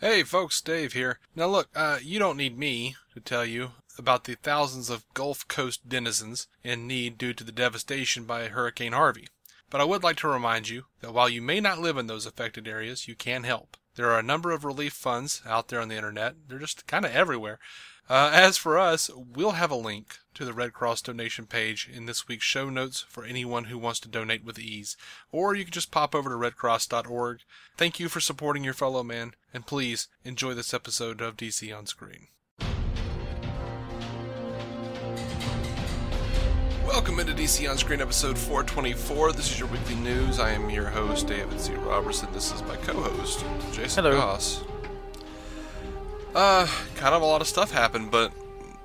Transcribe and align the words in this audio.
Hey 0.00 0.22
folks, 0.22 0.60
Dave 0.60 0.92
here. 0.92 1.18
Now 1.34 1.48
look, 1.48 1.70
uh, 1.74 1.98
you 2.00 2.20
don't 2.20 2.36
need 2.36 2.56
me 2.56 2.94
to 3.14 3.20
tell 3.20 3.44
you 3.44 3.72
about 3.98 4.24
the 4.24 4.36
thousands 4.36 4.90
of 4.90 5.12
Gulf 5.12 5.48
Coast 5.48 5.88
denizens 5.88 6.46
in 6.62 6.86
need 6.86 7.18
due 7.18 7.34
to 7.34 7.42
the 7.42 7.50
devastation 7.50 8.22
by 8.22 8.46
Hurricane 8.46 8.92
Harvey. 8.92 9.26
But 9.70 9.80
I 9.80 9.84
would 9.84 10.04
like 10.04 10.16
to 10.18 10.28
remind 10.28 10.68
you 10.68 10.84
that 11.00 11.12
while 11.12 11.28
you 11.28 11.42
may 11.42 11.58
not 11.58 11.80
live 11.80 11.96
in 11.96 12.06
those 12.06 12.26
affected 12.26 12.68
areas, 12.68 13.08
you 13.08 13.16
can 13.16 13.42
help. 13.42 13.76
There 13.96 14.08
are 14.12 14.20
a 14.20 14.22
number 14.22 14.52
of 14.52 14.64
relief 14.64 14.92
funds 14.92 15.42
out 15.44 15.66
there 15.66 15.80
on 15.80 15.88
the 15.88 15.96
internet. 15.96 16.36
They're 16.46 16.60
just 16.60 16.86
kind 16.86 17.04
of 17.04 17.10
everywhere. 17.10 17.58
Uh, 18.10 18.30
as 18.32 18.56
for 18.56 18.78
us, 18.78 19.10
we'll 19.14 19.52
have 19.52 19.70
a 19.70 19.76
link 19.76 20.16
to 20.32 20.46
the 20.46 20.54
Red 20.54 20.72
Cross 20.72 21.02
donation 21.02 21.44
page 21.44 21.90
in 21.92 22.06
this 22.06 22.26
week's 22.26 22.44
show 22.44 22.70
notes 22.70 23.04
for 23.06 23.22
anyone 23.22 23.64
who 23.64 23.76
wants 23.76 24.00
to 24.00 24.08
donate 24.08 24.42
with 24.42 24.58
ease. 24.58 24.96
Or 25.30 25.54
you 25.54 25.64
can 25.64 25.74
just 25.74 25.90
pop 25.90 26.14
over 26.14 26.30
to 26.30 26.36
redcross.org. 26.36 27.40
Thank 27.76 28.00
you 28.00 28.08
for 28.08 28.20
supporting 28.20 28.64
your 28.64 28.72
fellow 28.72 29.02
man, 29.02 29.34
and 29.52 29.66
please 29.66 30.08
enjoy 30.24 30.54
this 30.54 30.72
episode 30.72 31.20
of 31.20 31.36
DC 31.36 31.76
on 31.76 31.84
Screen. 31.84 32.28
Welcome 36.86 37.20
into 37.20 37.34
DC 37.34 37.70
On 37.70 37.76
Screen 37.76 38.00
episode 38.00 38.38
424. 38.38 39.32
This 39.32 39.52
is 39.52 39.58
your 39.58 39.68
weekly 39.68 39.96
news. 39.96 40.40
I 40.40 40.52
am 40.52 40.70
your 40.70 40.86
host, 40.86 41.26
David 41.26 41.60
C. 41.60 41.74
Robertson. 41.74 42.32
This 42.32 42.54
is 42.54 42.62
my 42.62 42.76
co 42.76 42.94
host, 42.94 43.44
Jason 43.72 44.04
Hello. 44.04 44.16
Goss. 44.16 44.64
Uh, 46.38 46.66
kind 46.94 47.16
of 47.16 47.22
a 47.22 47.24
lot 47.26 47.40
of 47.40 47.48
stuff 47.48 47.72
happened, 47.72 48.12
but 48.12 48.32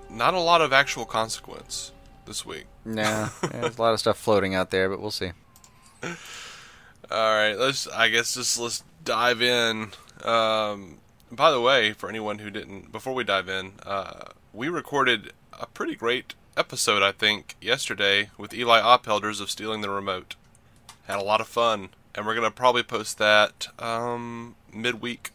not 0.09 0.33
a 0.33 0.39
lot 0.39 0.59
of 0.61 0.73
actual 0.73 1.05
consequence 1.05 1.91
this 2.25 2.43
week. 2.43 2.65
Nah, 2.83 3.29
there's 3.51 3.77
a 3.77 3.81
lot 3.81 3.93
of 3.93 3.99
stuff 3.99 4.17
floating 4.17 4.55
out 4.55 4.71
there, 4.71 4.89
but 4.89 4.99
we'll 4.99 5.11
see. 5.11 5.33
All 6.03 6.15
right, 7.11 7.53
let's. 7.53 7.87
I 7.87 8.09
guess 8.09 8.33
just 8.33 8.59
let's 8.59 8.83
dive 9.05 9.41
in. 9.43 9.91
Um, 10.23 10.97
by 11.31 11.51
the 11.51 11.61
way, 11.61 11.93
for 11.93 12.09
anyone 12.09 12.39
who 12.39 12.49
didn't, 12.49 12.91
before 12.91 13.13
we 13.13 13.23
dive 13.23 13.47
in, 13.47 13.73
uh, 13.85 14.25
we 14.51 14.67
recorded 14.67 15.31
a 15.59 15.67
pretty 15.67 15.93
great 15.95 16.33
episode, 16.57 17.03
I 17.03 17.11
think, 17.11 17.55
yesterday 17.61 18.31
with 18.37 18.51
Eli 18.53 18.81
Oppelders 18.81 19.39
of 19.41 19.51
Stealing 19.51 19.81
the 19.81 19.91
Remote. 19.91 20.35
Had 21.07 21.19
a 21.19 21.23
lot 21.23 21.39
of 21.39 21.47
fun, 21.47 21.89
and 22.15 22.25
we're 22.25 22.33
gonna 22.35 22.49
probably 22.49 22.81
post 22.83 23.19
that 23.19 23.67
um, 23.77 24.55
midweek. 24.73 25.29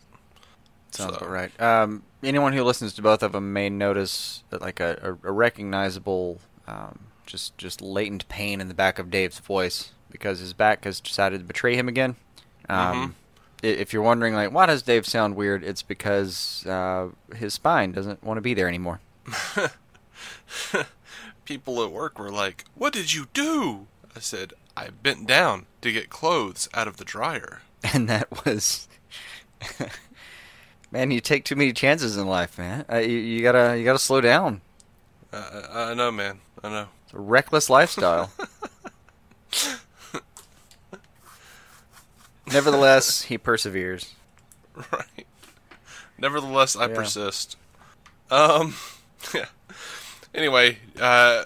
Sounds 0.91 1.13
So- 1.13 1.17
about 1.19 1.31
right. 1.31 1.61
Um, 1.61 2.03
anyone 2.23 2.53
who 2.53 2.63
listens 2.65 2.95
to 2.95 3.03
both 3.03 3.23
of 3.23 3.33
them 3.33 3.53
may 3.53 3.69
notice 3.69 4.43
that 4.51 4.61
like 4.61 4.81
a, 4.81 5.17
a, 5.23 5.29
a 5.29 5.33
recognizable, 5.33 6.41
um, 6.67 6.99
just 7.27 7.57
just 7.59 7.81
latent 7.81 8.29
pain 8.29 8.61
in 8.61 8.69
the 8.69 8.75
back 8.75 8.99
of 8.99 9.11
Dave's 9.11 9.39
voice 9.39 9.93
because 10.11 10.41
his 10.41 10.53
back 10.53 10.85
has 10.85 11.01
decided 11.01 11.41
to 11.41 11.45
betray 11.45 11.77
him 11.77 11.89
again. 11.89 12.17
Um, 12.69 13.15
i 13.63 13.67
If 13.67 13.93
you're 13.93 14.03
wondering, 14.03 14.35
like, 14.35 14.53
why 14.53 14.67
does 14.67 14.83
Dave 14.83 15.07
sound 15.07 15.37
weird? 15.37 15.63
It's 15.63 15.83
because 15.83 16.65
uh, 16.67 17.09
his 17.35 17.55
spine 17.55 17.93
doesn't 17.93 18.23
want 18.23 18.39
to 18.39 18.43
be 18.43 18.55
there 18.55 18.69
anymore. 18.69 19.01
People 21.45 21.83
at 21.83 21.93
work 21.93 22.19
were 22.19 22.31
like, 22.31 22.65
"What 22.75 22.93
did 22.93 23.13
you 23.13 23.29
do?" 23.33 23.87
I 24.15 24.21
said, 24.21 24.53
"I 24.77 24.89
bent 24.91 25.27
down 25.27 25.67
to 25.83 25.93
get 25.93 26.11
clothes 26.11 26.69
out 26.75 26.89
of 26.89 26.97
the 26.99 27.05
dryer." 27.05 27.63
and 27.95 28.09
that 28.09 28.45
was 28.45 28.89
man 30.91 31.11
you 31.11 31.21
take 31.21 31.45
too 31.45 31.57
many 31.57 31.73
chances 31.73 32.17
in 32.17 32.27
life 32.27 32.59
man 32.59 32.85
uh, 32.93 32.97
you, 32.99 33.17
you 33.17 33.43
gotta 33.43 33.77
you 33.79 33.85
gotta 33.85 33.99
slow 33.99 34.21
down 34.21 34.61
Uh, 35.33 35.63
I 35.73 35.91
I 35.91 35.95
know, 35.95 36.11
man. 36.11 36.41
I 36.65 36.69
know. 36.71 36.87
it's 37.05 37.15
a 37.15 37.19
reckless 37.21 37.69
lifestyle 37.71 38.31
nevertheless 42.47 43.23
he 43.23 43.39
perseveres 43.39 44.15
Right. 44.93 45.27
Nevertheless, 46.19 46.77
I 46.77 46.87
Yeah. 46.89 46.95
persist. 46.95 47.57
Um, 48.31 48.75
yeah. 49.35 49.47
Anyway, 50.33 50.79
uh, 51.01 51.43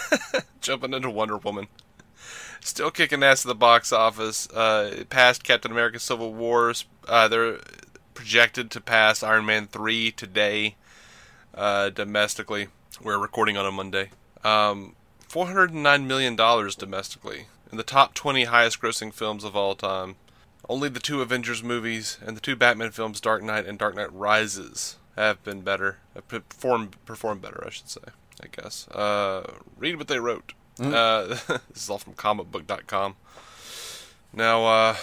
jumping 0.60 0.92
into 0.92 1.08
Wonder 1.08 1.36
Woman. 1.36 1.68
Still 2.60 2.90
kicking 2.90 3.22
ass 3.22 3.44
at 3.44 3.48
the 3.48 3.54
box 3.54 3.92
office. 3.92 4.48
Uh, 4.50 5.04
passed 5.08 5.44
Captain 5.44 5.70
America 5.70 6.00
Civil 6.00 6.34
Wars. 6.34 6.84
Uh, 7.06 7.28
they're 7.28 7.58
projected 8.24 8.70
to 8.70 8.80
pass 8.80 9.22
Iron 9.22 9.44
Man 9.44 9.66
3 9.66 10.10
today, 10.12 10.76
uh, 11.52 11.90
domestically. 11.90 12.68
We're 13.02 13.18
recording 13.18 13.58
on 13.58 13.66
a 13.66 13.70
Monday. 13.70 14.12
Um, 14.42 14.96
$409 15.28 16.06
million 16.06 16.34
domestically. 16.34 17.48
In 17.70 17.76
the 17.76 17.82
top 17.82 18.14
20 18.14 18.44
highest 18.44 18.80
grossing 18.80 19.12
films 19.12 19.44
of 19.44 19.54
all 19.54 19.74
time. 19.74 20.16
Only 20.70 20.88
the 20.88 21.00
two 21.00 21.20
Avengers 21.20 21.62
movies 21.62 22.16
and 22.24 22.34
the 22.34 22.40
two 22.40 22.56
Batman 22.56 22.92
films, 22.92 23.20
Dark 23.20 23.42
Knight 23.42 23.66
and 23.66 23.78
Dark 23.78 23.94
Knight 23.94 24.10
Rises, 24.10 24.96
have 25.16 25.44
been 25.44 25.60
better. 25.60 25.98
Have 26.14 26.26
performed 26.26 26.96
performed 27.04 27.42
better, 27.42 27.62
I 27.66 27.68
should 27.68 27.90
say. 27.90 28.00
I 28.42 28.46
guess. 28.46 28.88
Uh, 28.88 29.52
read 29.76 29.96
what 29.96 30.08
they 30.08 30.18
wrote. 30.18 30.54
Uh, 30.80 31.26
this 31.48 31.60
is 31.74 31.90
all 31.90 31.98
from 31.98 32.14
comicbook.com. 32.14 33.16
Now, 34.32 34.64
uh, 34.64 34.96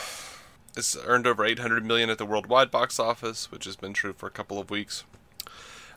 it's 0.75 0.97
earned 1.05 1.27
over 1.27 1.45
800 1.45 1.85
million 1.85 2.09
at 2.09 2.17
the 2.17 2.25
worldwide 2.25 2.71
box 2.71 2.99
office, 2.99 3.51
which 3.51 3.65
has 3.65 3.75
been 3.75 3.93
true 3.93 4.13
for 4.13 4.27
a 4.27 4.31
couple 4.31 4.59
of 4.59 4.69
weeks. 4.69 5.03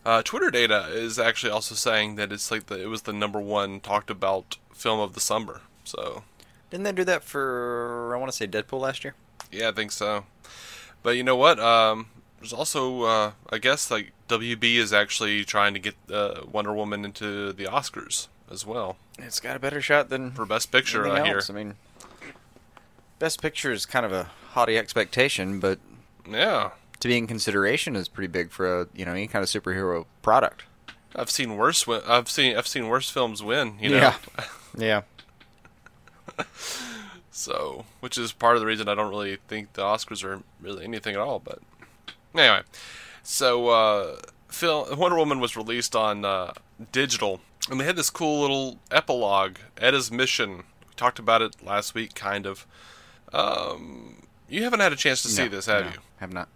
Uh, 0.05 0.23
Twitter 0.23 0.51
data 0.51 0.89
is 0.91 1.19
actually 1.19 1.51
also 1.51 1.75
saying 1.75 2.17
that 2.17 2.33
it's 2.33 2.51
like 2.51 2.67
the, 2.67 2.81
it 2.81 2.87
was 2.87 3.03
the 3.03 3.13
number 3.13 3.41
one 3.41 3.81
talked 3.81 4.11
about 4.11 4.59
film 4.73 5.01
of 5.01 5.15
the 5.15 5.21
summer. 5.21 5.63
So 5.85 6.25
didn't 6.71 6.85
they 6.85 6.93
do 6.93 7.05
that 7.05 7.23
for 7.23 8.13
i 8.15 8.19
want 8.19 8.31
to 8.33 8.37
say 8.37 8.47
deadpool 8.47 8.81
last 8.81 9.05
year 9.05 9.15
Yeah, 9.53 9.69
I 9.69 9.73
think 9.73 9.93
so. 9.93 10.25
But 11.03 11.17
you 11.17 11.23
know 11.23 11.37
what? 11.37 11.59
Um, 11.61 12.07
there's 12.39 12.53
also, 12.53 13.03
uh, 13.03 13.33
I 13.51 13.59
guess, 13.59 13.91
like 13.91 14.13
WB 14.29 14.77
is 14.77 14.93
actually 14.93 15.45
trying 15.45 15.75
to 15.75 15.81
get 15.81 15.95
uh, 16.11 16.41
Wonder 16.51 16.73
Woman 16.73 17.05
into 17.05 17.53
the 17.53 17.65
Oscars 17.65 18.29
as 18.51 18.67
well 18.67 18.97
it's 19.19 19.41
got 19.41 19.57
a 19.57 19.59
better 19.59 19.81
shot 19.81 20.09
than 20.09 20.33
for 20.33 20.45
Best 20.45 20.73
Picture. 20.73 21.09
I 21.09 21.25
hear. 21.25 21.43
i 21.49 21.53
mean 21.53 21.75
best 23.25 23.41
picture 23.41 23.73
is 23.73 23.87
kind 23.87 24.05
of 24.05 24.13
a 24.13 24.25
haughty 24.51 24.77
expectation 24.77 25.59
but 25.59 25.79
Yeah, 26.31 26.73
to 27.01 27.09
be 27.09 27.17
in 27.17 27.27
consideration 27.27 27.97
is 27.97 28.07
pretty 28.07 28.29
big 28.29 28.51
for 28.51 28.83
a 28.83 28.87
you 28.95 29.07
know 29.07 29.13
any 29.13 29.27
kind 29.27 29.43
of 29.43 29.49
superhero 29.49 30.05
product 30.21 30.65
I've 31.17 31.31
seen 31.31 31.57
worse. 31.57 31.87
Win- 31.87 32.03
I've 32.07 32.29
seen 32.29 32.57
I've 32.57 32.67
seen 32.67 32.89
worse 32.89 33.09
films 33.09 33.43
win. 33.43 33.77
You 33.81 33.91
know. 33.91 33.97
Yeah. 33.97 34.15
yeah 34.77 35.03
So, 37.31 37.85
which 38.01 38.19
is 38.19 38.33
part 38.33 38.57
of 38.57 38.61
the 38.61 38.67
reason 38.67 38.89
I 38.89 38.95
don't 38.95 39.11
really 39.11 39.39
think 39.49 39.73
the 39.73 39.83
Oscars 39.83 40.23
are 40.23 40.43
really 40.61 40.85
anything 40.85 41.15
at 41.15 41.21
all. 41.21 41.41
But 41.41 41.61
anyway, 42.35 42.61
so 43.23 43.69
uh, 43.69 44.17
film 44.49 44.99
Wonder 44.99 45.17
Woman 45.17 45.41
was 45.41 45.57
released 45.57 45.97
on 45.97 46.25
uh, 46.25 46.53
digital, 46.93 47.41
and 47.71 47.81
they 47.81 47.85
had 47.85 47.97
this 47.97 48.11
cool 48.11 48.41
little 48.43 48.79
epilogue, 48.91 49.57
Etta's 49.79 50.13
mission. 50.13 50.59
We 50.89 50.95
talked 50.95 51.19
about 51.19 51.43
it 51.43 51.57
last 51.65 51.95
week, 51.95 52.15
kind 52.15 52.47
of. 52.47 52.67
Um, 53.33 54.17
you 54.49 54.63
haven't 54.65 54.81
had 54.81 54.93
a 54.93 54.97
chance 54.97 55.23
to 55.23 55.29
see 55.29 55.43
No, 55.45 55.49
this, 55.49 55.67
have 55.67 55.85
no, 55.87 55.91
you? 55.93 55.99
have 56.21 56.33
not 56.33 56.49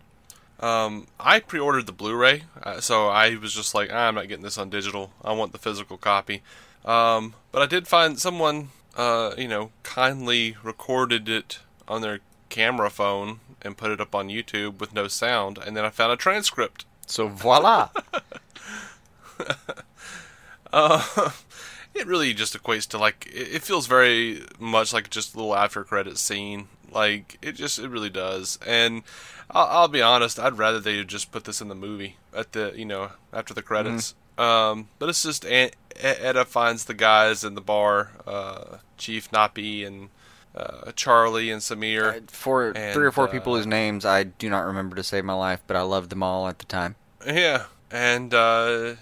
Um, 0.61 1.07
I 1.19 1.41
pre-ordered 1.41 1.87
the 1.87 1.93
Blu-ray, 1.93 2.45
uh, 2.63 2.81
so 2.81 3.09
I 3.09 3.37
was 3.37 3.53
just 3.55 3.75
like, 3.75 3.91
"Ah, 3.93 4.09
I'm 4.09 4.15
not 4.15 4.29
getting 4.29 4.45
this 4.45 4.59
on 4.59 4.71
digital. 4.71 5.13
I 5.25 5.33
want 5.33 5.53
the 5.53 5.59
physical 5.59 5.97
copy. 5.97 6.43
Um, 6.85 7.35
but 7.53 7.63
I 7.63 7.67
did 7.67 7.87
find 7.89 8.19
someone, 8.19 8.71
uh, 8.97 9.35
you 9.39 9.49
know, 9.49 9.71
kindly 9.83 10.57
recorded 10.63 11.29
it 11.29 11.59
on 11.87 12.03
their 12.03 12.21
camera 12.49 12.91
phone 12.91 13.41
and 13.63 13.77
put 13.77 13.91
it 13.91 14.01
up 14.01 14.15
on 14.15 14.29
YouTube 14.29 14.79
with 14.79 14.95
no 14.95 15.09
sound, 15.09 15.59
and 15.59 15.77
then 15.77 15.85
I 15.85 15.91
found 15.91 16.13
a 16.13 16.17
transcript. 16.17 16.85
So 17.07 17.29
voila. 17.29 17.89
Uh, 20.73 21.31
it 21.99 22.07
really 22.07 22.33
just 22.35 22.57
equates 22.57 22.87
to 22.89 22.99
like 22.99 23.27
it, 23.33 23.57
it 23.57 23.63
feels 23.63 23.87
very 23.87 24.43
much 24.59 24.93
like 24.93 25.11
just 25.11 25.35
a 25.35 25.37
little 25.39 25.55
after 25.57 25.85
credit 25.85 26.19
scene. 26.19 26.69
Like 26.91 27.39
it 27.43 27.53
just 27.53 27.79
it 27.79 27.89
really 27.89 28.11
does. 28.11 28.59
And 28.67 29.03
I'll, 29.51 29.67
I'll 29.67 29.89
be 29.89 30.03
honest, 30.03 30.39
I'd 30.39 30.59
rather 30.59 30.81
they 30.81 31.05
just 31.05 31.33
put 31.33 31.45
this 31.45 31.61
in 31.61 31.69
the 31.69 31.75
movie 31.75 32.17
at 32.35 32.53
the 32.53 32.73
you 32.75 32.85
know 32.85 33.11
after 33.33 33.55
the 33.55 33.63
credits. 33.63 34.15
Um, 34.39 34.89
but 35.01 35.09
it's 35.09 35.25
just 35.25 35.45
Aunt, 35.45 35.75
Etta 35.97 36.45
finds 36.45 36.85
the 36.85 36.95
guys 36.95 37.43
in 37.43 37.57
the 37.57 37.61
bar, 37.61 38.13
uh, 38.27 38.79
Chief 38.97 39.29
Nappy 39.33 39.85
and 39.85 40.11
uh, 40.55 40.93
Charlie 40.93 41.51
and 41.51 41.61
Samir. 41.61 42.31
For 42.31 42.71
And, 42.71 42.95
three 42.95 43.07
or 43.07 43.11
four 43.11 43.27
people 43.27 43.55
uh, 43.55 43.57
whose 43.57 43.67
names 43.67 44.05
I 44.05 44.23
do 44.23 44.49
not 44.49 44.65
remember 44.67 44.95
to 44.97 45.03
save 45.03 45.25
my 45.25 45.35
life, 45.35 45.61
but 45.67 45.77
I 45.77 45.83
loved 45.83 46.11
them 46.11 46.23
all 46.23 46.47
at 46.47 46.61
the 46.61 46.67
time. 46.67 46.95
Yeah, 47.27 47.65
and 47.91 48.33
uh, 48.33 48.95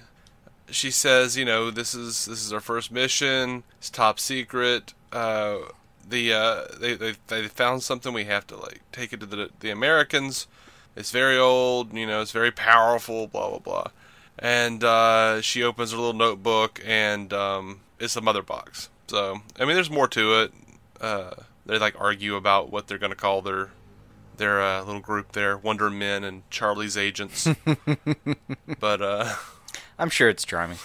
she 0.71 0.91
says, 0.91 1.37
you 1.37 1.45
know, 1.45 1.71
this 1.71 1.95
is 1.95 2.27
this 2.27 2.45
is 2.45 2.53
our 2.53 2.61
first 2.61 2.91
mission. 2.91 3.63
It's 3.79 3.91
top 3.91 4.19
secret. 4.19 4.95
Uh, 5.13 5.59
the 6.09 6.33
uh, 6.33 6.65
they, 6.79 6.95
they 6.95 7.15
they 7.29 7.49
found 7.49 7.83
something. 7.83 8.13
We 8.13 8.25
have 8.25 8.47
to 8.49 8.57
like 8.57 8.81
take 8.93 9.13
it 9.13 9.21
to 9.21 9.27
the 9.27 9.51
the 9.61 9.71
Americans. 9.71 10.47
It's 10.95 11.11
very 11.11 11.37
old. 11.37 11.93
You 11.93 12.07
know, 12.07 12.23
it's 12.23 12.33
very 12.33 12.51
powerful. 12.51 13.27
Blah 13.27 13.51
blah 13.51 13.59
blah. 13.59 13.87
And 14.39 14.85
uh, 14.85 15.41
she 15.41 15.63
opens 15.63 15.93
her 15.93 15.97
little 15.97 16.13
notebook, 16.13 16.81
and 16.85 17.33
um, 17.33 17.81
it's 17.99 18.17
a 18.17 18.21
mother 18.21 18.43
box. 18.43 18.91
So 19.09 19.41
I 19.59 19.65
mean, 19.65 19.75
there's 19.75 19.91
more 19.91 20.09
to 20.09 20.41
it. 20.43 20.53
Uh, 21.01 21.35
they 21.65 21.79
like 21.79 21.99
argue 21.99 22.37
about 22.37 22.71
what 22.71 22.87
they're 22.87 22.99
gonna 22.99 23.15
call 23.15 23.43
their 23.43 23.71
their 24.37 24.61
uh, 24.63 24.83
little 24.83 25.01
group 25.01 25.33
there, 25.33 25.57
Wonder 25.57 25.91
Men 25.91 26.25
and 26.25 26.49
Charlie's 26.51 26.97
Agents. 26.97 27.49
but 28.81 29.01
uh, 29.01 29.35
I'm 29.99 30.11
sure 30.11 30.29
it's 30.29 30.45
charming. 30.45 30.79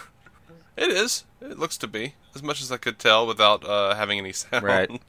it 0.78 0.90
is. 0.90 1.26
It 1.42 1.58
looks 1.60 1.78
to 1.80 1.88
be 1.88 2.14
as 2.36 2.42
much 2.44 2.62
as 2.62 2.72
I 2.72 2.78
could 2.78 2.98
tell 3.00 3.26
without 3.28 3.66
uh, 3.68 3.96
having 3.96 4.20
any 4.20 4.32
sound. 4.34 4.64
Right. 4.64 4.90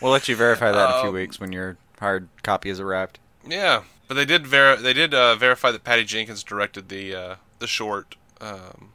We'll 0.00 0.12
let 0.12 0.28
you 0.28 0.36
verify 0.36 0.72
that 0.72 0.90
in 0.90 0.96
a 0.96 1.00
few 1.00 1.08
Um, 1.10 1.14
weeks 1.14 1.38
when 1.38 1.52
your 1.52 1.76
hard 1.98 2.28
copy 2.42 2.70
has 2.70 2.80
arrived. 2.80 3.18
Yeah, 3.46 3.82
but 4.08 4.14
they 4.14 4.24
did 4.24 4.46
ver- 4.46 4.76
they 4.76 4.94
did 4.94 5.12
uh, 5.12 5.34
verify 5.36 5.70
that 5.70 5.84
Patty 5.84 6.04
Jenkins 6.04 6.42
directed 6.42 6.88
the 6.88 7.14
uh, 7.14 7.34
the 7.58 7.66
short. 7.66 8.16
Um, 8.40 8.92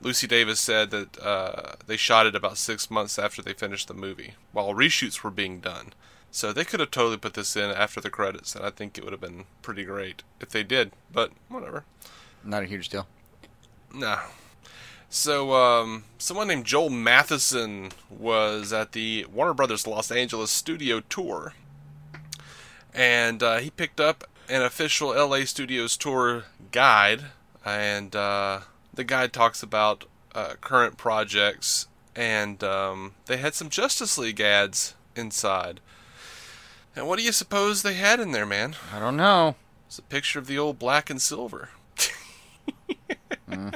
Lucy 0.00 0.26
Davis 0.26 0.58
said 0.60 0.90
that 0.92 1.18
uh, 1.22 1.74
they 1.86 1.98
shot 1.98 2.26
it 2.26 2.34
about 2.34 2.56
six 2.56 2.90
months 2.90 3.18
after 3.18 3.42
they 3.42 3.52
finished 3.52 3.88
the 3.88 3.94
movie, 3.94 4.34
while 4.52 4.72
reshoots 4.74 5.22
were 5.22 5.30
being 5.30 5.60
done. 5.60 5.92
So 6.30 6.52
they 6.54 6.64
could 6.64 6.80
have 6.80 6.90
totally 6.90 7.18
put 7.18 7.34
this 7.34 7.54
in 7.54 7.70
after 7.70 8.00
the 8.00 8.10
credits, 8.10 8.54
and 8.54 8.64
I 8.64 8.70
think 8.70 8.96
it 8.96 9.04
would 9.04 9.12
have 9.12 9.20
been 9.20 9.44
pretty 9.60 9.84
great 9.84 10.22
if 10.40 10.48
they 10.50 10.62
did. 10.62 10.92
But 11.12 11.32
whatever. 11.50 11.84
Not 12.42 12.62
a 12.62 12.66
huge 12.66 12.88
deal. 12.88 13.06
Nah. 13.92 14.20
So, 15.08 15.54
um, 15.54 16.04
someone 16.18 16.48
named 16.48 16.66
Joel 16.66 16.90
Matheson 16.90 17.90
was 18.10 18.72
at 18.72 18.92
the 18.92 19.24
Warner 19.32 19.54
Brothers 19.54 19.86
Los 19.86 20.10
Angeles 20.10 20.50
studio 20.50 21.00
tour. 21.00 21.54
And 22.92 23.42
uh, 23.42 23.58
he 23.58 23.70
picked 23.70 24.00
up 24.00 24.24
an 24.48 24.62
official 24.62 25.08
LA 25.08 25.44
Studios 25.44 25.96
tour 25.96 26.44
guide. 26.72 27.26
And 27.64 28.14
uh, 28.16 28.60
the 28.92 29.04
guide 29.04 29.32
talks 29.32 29.62
about 29.62 30.04
uh, 30.34 30.54
current 30.60 30.96
projects. 30.96 31.86
And 32.14 32.62
um, 32.64 33.14
they 33.26 33.36
had 33.36 33.54
some 33.54 33.70
Justice 33.70 34.18
League 34.18 34.40
ads 34.40 34.94
inside. 35.14 35.80
And 36.94 37.06
what 37.06 37.18
do 37.18 37.24
you 37.24 37.32
suppose 37.32 37.82
they 37.82 37.94
had 37.94 38.20
in 38.20 38.32
there, 38.32 38.46
man? 38.46 38.74
I 38.92 38.98
don't 38.98 39.16
know. 39.16 39.54
It's 39.86 39.98
a 39.98 40.02
picture 40.02 40.38
of 40.38 40.46
the 40.46 40.58
old 40.58 40.78
black 40.78 41.10
and 41.10 41.20
silver. 41.20 41.70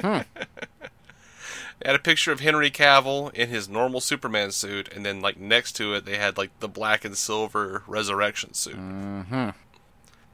They 0.01 0.25
had 1.85 1.95
a 1.95 1.99
picture 1.99 2.31
of 2.31 2.39
Henry 2.39 2.69
Cavill 2.69 3.33
in 3.33 3.49
his 3.49 3.67
normal 3.67 4.01
Superman 4.01 4.51
suit, 4.51 4.91
and 4.93 5.05
then 5.05 5.21
like 5.21 5.37
next 5.37 5.73
to 5.73 5.93
it, 5.93 6.05
they 6.05 6.17
had 6.17 6.37
like 6.37 6.57
the 6.59 6.67
black 6.67 7.05
and 7.05 7.17
silver 7.17 7.83
resurrection 7.87 8.53
suit. 8.53 8.75
Mm-hmm. 8.75 9.49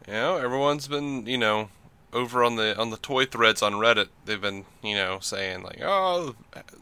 You 0.07 0.13
know, 0.13 0.37
everyone's 0.37 0.87
been 0.87 1.25
you 1.25 1.37
know 1.37 1.69
over 2.13 2.43
on 2.43 2.55
the 2.55 2.77
on 2.77 2.89
the 2.89 2.97
toy 2.97 3.25
threads 3.25 3.61
on 3.61 3.73
Reddit. 3.73 4.09
They've 4.25 4.41
been 4.41 4.65
you 4.81 4.95
know 4.95 5.19
saying 5.19 5.63
like, 5.63 5.79
oh, 5.83 6.35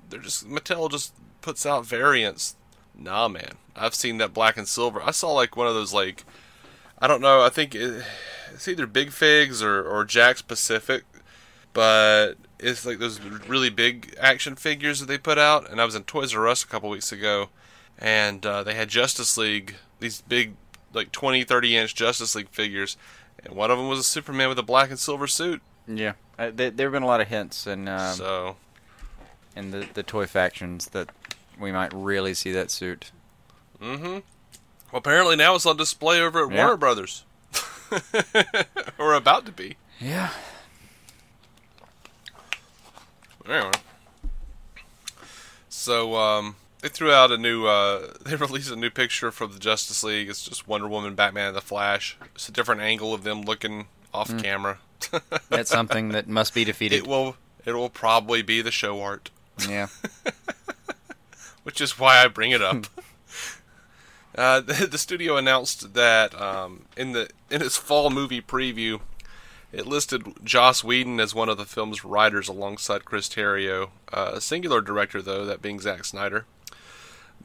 they're 0.09 0.19
just 0.19 0.47
Mattel 0.47 0.89
just 0.89 1.13
puts 1.41 1.65
out 1.65 1.85
variants. 1.85 2.55
Nah, 2.97 3.27
man, 3.27 3.55
I've 3.75 3.95
seen 3.95 4.17
that 4.17 4.33
black 4.33 4.57
and 4.57 4.67
silver. 4.67 5.01
I 5.01 5.11
saw 5.11 5.31
like 5.31 5.57
one 5.57 5.67
of 5.67 5.73
those 5.73 5.93
like, 5.93 6.23
I 6.99 7.07
don't 7.07 7.21
know. 7.21 7.41
I 7.41 7.49
think 7.49 7.75
it, 7.75 8.03
it's 8.53 8.67
either 8.67 8.87
Big 8.87 9.11
Figs 9.11 9.61
or 9.61 9.83
or 9.83 10.05
Jakks 10.05 10.45
Pacific, 10.45 11.03
but 11.73 12.35
it's 12.65 12.85
like 12.85 12.99
those 12.99 13.19
really 13.47 13.69
big 13.69 14.15
action 14.19 14.55
figures 14.55 14.99
that 14.99 15.05
they 15.05 15.17
put 15.17 15.37
out. 15.37 15.69
And 15.69 15.79
I 15.79 15.85
was 15.85 15.95
in 15.95 16.03
Toys 16.03 16.33
R 16.35 16.47
Us 16.47 16.63
a 16.63 16.67
couple 16.67 16.89
weeks 16.89 17.11
ago, 17.11 17.49
and 17.97 18.45
uh, 18.45 18.63
they 18.63 18.73
had 18.73 18.89
Justice 18.89 19.37
League, 19.37 19.75
these 19.99 20.21
big 20.21 20.55
like 20.93 21.11
20, 21.11 21.43
30 21.43 21.77
inch 21.77 21.95
Justice 21.95 22.35
League 22.35 22.49
figures, 22.49 22.97
and 23.43 23.53
one 23.55 23.69
of 23.71 23.77
them 23.77 23.87
was 23.87 23.99
a 23.99 24.03
Superman 24.03 24.49
with 24.49 24.59
a 24.59 24.63
black 24.63 24.89
and 24.89 24.99
silver 24.99 25.27
suit. 25.27 25.61
Yeah. 25.87 26.13
Uh, 26.39 26.51
there 26.53 26.71
there 26.71 26.87
have 26.87 26.93
been 26.93 27.03
a 27.03 27.07
lot 27.07 27.21
of 27.21 27.27
hints 27.27 27.65
and 27.67 27.87
um, 27.87 28.15
so 28.15 28.55
in 29.55 29.71
the 29.71 29.87
the 29.93 30.03
toy 30.03 30.25
factions 30.25 30.87
that 30.89 31.09
we 31.59 31.71
might 31.71 31.93
really 31.93 32.33
see 32.33 32.51
that 32.51 32.71
suit. 32.71 33.11
Mm-hmm. 33.81 34.05
Well, 34.05 34.99
apparently 34.99 35.35
now 35.35 35.55
it's 35.55 35.65
on 35.65 35.77
display 35.77 36.19
over 36.21 36.45
at 36.45 36.51
Yeah. 36.51 36.63
Warner 36.65 36.77
Brothers. 36.77 37.23
or 38.97 39.13
about 39.13 39.45
to 39.45 39.51
be. 39.51 39.77
Yeah. 39.99 40.31
Anyway. 43.47 43.71
So, 45.69 46.15
um, 46.15 46.55
they 46.81 46.89
threw 46.89 47.11
out 47.11 47.31
a 47.31 47.37
new, 47.37 47.65
uh, 47.65 48.13
they 48.25 48.35
released 48.35 48.71
a 48.71 48.75
new 48.75 48.89
picture 48.89 49.31
from 49.31 49.51
the 49.53 49.59
Justice 49.59 50.03
League. 50.03 50.29
It's 50.29 50.43
just 50.43 50.67
Wonder 50.67 50.87
Woman, 50.87 51.15
Batman, 51.15 51.47
and 51.47 51.57
the 51.57 51.61
Flash. 51.61 52.17
It's 52.35 52.47
a 52.47 52.51
different 52.51 52.81
angle 52.81 53.13
of 53.13 53.23
them 53.23 53.41
looking 53.41 53.87
off 54.13 54.35
camera. 54.41 54.79
That's 55.49 55.69
something 55.69 56.09
that 56.09 56.27
must 56.27 56.53
be 56.53 56.63
defeated. 56.63 56.97
it 56.97 57.07
will, 57.07 57.37
it 57.65 57.73
will 57.73 57.89
probably 57.89 58.41
be 58.41 58.61
the 58.61 58.71
show 58.71 59.01
art, 59.01 59.29
yeah. 59.67 59.87
which 61.63 61.81
is 61.81 61.99
why 61.99 62.23
I 62.23 62.27
bring 62.27 62.51
it 62.51 62.61
up. 62.61 62.85
Uh, 64.37 64.59
the, 64.59 64.85
the 64.85 64.97
studio 64.97 65.37
announced 65.37 65.93
that 65.93 66.39
um, 66.39 66.85
in 66.97 67.13
the 67.13 67.29
in 67.49 67.61
its 67.61 67.77
fall 67.77 68.09
movie 68.09 68.41
preview, 68.41 68.99
it 69.75 69.85
listed 69.85 70.23
Joss 70.43 70.83
Whedon 70.83 71.19
as 71.19 71.35
one 71.35 71.49
of 71.49 71.57
the 71.57 71.65
film's 71.65 72.05
writers 72.05 72.47
alongside 72.47 73.03
Chris 73.03 73.27
Terrio, 73.27 73.89
uh, 74.11 74.31
a 74.35 74.41
singular 74.41 74.79
director 74.79 75.21
though, 75.21 75.45
that 75.45 75.61
being 75.61 75.81
Zack 75.81 76.05
Snyder. 76.05 76.45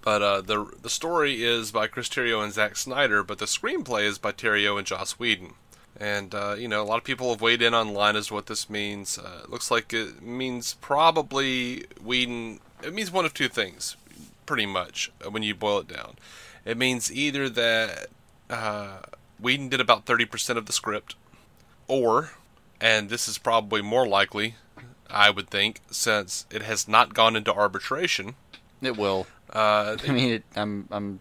But 0.01 0.23
uh, 0.23 0.41
the 0.41 0.71
the 0.81 0.89
story 0.89 1.43
is 1.43 1.73
by 1.73 1.89
Chris 1.89 2.09
Terrio 2.09 2.43
and 2.43 2.53
Zack 2.53 2.77
Snyder, 2.77 3.23
but 3.23 3.39
the 3.39 3.47
screenplay 3.47 4.05
is 4.05 4.19
by 4.19 4.33
Terrio 4.33 4.79
and 4.79 4.87
Joss 4.87 5.19
Whedon. 5.19 5.55
And 5.99 6.35
uh, 6.35 6.55
you 6.57 6.69
know, 6.69 6.83
a 6.83 6.85
lot 6.85 6.99
of 6.99 7.05
people 7.05 7.31
have 7.31 7.43
weighed 7.43 7.61
in 7.63 7.75
online 7.75 8.17
as 8.17 8.29
to 8.29 8.35
what 8.35 8.47
this 8.47 8.71
means. 8.71 9.19
Uh, 9.19 9.41
it 9.45 9.51
looks 9.51 9.71
like 9.71 9.93
it 9.93 10.23
means 10.23 10.75
probably 10.75 11.85
Whedon. 12.03 12.61
It 12.83 12.95
means 12.95 13.11
one 13.11 13.25
of 13.25 13.35
two 13.35 13.49
things, 13.49 13.97
pretty 14.47 14.67
much, 14.67 15.11
uh, 15.25 15.31
when 15.31 15.43
you 15.43 15.55
boil 15.55 15.81
it 15.81 15.89
down. 15.89 16.15
It 16.65 16.79
means 16.79 17.13
either 17.13 17.49
that 17.51 18.07
uh, 18.49 18.99
Whedon 19.41 19.69
did 19.69 19.81
about 19.81 20.07
30% 20.07 20.57
of 20.57 20.67
the 20.67 20.73
script, 20.73 21.15
or, 21.91 22.31
and 22.81 23.11
this 23.11 23.29
is 23.29 23.37
probably 23.37 23.83
more 23.83 24.07
likely, 24.07 24.55
I 25.11 25.31
would 25.31 25.51
think, 25.51 25.81
since 25.91 26.47
it 26.51 26.63
has 26.63 26.87
not 26.87 27.15
gone 27.15 27.37
into 27.37 27.53
arbitration. 27.53 28.37
It 28.81 28.97
will. 28.97 29.27
Uh, 29.53 29.97
I 30.09 30.13
mean, 30.13 30.33
it, 30.35 30.45
I'm 30.55 30.89
I'm 30.91 31.21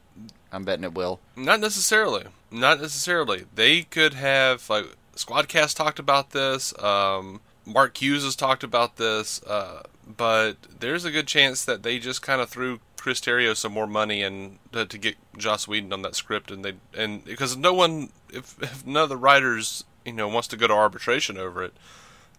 I'm 0.51 0.63
betting 0.63 0.85
it 0.85 0.93
will. 0.93 1.19
not 1.35 1.59
necessarily. 1.59 2.25
Not 2.51 2.79
necessarily. 2.79 3.45
They 3.53 3.81
could 3.83 4.13
have 4.13 4.69
like 4.69 4.85
Squadcast 5.15 5.75
talked 5.75 5.99
about 5.99 6.31
this. 6.31 6.77
Um, 6.81 7.41
Mark 7.65 7.97
Hughes 8.01 8.23
has 8.23 8.35
talked 8.35 8.63
about 8.63 8.95
this. 8.97 9.43
Uh, 9.43 9.83
but 10.17 10.55
there's 10.79 11.05
a 11.05 11.11
good 11.11 11.27
chance 11.27 11.63
that 11.65 11.83
they 11.83 11.99
just 11.99 12.21
kind 12.21 12.41
of 12.41 12.49
threw 12.49 12.79
Chris 12.97 13.21
Terrio 13.21 13.55
some 13.55 13.71
more 13.71 13.87
money 13.87 14.23
and 14.23 14.57
to, 14.71 14.85
to 14.85 14.97
get 14.97 15.15
Joss 15.37 15.67
Whedon 15.67 15.93
on 15.93 16.01
that 16.01 16.15
script, 16.15 16.51
and 16.51 16.65
they 16.65 16.73
and 16.97 17.23
because 17.23 17.55
no 17.55 17.73
one, 17.73 18.09
if, 18.31 18.61
if 18.61 18.85
none 18.85 19.03
of 19.03 19.09
the 19.09 19.17
writers, 19.17 19.83
you 20.05 20.13
know, 20.13 20.27
wants 20.27 20.47
to 20.49 20.57
go 20.57 20.67
to 20.67 20.73
arbitration 20.73 21.37
over 21.37 21.63
it, 21.63 21.73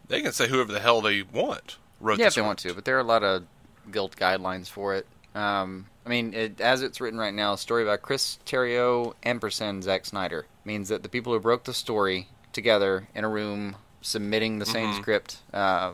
they 0.08 0.20
can 0.22 0.32
say 0.32 0.48
whoever 0.48 0.72
the 0.72 0.80
hell 0.80 1.00
they 1.00 1.22
want 1.22 1.76
wrote. 2.00 2.18
Yeah, 2.18 2.26
if 2.28 2.34
they 2.34 2.42
want 2.42 2.58
to, 2.60 2.74
but 2.74 2.84
there 2.84 2.96
are 2.96 3.00
a 3.00 3.04
lot 3.04 3.22
of 3.22 3.44
guild 3.90 4.16
guidelines 4.16 4.68
for 4.68 4.94
it. 4.94 5.06
Um, 5.34 5.86
I 6.04 6.08
mean, 6.08 6.34
it, 6.34 6.60
as 6.60 6.82
it's 6.82 7.00
written 7.00 7.18
right 7.18 7.34
now, 7.34 7.52
a 7.52 7.58
story 7.58 7.84
by 7.84 7.96
Chris 7.96 8.38
Terrio, 8.44 9.14
ampersand 9.22 9.84
Zack 9.84 10.04
Snyder 10.06 10.46
means 10.64 10.88
that 10.88 11.02
the 11.02 11.08
people 11.08 11.32
who 11.32 11.38
broke 11.40 11.64
the 11.64 11.74
story 11.74 12.28
together 12.52 13.06
in 13.14 13.24
a 13.24 13.28
room, 13.28 13.76
submitting 14.00 14.58
the 14.58 14.66
same 14.66 14.90
Mhm. 14.92 14.96
script 14.96 15.36
uh, 15.52 15.92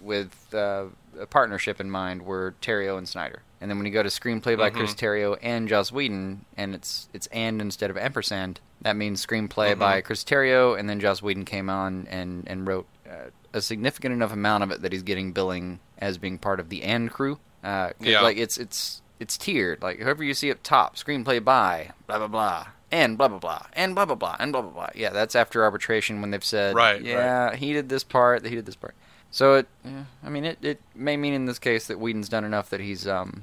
with 0.00 0.54
uh, 0.54 0.84
a 1.18 1.26
partnership 1.26 1.80
in 1.80 1.90
mind, 1.90 2.22
were 2.22 2.54
Terrio 2.62 2.96
and 2.96 3.08
Snyder. 3.08 3.42
And 3.60 3.68
then 3.70 3.76
when 3.78 3.86
you 3.86 3.92
go 3.92 4.02
to 4.04 4.08
screenplay 4.08 4.56
by 4.56 4.70
Chris 4.70 4.94
Terrio 4.94 5.36
and 5.42 5.68
Joss 5.68 5.90
Whedon, 5.90 6.44
and 6.56 6.74
it's 6.74 7.08
it's 7.12 7.26
and 7.28 7.60
instead 7.60 7.90
of 7.90 7.96
ampersand, 7.96 8.60
that 8.82 8.94
means 8.96 9.24
screenplay 9.24 9.74
Mhm. 9.74 9.78
by 9.80 10.00
Chris 10.00 10.22
Terrio, 10.22 10.78
and 10.78 10.88
then 10.88 11.00
Joss 11.00 11.22
Whedon 11.22 11.44
came 11.44 11.68
on 11.68 12.06
and 12.10 12.44
and 12.46 12.66
wrote 12.68 12.86
uh, 13.08 13.30
a 13.52 13.60
significant 13.60 14.12
enough 14.12 14.32
amount 14.32 14.62
of 14.62 14.70
it 14.70 14.82
that 14.82 14.92
he's 14.92 15.02
getting 15.02 15.32
billing 15.32 15.80
as 15.98 16.18
being 16.18 16.38
part 16.38 16.60
of 16.60 16.68
the 16.68 16.82
and 16.84 17.10
crew. 17.10 17.38
Uh, 17.64 17.90
Yeah. 18.00 18.20
like 18.20 18.36
it's 18.36 18.58
it's 18.58 19.02
it's 19.18 19.36
tiered. 19.36 19.82
Like 19.82 19.98
whoever 19.98 20.22
you 20.22 20.34
see 20.34 20.50
up 20.52 20.62
top, 20.62 20.94
screenplay 20.96 21.42
by 21.42 21.90
blah 22.06 22.18
blah 22.18 22.28
blah. 22.28 22.66
And 22.90 23.18
blah 23.18 23.28
blah 23.28 23.38
blah, 23.38 23.66
and 23.74 23.94
blah 23.94 24.06
blah 24.06 24.14
blah, 24.14 24.36
and 24.38 24.50
blah 24.50 24.62
blah 24.62 24.70
blah. 24.70 24.88
Yeah, 24.94 25.10
that's 25.10 25.34
after 25.36 25.62
arbitration 25.62 26.22
when 26.22 26.30
they've 26.30 26.42
said, 26.42 26.74
Right, 26.74 27.02
yeah, 27.02 27.54
he 27.54 27.74
did 27.74 27.90
this 27.90 28.02
part, 28.02 28.46
he 28.46 28.54
did 28.54 28.64
this 28.64 28.76
part. 28.76 28.94
So 29.30 29.54
it, 29.54 29.68
yeah, 29.84 30.04
I 30.24 30.30
mean, 30.30 30.44
it, 30.44 30.58
it 30.62 30.80
may 30.94 31.16
mean 31.16 31.34
in 31.34 31.44
this 31.44 31.58
case 31.58 31.86
that 31.88 31.98
Whedon's 32.00 32.28
done 32.28 32.44
enough 32.44 32.70
that 32.70 32.80
he's 32.80 33.06
um 33.06 33.42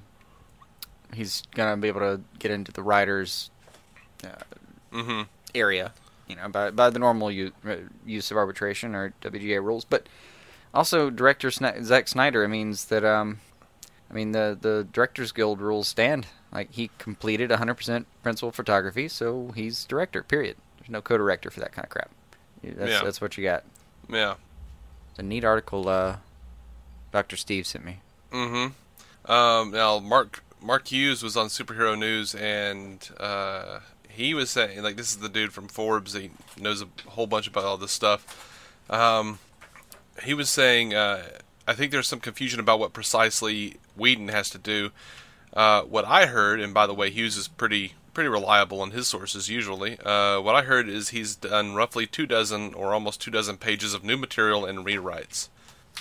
he's 1.14 1.44
gonna 1.54 1.78
be 1.78 1.88
able 1.88 2.02
to 2.02 2.22
get 2.40 2.52
into 2.52 2.72
the 2.72 2.84
writers 2.84 3.52
hmm 4.92 5.22
area, 5.54 5.94
you 6.28 6.36
know, 6.36 6.50
by 6.50 6.72
by 6.72 6.90
the 6.90 7.00
normal 7.00 7.30
u- 7.32 7.52
uh, 7.68 7.76
use 8.06 8.32
of 8.32 8.38
arbitration 8.38 8.96
or 8.96 9.14
WGA 9.22 9.64
rules. 9.64 9.86
But 9.86 10.08
also, 10.74 11.10
director 11.10 11.50
Sni- 11.50 11.84
Zack 11.84 12.08
Snyder 12.08 12.44
it 12.44 12.50
means 12.50 12.86
that 12.86 13.06
um, 13.06 13.40
I 14.10 14.14
mean 14.14 14.32
the 14.32 14.58
the 14.60 14.88
Directors 14.92 15.32
Guild 15.32 15.62
rules 15.62 15.88
stand. 15.88 16.28
Like 16.52 16.72
he 16.72 16.90
completed 16.98 17.50
100% 17.50 18.06
principal 18.24 18.52
photography, 18.52 19.08
so 19.10 19.52
he's 19.56 19.84
director. 19.86 20.24
Period. 20.24 20.56
There's 20.80 20.90
no 20.90 21.02
co-director 21.02 21.52
for 21.52 21.60
that 21.60 21.74
kind 21.74 21.84
of 21.86 21.90
crap. 21.90 22.10
That's 22.64 22.92
Yeah. 22.92 23.04
that's 23.04 23.20
what 23.22 23.38
you 23.38 23.44
got. 23.44 23.64
Yeah. 24.10 24.36
It's 25.16 25.22
a 25.22 25.24
neat 25.24 25.46
article. 25.46 25.88
Uh, 25.88 26.18
Doctor 27.14 27.38
Steve 27.38 27.66
sent 27.66 27.86
me. 27.86 28.00
Mm-hmm. 28.34 29.32
Um, 29.32 29.72
now, 29.72 30.00
Mark 30.00 30.44
Mark 30.62 30.90
Hughes 30.90 31.24
was 31.24 31.38
on 31.38 31.48
Superhero 31.48 31.98
News, 31.98 32.36
and 32.36 33.10
uh, 33.18 33.80
he 34.10 34.34
was 34.34 34.50
saying 34.50 34.84
like 34.84 34.98
this 34.98 35.12
is 35.12 35.20
the 35.20 35.30
dude 35.30 35.54
from 35.54 35.70
Forbes. 35.70 36.12
He 36.12 36.32
knows 36.60 36.82
a 36.82 36.88
whole 37.08 37.28
bunch 37.28 37.48
about 37.48 37.64
all 37.64 37.78
this 37.78 37.94
stuff. 37.94 38.84
Um, 38.90 39.40
he 40.22 40.34
was 40.34 40.50
saying 40.50 40.94
uh, 40.94 41.24
I 41.66 41.76
think 41.76 41.94
there's 41.94 42.10
some 42.10 42.20
confusion 42.20 42.60
about 42.60 42.80
what 42.80 42.92
precisely 42.92 43.78
Whedon 43.96 44.28
has 44.28 44.50
to 44.50 44.58
do. 44.58 44.92
Uh, 45.54 45.84
what 45.84 46.04
I 46.04 46.26
heard, 46.26 46.60
and 46.60 46.74
by 46.74 46.88
the 46.88 46.94
way, 46.94 47.10
Hughes 47.10 47.38
is 47.38 47.48
pretty 47.48 47.94
pretty 48.16 48.30
reliable 48.30 48.82
in 48.84 48.92
his 48.92 49.08
sources 49.08 49.50
usually. 49.50 50.00
Uh, 50.00 50.42
what 50.42 50.56
I 50.56 50.64
heard 50.64 50.90
is 50.90 51.10
he's 51.10 51.36
done 51.36 51.76
roughly 51.76 52.08
two 52.08 52.26
dozen 52.26 52.74
or 52.74 52.94
almost 52.94 53.22
two 53.22 53.30
dozen 53.30 53.58
pages 53.58 53.94
of 53.94 54.04
new 54.04 54.18
material 54.18 54.66
and 54.66 54.80
rewrites. 54.80 55.50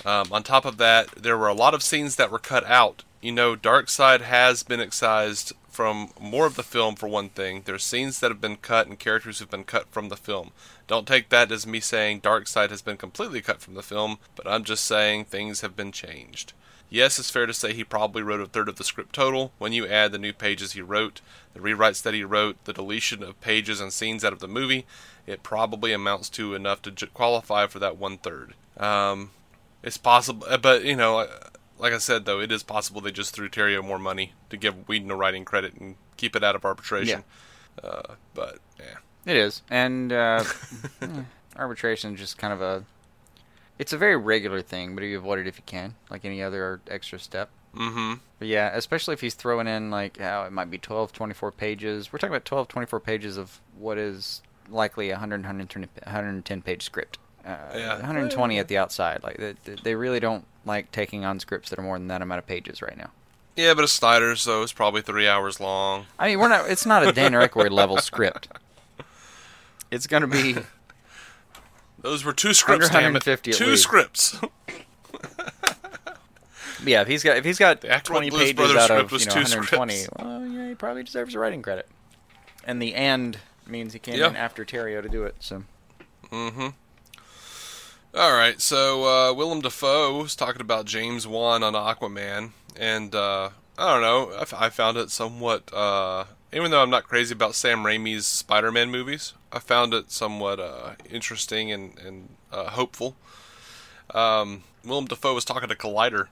Um, 0.03 0.27
on 0.31 0.41
top 0.41 0.65
of 0.65 0.77
that, 0.77 1.09
there 1.11 1.37
were 1.37 1.47
a 1.47 1.53
lot 1.53 1.73
of 1.73 1.83
scenes 1.83 2.15
that 2.15 2.31
were 2.31 2.39
cut 2.39 2.65
out. 2.65 3.03
You 3.21 3.31
know, 3.31 3.55
Darkseid 3.55 4.21
has 4.21 4.63
been 4.63 4.79
excised 4.79 5.53
from 5.69 6.11
more 6.19 6.45
of 6.45 6.55
the 6.55 6.63
film 6.63 6.95
for 6.95 7.07
one 7.07 7.29
thing. 7.29 7.63
There's 7.65 7.83
scenes 7.83 8.19
that 8.19 8.31
have 8.31 8.41
been 8.41 8.57
cut 8.57 8.87
and 8.87 8.97
characters 8.97 9.39
have 9.39 9.49
been 9.49 9.65
cut 9.65 9.87
from 9.91 10.09
the 10.09 10.15
film. 10.15 10.51
Don't 10.87 11.07
take 11.07 11.29
that 11.29 11.51
as 11.51 11.67
me 11.67 11.79
saying 11.79 12.21
Darkseid 12.21 12.69
has 12.69 12.81
been 12.81 12.97
completely 12.97 13.41
cut 13.41 13.61
from 13.61 13.73
the 13.73 13.83
film, 13.83 14.17
but 14.35 14.47
I'm 14.47 14.63
just 14.63 14.85
saying 14.85 15.25
things 15.25 15.61
have 15.61 15.75
been 15.75 15.91
changed. 15.91 16.53
Yes, 16.89 17.19
it's 17.19 17.31
fair 17.31 17.45
to 17.45 17.53
say 17.53 17.73
he 17.73 17.83
probably 17.83 18.21
wrote 18.21 18.41
a 18.41 18.45
third 18.45 18.69
of 18.69 18.75
the 18.75 18.83
script 18.83 19.13
total. 19.13 19.51
When 19.57 19.73
you 19.73 19.87
add 19.87 20.11
the 20.11 20.17
new 20.17 20.33
pages 20.33 20.73
he 20.73 20.81
wrote, 20.81 21.21
the 21.53 21.59
rewrites 21.59 22.01
that 22.03 22.13
he 22.13 22.23
wrote, 22.23 22.63
the 22.65 22.73
deletion 22.73 23.23
of 23.23 23.41
pages 23.41 23.81
and 23.81 23.91
scenes 23.91 24.23
out 24.23 24.33
of 24.33 24.39
the 24.39 24.47
movie, 24.47 24.85
it 25.25 25.43
probably 25.43 25.93
amounts 25.93 26.29
to 26.31 26.53
enough 26.53 26.81
to 26.83 26.91
j- 26.91 27.07
qualify 27.07 27.67
for 27.67 27.79
that 27.79 27.97
one 27.97 28.17
third. 28.17 28.53
Um, 28.77 29.31
it's 29.83 29.97
possible, 29.97 30.45
uh, 30.49 30.57
but 30.57 30.83
you 30.83 30.95
know, 30.95 31.27
like 31.79 31.93
I 31.93 31.97
said 31.97 32.25
though, 32.25 32.39
it 32.39 32.51
is 32.51 32.63
possible 32.63 33.01
they 33.01 33.11
just 33.11 33.33
threw 33.33 33.49
Terrio 33.49 33.83
more 33.83 33.99
money 33.99 34.33
to 34.49 34.57
give 34.57 34.87
Whedon 34.87 35.11
a 35.11 35.15
writing 35.15 35.45
credit 35.45 35.73
and 35.75 35.95
keep 36.17 36.35
it 36.35 36.43
out 36.43 36.55
of 36.55 36.65
arbitration. 36.65 37.23
Yeah. 37.83 37.89
Uh, 37.89 38.15
but 38.33 38.59
yeah, 38.79 38.97
it 39.25 39.37
is, 39.37 39.63
and 39.69 40.13
uh, 40.13 40.43
arbitration 41.55 42.13
is 42.13 42.19
just 42.19 42.37
kind 42.37 42.53
of 42.53 42.61
a 42.61 42.83
it's 43.77 43.93
a 43.93 43.97
very 43.97 44.15
regular 44.15 44.61
thing, 44.61 44.95
but 44.95 45.03
you 45.03 45.17
avoid 45.17 45.39
it 45.39 45.47
if 45.47 45.57
you 45.57 45.63
can, 45.65 45.95
like 46.09 46.25
any 46.25 46.41
other 46.41 46.81
extra 46.87 47.19
step. 47.19 47.49
Mm-hmm. 47.75 48.13
But 48.39 48.47
yeah, 48.47 48.71
especially 48.73 49.13
if 49.13 49.21
he's 49.21 49.33
throwing 49.33 49.67
in 49.67 49.91
like 49.91 50.17
how 50.17 50.43
it 50.43 50.51
might 50.51 50.71
be 50.71 50.77
12, 50.77 51.11
24 51.11 51.51
pages. 51.51 52.11
We're 52.11 52.19
talking 52.19 52.33
about 52.33 52.45
12, 52.45 52.67
24 52.67 52.99
pages 53.01 53.37
of 53.37 53.59
what 53.77 53.97
is 53.97 54.41
likely 54.69 55.09
a 55.09 55.13
100, 55.13 55.41
110, 55.41 55.81
110 56.03 56.61
page 56.61 56.83
script. 56.83 57.17
Uh, 57.45 57.57
yeah. 57.75 57.93
120 57.95 58.57
at 58.59 58.67
the 58.67 58.77
outside. 58.77 59.21
Like 59.23 59.37
they, 59.37 59.75
they 59.83 59.95
really 59.95 60.19
don't 60.19 60.45
like 60.65 60.91
taking 60.91 61.25
on 61.25 61.39
scripts 61.39 61.69
that 61.69 61.77
are 61.77 61.83
more 61.83 61.97
than 61.97 62.07
that 62.07 62.21
amount 62.21 62.39
of 62.39 62.47
pages 62.47 62.81
right 62.81 62.97
now. 62.97 63.11
Yeah, 63.55 63.73
but 63.73 63.83
a 63.83 63.87
Snyder's 63.87 64.41
so 64.41 64.63
it's 64.63 64.73
probably 64.73 65.01
three 65.01 65.27
hours 65.27 65.59
long. 65.59 66.07
I 66.19 66.29
mean, 66.29 66.39
we're 66.39 66.49
not. 66.49 66.69
It's 66.69 66.85
not 66.85 67.07
a 67.07 67.11
Dan 67.11 67.31
Aykroyd 67.33 67.71
level 67.71 67.97
script. 67.97 68.49
It's 69.91 70.07
going 70.07 70.21
to 70.21 70.27
be 70.27 70.57
those 72.05 72.23
were 72.23 72.33
two 72.33 72.53
scripts. 72.53 72.89
Damn 72.89 73.15
it. 73.15 73.23
Two 73.23 73.65
least. 73.65 73.81
scripts. 73.81 74.39
yeah, 76.85 77.01
if 77.01 77.07
he's 77.07 77.23
got 77.23 77.37
if 77.37 77.43
he's 77.43 77.57
got 77.57 77.81
twenty 78.03 78.29
pages 78.29 78.53
Brothers 78.53 78.77
out 78.77 78.91
of 78.91 79.11
you 79.11 79.17
know, 79.25 79.33
120, 79.33 79.93
scripts. 79.93 80.23
well, 80.23 80.45
yeah, 80.45 80.69
he 80.69 80.75
probably 80.75 81.03
deserves 81.03 81.33
a 81.33 81.39
writing 81.39 81.63
credit. 81.63 81.89
And 82.63 82.79
the 82.79 82.93
and 82.93 83.39
means 83.65 83.93
he 83.93 83.99
came 83.99 84.21
in 84.21 84.35
after 84.35 84.63
Terrio 84.63 85.01
to 85.01 85.09
do 85.09 85.23
it. 85.23 85.35
So. 85.39 85.63
Mm-hmm. 86.31 86.67
All 88.17 88.33
right, 88.33 88.61
so 88.61 89.03
uh, 89.03 89.33
Willem 89.33 89.61
Dafoe 89.61 90.21
was 90.21 90.35
talking 90.35 90.61
about 90.61 90.85
James 90.85 91.27
Wan 91.27 91.63
on 91.63 91.73
Aquaman, 91.73 92.51
and 92.79 93.13
uh, 93.13 93.49
I 93.77 93.93
don't 93.93 94.01
know, 94.01 94.31
I, 94.37 94.41
f- 94.41 94.53
I 94.53 94.69
found 94.69 94.95
it 94.97 95.09
somewhat. 95.09 95.73
Uh, 95.73 96.23
even 96.53 96.71
though 96.71 96.81
I'm 96.81 96.89
not 96.89 97.03
crazy 97.03 97.33
about 97.33 97.55
Sam 97.55 97.79
Raimi's 97.79 98.25
Spider-Man 98.25 98.89
movies, 98.89 99.33
I 99.55 99.59
found 99.59 99.93
it 99.93 100.11
somewhat 100.11 100.59
uh, 100.59 100.95
interesting 101.09 101.71
and, 101.71 101.97
and 101.97 102.35
uh, 102.51 102.71
hopeful. 102.71 103.15
Um, 104.13 104.63
Willem 104.83 105.05
Dafoe 105.05 105.33
was 105.33 105.45
talking 105.45 105.69
to 105.69 105.75
Collider, 105.75 106.27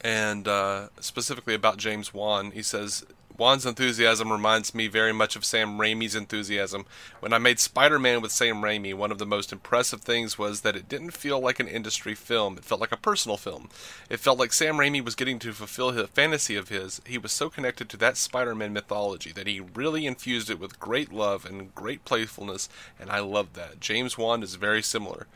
and 0.00 0.46
uh, 0.46 0.88
specifically 1.00 1.54
about 1.54 1.76
James 1.76 2.14
Wan. 2.14 2.52
He 2.52 2.62
says 2.62 3.04
Wan's 3.38 3.64
enthusiasm 3.64 4.32
reminds 4.32 4.74
me 4.74 4.88
very 4.88 5.12
much 5.12 5.36
of 5.36 5.44
Sam 5.44 5.78
Raimi's 5.78 6.16
enthusiasm. 6.16 6.86
When 7.20 7.32
I 7.32 7.38
made 7.38 7.60
Spider 7.60 7.96
Man 7.96 8.20
with 8.20 8.32
Sam 8.32 8.62
Raimi, 8.62 8.92
one 8.94 9.12
of 9.12 9.18
the 9.18 9.26
most 9.26 9.52
impressive 9.52 10.00
things 10.00 10.36
was 10.36 10.62
that 10.62 10.74
it 10.74 10.88
didn't 10.88 11.12
feel 11.12 11.38
like 11.38 11.60
an 11.60 11.68
industry 11.68 12.16
film. 12.16 12.58
It 12.58 12.64
felt 12.64 12.80
like 12.80 12.90
a 12.90 12.96
personal 12.96 13.36
film. 13.36 13.68
It 14.10 14.18
felt 14.18 14.40
like 14.40 14.52
Sam 14.52 14.74
Raimi 14.74 15.04
was 15.04 15.14
getting 15.14 15.38
to 15.38 15.52
fulfill 15.52 15.90
a 15.90 16.08
fantasy 16.08 16.56
of 16.56 16.68
his. 16.68 17.00
He 17.06 17.16
was 17.16 17.30
so 17.30 17.48
connected 17.48 17.88
to 17.90 17.96
that 17.98 18.16
Spider 18.16 18.56
Man 18.56 18.72
mythology 18.72 19.30
that 19.30 19.46
he 19.46 19.60
really 19.60 20.04
infused 20.04 20.50
it 20.50 20.58
with 20.58 20.80
great 20.80 21.12
love 21.12 21.46
and 21.46 21.72
great 21.76 22.04
playfulness, 22.04 22.68
and 22.98 23.08
I 23.08 23.20
loved 23.20 23.54
that. 23.54 23.78
James 23.78 24.18
Wan 24.18 24.42
is 24.42 24.56
very 24.56 24.82
similar. 24.82 25.28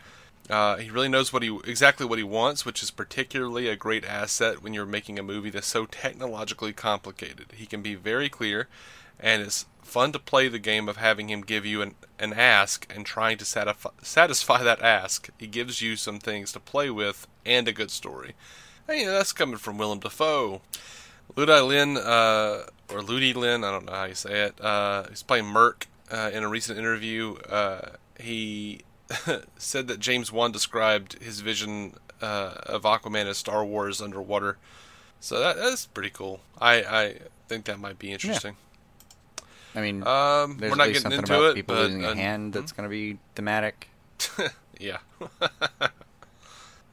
Uh, 0.51 0.77
he 0.77 0.91
really 0.91 1.09
knows 1.09 1.33
what 1.33 1.43
he 1.43 1.57
exactly 1.65 2.05
what 2.05 2.19
he 2.19 2.25
wants, 2.25 2.65
which 2.65 2.83
is 2.83 2.91
particularly 2.91 3.69
a 3.69 3.77
great 3.77 4.05
asset 4.05 4.63
when 4.63 4.75
you're 4.75 4.85
making 4.85 5.19
a 5.19 5.23
movie 5.23 5.51
that's 5.51 5.67
so 5.67 5.87
technologically 5.87 6.73
complicated. 6.73 7.47
He 7.55 7.67
can 7.67 7.81
be 7.81 7.95
very 7.95 8.29
clear, 8.29 8.69
and 9.21 9.41
it's 9.41 9.67
fun 9.83 10.13
to 10.13 10.19
play 10.19 10.49
the 10.49 10.59
game 10.59 10.89
of 10.89 10.97
having 10.97 11.29
him 11.29 11.43
give 11.43 11.67
you 11.67 11.83
an, 11.83 11.95
an 12.19 12.33
ask 12.33 12.91
and 12.95 13.05
trying 13.05 13.39
to 13.39 13.45
satisfy, 13.45 13.91
satisfy 14.03 14.63
that 14.63 14.83
ask. 14.83 15.29
He 15.39 15.47
gives 15.47 15.81
you 15.81 15.97
some 15.97 16.19
things 16.19 16.53
to 16.53 16.61
play 16.61 16.91
with 16.91 17.27
and 17.45 17.69
a 17.69 17.73
good 17.73 17.91
story. 17.91 18.35
And, 18.89 18.99
you 18.99 19.07
know, 19.07 19.13
that's 19.13 19.33
coming 19.33 19.59
from 19.59 19.79
Willem 19.79 20.01
Dafoe. 20.01 20.61
Ludi 21.37 21.61
Lin, 21.61 21.97
uh, 21.97 22.65
or 22.91 23.03
Ludi 23.03 23.33
Lin, 23.33 23.65
I 23.65 23.71
don't 23.71 23.87
know 23.87 23.93
how 23.93 24.05
you 24.05 24.15
say 24.15 24.43
it. 24.43 24.61
Uh, 24.61 25.05
he's 25.09 25.23
playing 25.23 25.47
Murk 25.47 25.87
uh, 26.11 26.31
in 26.33 26.43
a 26.43 26.49
recent 26.49 26.79
interview. 26.79 27.37
Uh, 27.49 27.91
he 28.19 28.83
said 29.57 29.88
that 29.88 30.00
James 30.00 30.33
Wan 30.33 30.52
described 30.52 31.23
his 31.23 31.40
vision 31.40 31.95
uh, 32.21 32.54
of 32.66 32.83
Aquaman 32.83 33.26
as 33.26 33.38
Star 33.38 33.64
Wars 33.64 34.00
underwater. 34.00 34.59
So 35.21 35.38
that, 35.38 35.57
that's 35.57 35.87
pretty 35.87 36.11
cool. 36.11 36.40
I, 36.61 36.75
I 36.83 37.16
think 37.49 37.66
that 37.66 37.78
might 37.78 37.99
be 37.99 38.12
interesting. 38.12 38.57
Yeah. 38.57 39.45
I 39.75 39.81
mean, 39.81 40.07
um, 40.07 40.59
we're 40.61 40.75
not 40.75 40.92
getting 40.92 41.12
into 41.12 41.49
it. 41.49 41.54
People 41.54 41.76
but, 41.76 41.83
losing 41.85 42.04
a 42.04 42.14
hand 42.14 42.52
that's 42.52 42.73
hmm? 42.73 42.76
going 42.83 42.90
to 42.90 42.90
be 42.90 43.19
thematic. 43.35 43.88
yeah. 44.78 44.99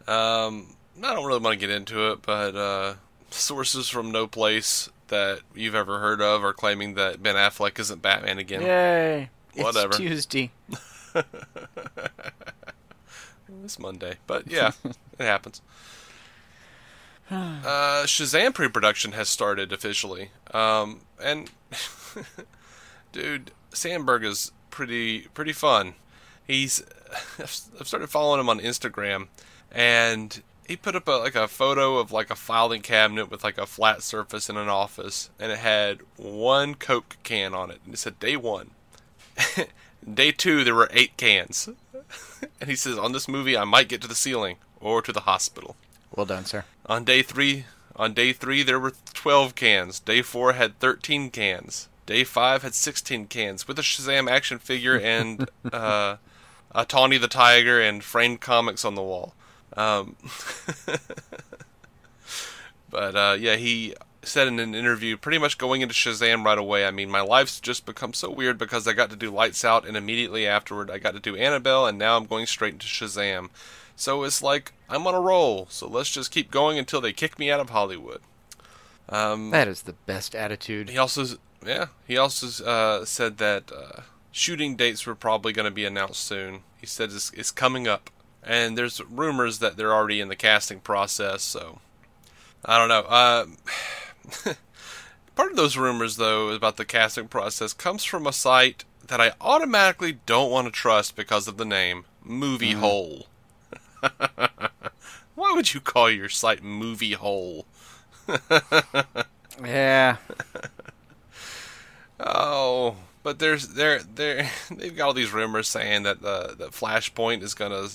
um, 0.08 0.76
I 1.04 1.14
don't 1.14 1.26
really 1.26 1.40
want 1.40 1.60
to 1.60 1.68
get 1.68 1.70
into 1.70 2.12
it, 2.12 2.22
but 2.22 2.56
uh, 2.56 2.94
sources 3.32 3.90
from 3.90 4.12
no 4.12 4.28
place 4.28 4.90
that 5.08 5.42
you've 5.56 5.76
ever 5.76 6.00
heard 6.00 6.22
of 6.22 6.44
are 6.44 6.54
claiming 6.54 6.94
that 6.94 7.22
Ben 7.22 7.36
Affleck 7.36 7.80
isn't 7.80 8.02
Batman 8.02 8.38
again. 8.38 8.62
Yay! 8.62 9.30
Whatever. 9.56 9.90
It's 9.90 9.98
Tuesday. 9.98 10.52
it's 13.64 13.80
Monday, 13.80 14.16
but 14.28 14.50
yeah, 14.50 14.72
it 14.84 15.24
happens. 15.24 15.62
Uh, 17.32 18.06
Shazam 18.06 18.56
pre-production 18.56 19.12
has 19.12 19.30
started 19.30 19.72
officially, 19.72 20.32
um, 20.52 21.02
and 21.24 21.52
dude, 23.12 23.52
Sandberg 23.72 24.24
is 24.24 24.52
pretty 24.72 25.28
pretty 25.34 25.54
fun. 25.54 25.94
He's 26.48 26.84
I've 27.40 27.88
started 27.88 28.10
following 28.10 28.40
him 28.40 28.50
on 28.50 28.60
Instagram, 28.60 29.28
and 29.72 30.42
he 30.68 30.76
put 30.76 30.96
up 30.96 31.08
a, 31.08 31.12
like 31.12 31.36
a 31.36 31.48
photo 31.48 31.98
of 31.98 32.12
like 32.12 32.30
a 32.32 32.36
filing 32.36 32.82
cabinet 32.82 33.30
with 33.30 33.44
like 33.44 33.58
a 33.58 33.66
flat 33.68 34.02
surface 34.02 34.50
in 34.50 34.58
an 34.58 34.70
office, 34.70 35.30
and 35.40 35.52
it 35.52 35.60
had 35.60 36.00
one 36.16 36.76
Coke 36.76 37.18
can 37.24 37.54
on 37.54 37.70
it, 37.70 37.80
and 37.86 37.94
it 37.94 37.98
said 37.98 38.20
day 38.20 38.38
one. 38.38 38.72
Day 40.12 40.32
two, 40.32 40.64
there 40.64 40.76
were 40.76 40.90
eight 40.92 41.18
cans. 41.18 41.70
and 42.62 42.70
he 42.70 42.76
says, 42.76 42.98
on 42.98 43.12
this 43.12 43.28
movie, 43.28 43.58
I 43.58 43.64
might 43.64 43.90
get 43.90 44.02
to 44.02 44.08
the 44.08 44.16
ceiling 44.16 44.58
or 44.80 45.02
to 45.02 45.12
the 45.12 45.22
hospital. 45.22 45.76
Well 46.16 46.26
done, 46.26 46.46
sir. 46.46 46.66
On 46.86 47.04
day 47.04 47.22
three, 47.22 47.66
on 47.96 48.14
day 48.14 48.34
three, 48.34 48.64
there 48.64 48.80
were 48.80 48.94
12 49.14 49.56
cans. 49.56 50.00
Day 50.00 50.22
four 50.22 50.54
had 50.54 50.80
13 50.80 51.30
cans. 51.32 51.90
Day 52.06 52.24
five 52.24 52.64
had 52.64 52.74
16 52.74 53.28
cans 53.28 53.68
with 53.68 53.78
a 53.78 53.84
Shazam 53.84 54.30
action 54.30 54.58
figure 54.58 55.00
and 55.04 55.50
uh, 55.72 56.16
a 56.74 56.86
Tawny 56.86 57.18
the 57.18 57.28
Tiger 57.28 57.80
and 57.80 58.04
framed 58.04 58.42
comics 58.42 58.84
on 58.84 58.96
the 58.96 59.04
wall. 59.04 59.36
Um, 59.78 60.16
but 62.90 63.16
uh, 63.16 63.38
yeah, 63.40 63.56
he 63.58 63.94
said 64.24 64.48
in 64.48 64.60
an 64.60 64.76
interview, 64.76 65.18
pretty 65.18 65.38
much 65.38 65.58
going 65.58 65.82
into 65.82 65.94
Shazam 65.94 66.44
right 66.44 66.58
away. 66.58 66.86
I 66.86 66.92
mean, 66.92 67.10
my 67.10 67.22
life's 67.22 67.60
just 67.60 67.86
become 67.86 68.14
so 68.14 68.30
weird 68.30 68.58
because 68.58 68.88
I 68.88 68.94
got 68.94 69.10
to 69.12 69.16
do 69.16 69.32
Lights 69.32 69.64
Out, 69.64 69.88
and 69.88 69.96
immediately 69.96 70.46
afterward, 70.46 70.92
I 70.92 70.98
got 70.98 71.14
to 71.14 71.20
do 71.20 71.36
Annabelle, 71.36 71.86
and 71.86 71.98
now 71.98 72.18
I'm 72.18 72.26
going 72.26 72.46
straight 72.46 72.74
into 72.74 72.88
Shazam. 72.88 73.50
So 73.96 74.24
it's 74.24 74.42
like 74.42 74.74
I'm 74.90 75.06
on 75.08 75.16
a 75.16 75.22
roll. 75.22 75.68
So 75.70 75.88
let's 75.88 76.10
just 76.10 76.32
keep 76.32 76.52
going 76.52 76.78
until 76.78 77.02
they 77.02 77.14
kick 77.14 77.38
me 77.38 77.52
out 77.52 77.60
of 77.60 77.70
Hollywood. 77.70 78.22
Um, 79.10 79.52
that 79.52 79.68
is 79.68 79.84
the 79.84 79.94
best 79.94 80.36
attitude. 80.36 80.90
He 80.90 80.98
also, 80.98 81.26
yeah, 81.66 81.88
he 82.08 82.18
also 82.18 82.64
uh, 82.64 83.06
said 83.06 83.40
that 83.40 83.72
uh, 83.76 84.02
shooting 84.32 84.76
dates 84.76 85.06
were 85.06 85.16
probably 85.16 85.52
going 85.52 85.66
to 85.66 85.72
be 85.72 85.86
announced 85.86 86.22
soon. 86.24 86.62
He 86.80 86.86
said 86.86 87.10
it's, 87.10 87.34
it's 87.34 87.52
coming 87.52 87.88
up, 87.88 88.10
and 88.44 88.78
there's 88.78 89.02
rumors 89.10 89.60
that 89.60 89.76
they're 89.78 89.94
already 89.94 90.22
in 90.22 90.30
the 90.30 90.36
casting 90.36 90.80
process. 90.80 91.44
So 91.44 91.80
I 92.64 92.78
don't 92.78 92.88
know. 92.88 93.06
Uh, 93.10 93.46
Part 95.36 95.52
of 95.52 95.58
those 95.58 95.78
rumors, 95.78 96.18
though, 96.18 96.50
about 96.50 96.78
the 96.78 96.86
casting 96.86 97.28
process 97.28 97.74
comes 97.74 98.04
from 98.04 98.28
a 98.28 98.34
site 98.34 98.84
that 99.08 99.22
I 99.22 99.34
automatically 99.42 100.20
don't 100.26 100.52
want 100.52 100.68
to 100.68 100.72
trust 100.72 101.16
because 101.16 101.48
of 101.48 101.58
the 101.58 101.66
name 101.66 102.06
Movie 102.24 102.74
Hole. 102.74 103.28
Why 105.36 105.54
would 105.54 105.74
you 105.74 105.80
call 105.80 106.10
your 106.12 106.30
site 106.30 106.64
Movie 106.64 107.14
Hole? 107.14 107.66
Yeah. 109.64 110.18
Oh, 112.20 112.96
but 113.24 113.40
there's 113.40 113.70
there 113.70 114.00
there 114.00 114.50
they've 114.72 114.96
got 114.96 115.08
all 115.08 115.14
these 115.14 115.34
rumors 115.34 115.68
saying 115.68 116.04
that 116.04 116.22
the 116.22 116.56
the 116.58 116.68
Flashpoint 116.68 117.44
is 117.44 117.54
gonna 117.54 117.88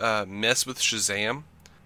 uh, 0.00 0.24
mess 0.28 0.66
with 0.66 0.78
Shazam. 0.78 1.44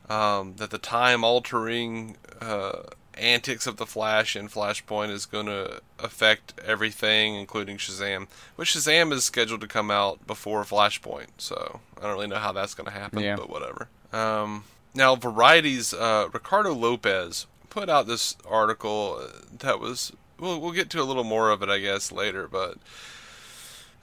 Um, 0.09 0.57
that 0.57 0.71
the 0.71 0.79
time 0.79 1.25
altering 1.25 2.17
uh, 2.41 2.83
antics 3.15 3.67
of 3.67 3.77
the 3.77 3.87
Flash 3.87 4.35
in 4.37 4.49
Flashpoint 4.49 5.11
is 5.11 5.27
going 5.27 5.47
to 5.47 5.81
affect 5.99 6.55
everything, 6.65 7.35
including 7.35 7.77
Shazam. 7.77 8.27
Which 8.57 8.75
Shazam 8.75 9.13
is 9.13 9.25
scheduled 9.25 9.61
to 9.63 9.67
come 9.67 9.91
out 9.91 10.27
before 10.27 10.63
Flashpoint, 10.65 11.29
so 11.39 11.81
I 11.99 12.03
don't 12.03 12.13
really 12.13 12.27
know 12.27 12.37
how 12.37 12.53
that's 12.53 12.75
going 12.75 12.87
to 12.87 12.93
happen, 12.93 13.21
Yeah. 13.21 13.37
but 13.37 13.51
whatever. 13.51 13.89
Um, 14.13 14.65
now, 14.95 15.15
Variety's 15.17 15.93
uh, 15.95 16.29
Ricardo 16.33 16.73
Lopez 16.75 17.47
put 17.71 17.89
out 17.89 18.07
this 18.07 18.37
article 18.49 19.23
that 19.59 19.81
was. 19.81 20.13
We'll, 20.39 20.61
we'll 20.61 20.73
get 20.73 20.91
to 20.91 21.01
a 21.01 21.05
little 21.05 21.25
more 21.25 21.51
of 21.51 21.63
it, 21.63 21.69
I 21.69 21.79
guess, 21.79 22.11
later, 22.13 22.49
but. 22.49 22.77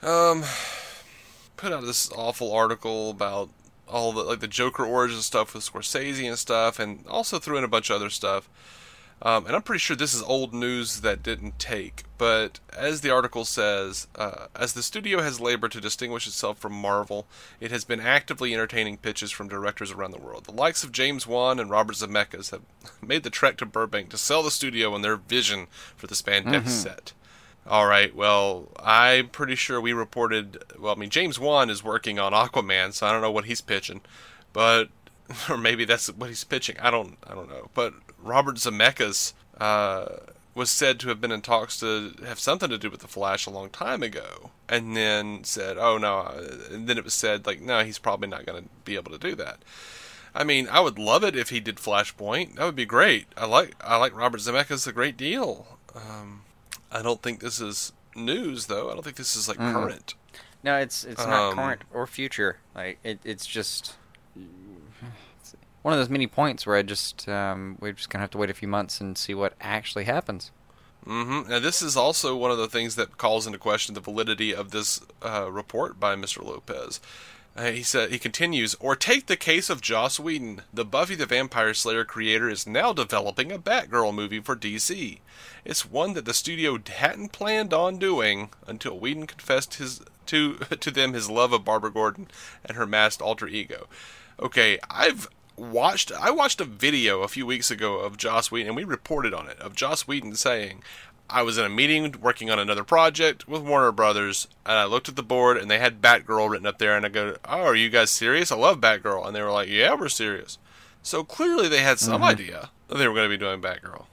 Um, 0.02 0.44
put 1.56 1.72
out 1.72 1.82
this 1.84 2.10
awful 2.12 2.52
article 2.54 3.10
about 3.10 3.50
all 3.86 4.12
the 4.12 4.22
like 4.22 4.40
the 4.40 4.48
Joker 4.48 4.84
origin 4.86 5.20
stuff 5.20 5.52
with 5.52 5.62
Scorsese 5.70 6.26
and 6.26 6.38
stuff, 6.38 6.78
and 6.78 7.04
also 7.06 7.38
threw 7.38 7.58
in 7.58 7.64
a 7.64 7.68
bunch 7.68 7.90
of 7.90 7.96
other 7.96 8.08
stuff. 8.10 8.48
Um, 9.22 9.44
and 9.46 9.54
I'm 9.54 9.62
pretty 9.62 9.80
sure 9.80 9.96
this 9.96 10.14
is 10.14 10.22
old 10.22 10.54
news 10.54 11.00
that 11.00 11.22
didn't 11.22 11.58
take. 11.58 12.04
But 12.16 12.58
as 12.76 13.02
the 13.02 13.10
article 13.10 13.44
says, 13.44 14.06
uh, 14.14 14.46
as 14.56 14.72
the 14.72 14.82
studio 14.82 15.20
has 15.20 15.40
labored 15.40 15.72
to 15.72 15.80
distinguish 15.80 16.26
itself 16.26 16.58
from 16.58 16.72
Marvel, 16.72 17.26
it 17.60 17.70
has 17.70 17.84
been 17.84 18.00
actively 18.00 18.54
entertaining 18.54 18.96
pitches 18.96 19.30
from 19.30 19.48
directors 19.48 19.90
around 19.90 20.12
the 20.12 20.20
world. 20.20 20.44
The 20.44 20.52
likes 20.52 20.84
of 20.84 20.92
James 20.92 21.26
Wan 21.26 21.58
and 21.58 21.70
Robert 21.70 21.96
Zemeckis 21.96 22.50
have 22.50 22.62
made 23.06 23.22
the 23.22 23.30
trek 23.30 23.58
to 23.58 23.66
Burbank 23.66 24.08
to 24.10 24.18
sell 24.18 24.42
the 24.42 24.50
studio 24.50 24.94
and 24.94 25.04
their 25.04 25.16
vision 25.16 25.66
for 25.96 26.06
the 26.06 26.14
spandex 26.14 26.68
set. 26.68 27.12
All 27.66 27.86
right. 27.86 28.14
Well, 28.14 28.68
I'm 28.82 29.28
pretty 29.28 29.54
sure 29.54 29.80
we 29.80 29.92
reported. 29.92 30.62
Well, 30.78 30.94
I 30.94 30.98
mean, 30.98 31.10
James 31.10 31.38
Wan 31.38 31.68
is 31.68 31.84
working 31.84 32.18
on 32.18 32.32
Aquaman, 32.32 32.94
so 32.94 33.06
I 33.06 33.12
don't 33.12 33.20
know 33.20 33.30
what 33.30 33.44
he's 33.44 33.60
pitching, 33.60 34.00
but 34.54 34.88
or 35.50 35.56
maybe 35.56 35.84
that's 35.84 36.08
what 36.08 36.28
he's 36.28 36.44
pitching. 36.44 36.76
I 36.80 36.90
don't. 36.90 37.18
I 37.26 37.34
don't 37.34 37.48
know. 37.48 37.68
But 37.74 37.94
Robert 38.22 38.56
Zemeckis 38.56 39.32
uh, 39.60 40.06
was 40.54 40.70
said 40.70 40.98
to 41.00 41.08
have 41.08 41.20
been 41.20 41.32
in 41.32 41.40
talks 41.42 41.78
to 41.80 42.14
have 42.26 42.40
something 42.40 42.68
to 42.68 42.78
do 42.78 42.90
with 42.90 43.00
the 43.00 43.08
Flash 43.08 43.46
a 43.46 43.50
long 43.50 43.70
time 43.70 44.02
ago, 44.02 44.50
and 44.68 44.96
then 44.96 45.44
said, 45.44 45.78
"Oh 45.78 45.98
no," 45.98 46.20
and 46.70 46.86
then 46.88 46.98
it 46.98 47.04
was 47.04 47.14
said 47.14 47.46
like, 47.46 47.60
"No, 47.60 47.84
he's 47.84 47.98
probably 47.98 48.28
not 48.28 48.46
going 48.46 48.62
to 48.64 48.68
be 48.84 48.96
able 48.96 49.12
to 49.12 49.18
do 49.18 49.34
that." 49.36 49.58
I 50.34 50.44
mean, 50.44 50.68
I 50.70 50.78
would 50.80 50.98
love 50.98 51.24
it 51.24 51.34
if 51.34 51.50
he 51.50 51.58
did 51.60 51.76
Flashpoint. 51.76 52.54
That 52.54 52.64
would 52.64 52.76
be 52.76 52.86
great. 52.86 53.26
I 53.36 53.46
like 53.46 53.74
I 53.80 53.96
like 53.96 54.16
Robert 54.16 54.40
Zemeckis 54.40 54.86
a 54.86 54.92
great 54.92 55.16
deal. 55.16 55.78
Um, 55.94 56.42
I 56.92 57.02
don't 57.02 57.22
think 57.22 57.40
this 57.40 57.60
is 57.60 57.92
news 58.14 58.66
though. 58.66 58.90
I 58.90 58.94
don't 58.94 59.02
think 59.02 59.16
this 59.16 59.34
is 59.36 59.48
like 59.48 59.58
Mhm. 59.58 59.72
current. 59.72 60.14
No, 60.62 60.76
it's 60.76 61.04
it's 61.04 61.24
not 61.26 61.50
Um, 61.50 61.54
current 61.56 61.82
or 61.92 62.06
future. 62.06 62.58
Like 62.74 62.98
it, 63.02 63.18
it's 63.24 63.46
just 63.46 63.94
one 65.82 65.94
of 65.94 66.00
those 66.00 66.08
many 66.08 66.26
points 66.26 66.66
where 66.66 66.76
I 66.76 66.82
just 66.82 67.28
um, 67.28 67.76
we're 67.80 67.92
just 67.92 68.10
gonna 68.10 68.22
have 68.22 68.30
to 68.32 68.38
wait 68.38 68.50
a 68.50 68.54
few 68.54 68.68
months 68.68 69.00
and 69.00 69.16
see 69.16 69.34
what 69.34 69.54
actually 69.60 70.04
happens. 70.04 70.50
Mm-hmm. 71.06 71.50
Now, 71.50 71.58
this 71.58 71.80
is 71.80 71.96
also 71.96 72.36
one 72.36 72.50
of 72.50 72.58
the 72.58 72.68
things 72.68 72.94
that 72.96 73.16
calls 73.16 73.46
into 73.46 73.58
question 73.58 73.94
the 73.94 74.00
validity 74.00 74.54
of 74.54 74.70
this 74.70 75.00
uh, 75.22 75.50
report 75.50 75.98
by 75.98 76.14
Mr. 76.14 76.44
Lopez. 76.44 77.00
Uh, 77.56 77.70
he 77.72 77.82
said 77.82 78.10
he 78.10 78.18
continues, 78.18 78.76
or 78.78 78.94
take 78.94 79.26
the 79.26 79.36
case 79.36 79.68
of 79.68 79.80
Joss 79.80 80.20
Whedon. 80.20 80.62
The 80.72 80.84
Buffy 80.84 81.14
the 81.14 81.26
Vampire 81.26 81.74
Slayer 81.74 82.04
creator 82.04 82.48
is 82.48 82.66
now 82.66 82.92
developing 82.92 83.50
a 83.50 83.58
Batgirl 83.58 84.14
movie 84.14 84.40
for 84.40 84.54
DC. 84.54 85.18
It's 85.64 85.90
one 85.90 86.14
that 86.14 86.26
the 86.26 86.34
studio 86.34 86.78
hadn't 86.86 87.32
planned 87.32 87.74
on 87.74 87.98
doing 87.98 88.50
until 88.66 88.98
Whedon 88.98 89.26
confessed 89.26 89.74
his 89.74 90.00
to 90.26 90.54
to 90.80 90.90
them 90.90 91.12
his 91.12 91.28
love 91.28 91.52
of 91.52 91.64
Barbara 91.64 91.90
Gordon 91.90 92.28
and 92.64 92.76
her 92.76 92.86
masked 92.86 93.20
alter 93.20 93.48
ego. 93.48 93.88
Okay, 94.38 94.78
I've 94.88 95.28
watched 95.60 96.10
I 96.12 96.30
watched 96.30 96.60
a 96.60 96.64
video 96.64 97.22
a 97.22 97.28
few 97.28 97.46
weeks 97.46 97.70
ago 97.70 97.98
of 97.98 98.16
Joss 98.16 98.50
Whedon 98.50 98.68
and 98.68 98.76
we 98.76 98.84
reported 98.84 99.34
on 99.34 99.48
it 99.48 99.58
of 99.60 99.74
Joss 99.74 100.08
Whedon 100.08 100.34
saying 100.34 100.82
I 101.28 101.42
was 101.42 101.58
in 101.58 101.64
a 101.64 101.68
meeting 101.68 102.14
working 102.20 102.50
on 102.50 102.58
another 102.58 102.82
project 102.82 103.46
with 103.46 103.62
Warner 103.62 103.92
Brothers 103.92 104.48
and 104.64 104.76
I 104.76 104.84
looked 104.84 105.08
at 105.08 105.16
the 105.16 105.22
board 105.22 105.56
and 105.56 105.70
they 105.70 105.78
had 105.78 106.00
Batgirl 106.00 106.50
written 106.50 106.66
up 106.66 106.78
there 106.78 106.96
and 106.96 107.04
I 107.04 107.10
go, 107.10 107.36
"Oh, 107.44 107.62
are 107.62 107.76
you 107.76 107.90
guys 107.90 108.10
serious? 108.10 108.50
I 108.50 108.56
love 108.56 108.80
Batgirl." 108.80 109.26
And 109.26 109.36
they 109.36 109.42
were 109.42 109.52
like, 109.52 109.68
"Yeah, 109.68 109.94
we're 109.94 110.08
serious." 110.08 110.58
So 111.02 111.24
clearly 111.24 111.68
they 111.68 111.82
had 111.82 111.98
some 111.98 112.22
idea 112.22 112.70
that 112.88 112.98
they 112.98 113.06
were 113.06 113.14
going 113.14 113.30
to 113.30 113.36
be 113.36 113.38
doing 113.38 113.60
Batgirl. 113.60 114.06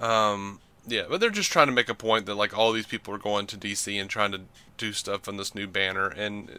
Um, 0.00 0.60
yeah, 0.86 1.04
but 1.08 1.20
they're 1.20 1.30
just 1.30 1.52
trying 1.52 1.68
to 1.68 1.72
make 1.72 1.88
a 1.88 1.94
point 1.94 2.26
that 2.26 2.34
like 2.34 2.56
all 2.56 2.72
these 2.72 2.86
people 2.86 3.14
are 3.14 3.18
going 3.18 3.46
to 3.48 3.56
DC 3.56 4.00
and 4.00 4.08
trying 4.08 4.32
to 4.32 4.42
do 4.76 4.92
stuff 4.92 5.28
on 5.28 5.36
this 5.36 5.54
new 5.54 5.66
banner, 5.66 6.08
and 6.08 6.50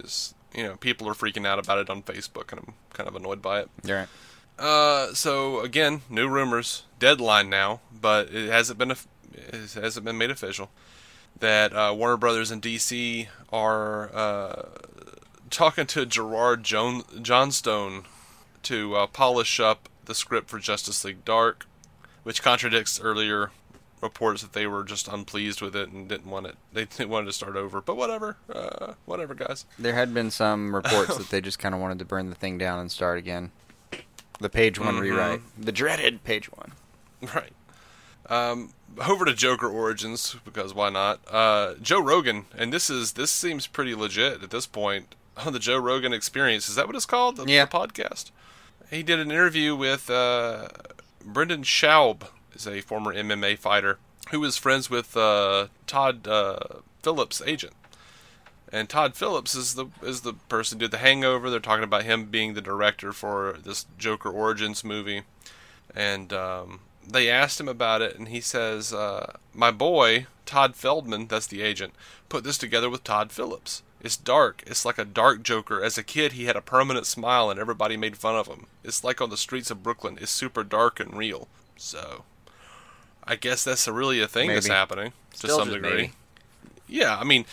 you 0.56 0.64
know 0.64 0.76
people 0.76 1.08
are 1.08 1.14
freaking 1.14 1.46
out 1.46 1.60
about 1.60 1.80
it 1.80 1.90
on 1.90 2.04
Facebook, 2.04 2.52
and 2.52 2.62
I'm 2.62 2.74
kind 2.92 3.08
of 3.08 3.16
annoyed 3.16 3.42
by 3.42 3.62
it. 3.62 3.70
Right. 3.84 4.08
Uh, 4.58 5.14
so 5.14 5.62
again, 5.62 6.02
new 6.10 6.28
rumors, 6.28 6.84
deadline 7.00 7.50
now, 7.50 7.82
but 7.92 8.30
it 8.34 8.50
hasn't 8.52 8.78
been 8.78 8.92
it 8.92 9.74
hasn't 9.74 10.06
been 10.06 10.18
made 10.18 10.32
official 10.32 10.70
that 11.40 11.74
uh, 11.74 11.94
Warner 11.96 12.18
Brothers 12.18 12.52
and 12.52 12.62
DC 12.62 13.28
are 13.52 14.14
uh, 14.16 14.70
talking 15.50 15.86
to 15.88 16.06
Gerard 16.06 16.64
Joan- 16.64 17.04
Johnstone 17.22 18.06
to 18.64 18.96
uh, 18.96 19.08
polish 19.08 19.60
up 19.60 19.90
the 20.06 20.16
script 20.16 20.50
for 20.50 20.60
Justice 20.60 21.04
League 21.04 21.26
Dark, 21.26 21.66
which 22.24 22.42
contradicts 22.44 23.00
earlier 23.02 23.52
reports 24.04 24.42
that 24.44 24.54
they 24.54 24.68
were 24.68 24.84
just 24.84 25.08
unpleased 25.08 25.62
with 25.62 25.76
it 25.76 25.90
and 25.90 26.08
didn't 26.08 26.30
want 26.30 26.46
it. 26.46 26.56
They, 26.74 26.86
they 26.86 27.06
wanted 27.06 27.26
to 27.28 27.34
start 27.34 27.56
over, 27.56 27.82
but 27.82 27.96
whatever, 27.98 28.38
uh, 28.54 28.94
whatever, 29.06 29.34
guys. 29.34 29.66
There 29.80 29.94
had 29.96 30.14
been 30.14 30.30
some 30.32 30.76
reports 30.82 31.18
that 31.18 31.30
they 31.30 31.42
just 31.42 31.58
kind 31.60 31.74
of 31.74 31.82
wanted 31.82 32.00
to 32.00 32.06
burn 32.06 32.30
the 32.30 32.36
thing 32.36 32.58
down 32.60 32.80
and 32.80 32.92
start 32.92 33.18
again. 33.18 33.52
The 34.40 34.50
page 34.50 34.78
one 34.80 34.96
Mhm. 34.96 35.00
rewrite, 35.02 35.42
the 35.58 35.72
dreaded 35.72 36.24
page 36.24 36.52
one. 36.52 36.74
Right. 37.34 37.54
Um, 38.30 38.74
over 39.08 39.26
to 39.26 39.34
Joker 39.34 39.68
Origins 39.70 40.36
because 40.46 40.74
why 40.74 40.90
not? 40.90 41.20
Uh, 41.30 41.76
Joe 41.82 42.02
Rogan, 42.02 42.46
and 42.58 42.72
this 42.74 42.90
is 42.90 43.14
this 43.14 43.32
seems 43.32 43.68
pretty 43.68 43.94
legit 43.96 44.42
at 44.44 44.50
this 44.50 44.66
point. 44.66 45.16
Oh, 45.38 45.50
the 45.52 45.60
Joe 45.60 45.78
Rogan 45.78 46.14
Experience 46.14 46.68
is 46.70 46.76
that 46.76 46.88
what 46.88 46.96
it's 46.96 47.06
called? 47.06 47.38
The, 47.38 47.46
Yeah. 47.46 47.66
the 47.66 47.72
podcast. 47.72 48.32
He 48.90 49.04
did 49.04 49.20
an 49.20 49.32
interview 49.32 49.76
with 49.76 50.10
uh, 50.10 50.68
Brendan 51.24 51.64
Schaub, 51.64 52.24
is 52.54 52.68
a 52.68 52.82
former 52.82 53.14
MMA 53.14 53.58
fighter 53.58 53.98
who 54.32 54.44
is 54.44 54.58
friends 54.58 54.90
with 54.90 55.16
uh, 55.18 55.68
Todd 55.88 56.28
uh, 56.28 56.60
Phillips' 57.02 57.42
agent. 57.46 57.74
And 58.72 58.90
Todd 58.90 59.16
Phillips 59.16 59.54
is 59.54 59.76
the 59.76 59.88
is 60.02 60.22
the 60.22 60.34
person 60.34 60.80
who 60.80 60.86
did 60.86 60.92
The 60.92 60.98
Hangover. 60.98 61.50
They're 61.50 61.60
talking 61.60 61.84
about 61.84 62.04
him 62.04 62.26
being 62.26 62.54
the 62.54 62.62
director 62.62 63.14
for 63.14 63.58
this 63.64 63.86
Joker 64.00 64.30
Origins 64.30 64.84
movie, 64.84 65.22
and 65.96 66.34
um, 66.34 66.80
they 67.08 67.30
asked 67.30 67.60
him 67.60 67.68
about 67.68 68.02
it, 68.02 68.18
and 68.18 68.30
he 68.30 68.42
says, 68.42 68.92
uh, 68.92 69.34
"My 69.54 69.70
boy 69.70 70.26
Todd 70.46 70.76
Feldman, 70.76 71.28
that's 71.28 71.48
the 71.48 71.62
agent, 71.62 71.94
put 72.30 72.44
this 72.44 72.58
together 72.58 72.90
with 72.90 73.04
Todd 73.04 73.32
Phillips. 73.32 73.84
It's 74.02 74.18
dark. 74.18 74.64
It's 74.68 74.86
like 74.86 74.98
a 74.98 75.06
dark 75.06 75.44
Joker. 75.44 75.84
As 75.84 75.98
a 75.98 76.04
kid, 76.04 76.34
he 76.34 76.46
had 76.46 76.56
a 76.56 76.62
permanent 76.62 77.06
smile, 77.06 77.50
and 77.50 77.60
everybody 77.60 77.96
made 77.96 78.18
fun 78.18 78.36
of 78.36 78.48
him. 78.48 78.68
It's 78.84 79.04
like 79.04 79.22
on 79.22 79.30
the 79.30 79.38
streets 79.38 79.72
of 79.72 79.82
Brooklyn. 79.82 80.18
It's 80.20 80.32
super 80.32 80.64
dark 80.64 81.00
and 81.00 81.16
real. 81.16 81.48
So, 81.78 82.24
I 83.26 83.36
guess 83.36 83.64
that's 83.64 83.88
a 83.88 83.94
really 83.94 84.22
a 84.22 84.28
thing 84.28 84.50
that's 84.50 84.68
happening 84.68 85.14
to 85.32 85.38
Still 85.38 85.60
some 85.60 85.70
degree. 85.70 85.90
maybe. 85.90 86.12
Yeah, 86.88 87.18
I 87.18 87.24
mean, 87.24 87.46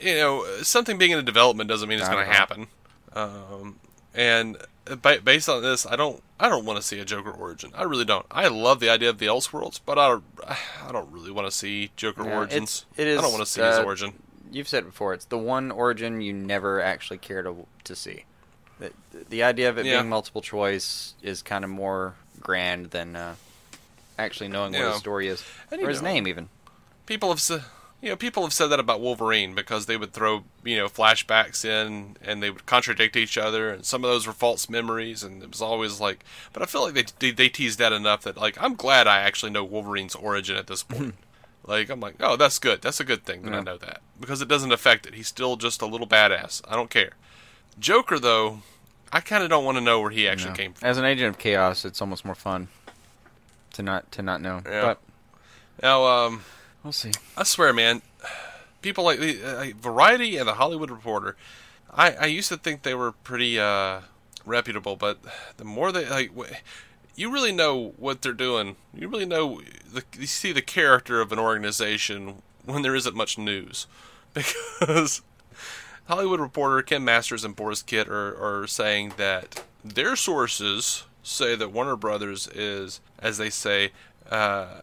you 0.00 0.14
know, 0.16 0.44
something 0.62 0.98
being 0.98 1.10
in 1.12 1.18
a 1.18 1.22
development 1.22 1.68
doesn't 1.68 1.88
mean 1.88 1.98
it's 1.98 2.08
going 2.08 2.24
to 2.26 2.32
happen. 2.32 2.66
Um, 3.12 3.80
and 4.14 4.56
ba- 4.84 5.20
based 5.24 5.48
on 5.48 5.62
this, 5.62 5.86
I 5.86 5.96
don't, 5.96 6.22
I 6.38 6.48
don't 6.48 6.64
want 6.64 6.76
to 6.78 6.82
see 6.82 6.98
a 7.00 7.04
Joker 7.04 7.30
origin. 7.30 7.72
I 7.74 7.84
really 7.84 8.04
don't. 8.04 8.26
I 8.30 8.48
love 8.48 8.80
the 8.80 8.90
idea 8.90 9.10
of 9.10 9.18
the 9.18 9.26
Elseworlds, 9.26 9.80
but 9.84 9.98
I, 9.98 10.08
don't, 10.08 10.24
I 10.46 10.92
don't 10.92 11.10
really 11.10 11.30
want 11.30 11.46
to 11.46 11.50
see 11.50 11.90
Joker 11.96 12.24
Yeah, 12.24 12.36
origins. 12.36 12.86
it's- 12.96 13.18
I 13.18 13.22
don't 13.22 13.32
want 13.32 13.44
to 13.44 13.50
see 13.50 13.62
his 13.62 13.78
uh, 13.78 13.82
origin. 13.84 14.12
You've 14.52 14.68
said 14.68 14.82
it 14.82 14.86
before. 14.86 15.14
It's 15.14 15.24
the 15.26 15.38
one 15.38 15.70
origin 15.70 16.20
you 16.20 16.32
never 16.32 16.80
actually 16.82 17.18
care 17.18 17.42
to 17.42 17.66
to 17.84 17.94
see. 17.96 18.24
The, 18.80 18.90
the 19.28 19.42
idea 19.44 19.68
of 19.68 19.78
it 19.78 19.86
Yeah. 19.86 19.98
being 20.00 20.08
multiple 20.10 20.42
choice 20.42 21.14
is 21.22 21.40
kind 21.42 21.64
of 21.64 21.70
more 21.70 22.14
grand 22.40 22.90
than 22.90 23.14
uh, 23.14 23.34
actually 24.20 24.48
knowing 24.48 24.72
what 24.72 24.80
Yeah. 24.80 24.90
his 24.92 24.98
story 24.98 25.28
is 25.28 25.44
And 25.70 25.82
or 25.82 25.88
his 25.88 26.00
know, 26.02 26.08
name 26.12 26.26
even. 26.28 26.48
People 27.06 27.28
have 27.30 27.40
said, 27.40 27.64
you 28.00 28.08
know, 28.08 28.16
people 28.16 28.42
have 28.44 28.52
said 28.54 28.68
that 28.68 28.80
about 28.80 29.00
Wolverine 29.00 29.54
because 29.54 29.86
they 29.86 29.96
would 29.96 30.12
throw, 30.12 30.44
you 30.64 30.76
know, 30.76 30.88
flashbacks 30.88 31.64
in 31.64 32.16
and 32.22 32.42
they 32.42 32.48
would 32.50 32.64
contradict 32.64 33.14
each 33.16 33.36
other, 33.36 33.70
and 33.70 33.84
some 33.84 34.04
of 34.04 34.10
those 34.10 34.26
were 34.26 34.32
false 34.32 34.68
memories, 34.70 35.22
and 35.22 35.42
it 35.42 35.50
was 35.50 35.60
always 35.60 36.00
like. 36.00 36.24
But 36.52 36.62
I 36.62 36.66
feel 36.66 36.82
like 36.82 36.94
they 36.94 37.04
they, 37.18 37.30
they 37.32 37.48
teased 37.48 37.78
that 37.78 37.92
enough 37.92 38.22
that 38.22 38.36
like 38.38 38.56
I'm 38.62 38.74
glad 38.74 39.06
I 39.06 39.18
actually 39.20 39.50
know 39.52 39.64
Wolverine's 39.64 40.14
origin 40.14 40.56
at 40.56 40.66
this 40.66 40.82
point. 40.82 41.14
Like 41.62 41.90
I'm 41.90 42.00
like, 42.00 42.14
oh, 42.20 42.36
that's 42.36 42.58
good. 42.58 42.80
That's 42.80 43.00
a 43.00 43.04
good 43.04 43.26
thing 43.26 43.42
that 43.42 43.52
I 43.52 43.60
know 43.60 43.76
that 43.76 44.00
because 44.18 44.40
it 44.40 44.48
doesn't 44.48 44.72
affect 44.72 45.04
it. 45.06 45.12
He's 45.14 45.28
still 45.28 45.56
just 45.56 45.82
a 45.82 45.86
little 45.86 46.06
badass. 46.06 46.62
I 46.66 46.74
don't 46.74 46.88
care. 46.88 47.10
Joker 47.78 48.18
though, 48.18 48.62
I 49.12 49.20
kind 49.20 49.44
of 49.44 49.50
don't 49.50 49.64
want 49.64 49.76
to 49.76 49.82
know 49.82 50.00
where 50.00 50.10
he 50.10 50.26
actually 50.26 50.50
No. 50.52 50.56
came 50.56 50.72
from. 50.72 50.88
As 50.88 50.96
an 50.96 51.04
agent 51.04 51.28
of 51.28 51.38
chaos, 51.38 51.84
it's 51.84 52.00
almost 52.00 52.24
more 52.24 52.34
fun 52.34 52.68
to 53.74 53.82
not 53.82 54.10
to 54.12 54.22
not 54.22 54.40
know. 54.40 54.62
Yeah. 54.66 54.82
But 54.82 55.00
Now, 55.82 56.04
um, 56.04 56.44
we'll 56.82 56.92
see. 56.92 57.12
I 57.36 57.44
swear, 57.44 57.72
man, 57.72 58.02
people 58.82 59.04
like 59.04 59.18
the 59.18 59.42
uh, 59.42 59.56
like 59.56 59.76
Variety 59.76 60.36
and 60.36 60.48
the 60.48 60.54
Hollywood 60.54 60.90
Reporter. 60.90 61.36
I 61.92 62.12
I 62.12 62.26
used 62.26 62.48
to 62.48 62.56
think 62.56 62.82
they 62.82 62.94
were 62.94 63.12
pretty 63.12 63.58
uh, 63.58 64.00
reputable, 64.44 64.96
but 64.96 65.18
the 65.56 65.64
more 65.64 65.92
they 65.92 66.08
like, 66.08 66.30
you 67.16 67.30
really 67.30 67.52
know 67.52 67.94
what 67.96 68.22
they're 68.22 68.32
doing. 68.32 68.76
You 68.94 69.08
really 69.08 69.26
know 69.26 69.60
the 69.92 70.04
you 70.18 70.26
see 70.26 70.52
the 70.52 70.62
character 70.62 71.20
of 71.20 71.32
an 71.32 71.38
organization 71.38 72.42
when 72.64 72.82
there 72.82 72.94
isn't 72.94 73.16
much 73.16 73.38
news, 73.38 73.86
because 74.34 75.22
Hollywood 76.06 76.40
Reporter, 76.40 76.82
Kim 76.82 77.04
Masters, 77.04 77.44
and 77.44 77.56
Borys 77.56 77.84
Kit 77.84 78.08
are 78.08 78.62
are 78.62 78.66
saying 78.66 79.14
that 79.16 79.64
their 79.84 80.16
sources 80.16 81.04
say 81.22 81.54
that 81.54 81.72
Warner 81.72 81.96
Brothers 81.96 82.48
is, 82.48 83.00
as 83.20 83.38
they 83.38 83.50
say, 83.50 83.92
uh, 84.30 84.80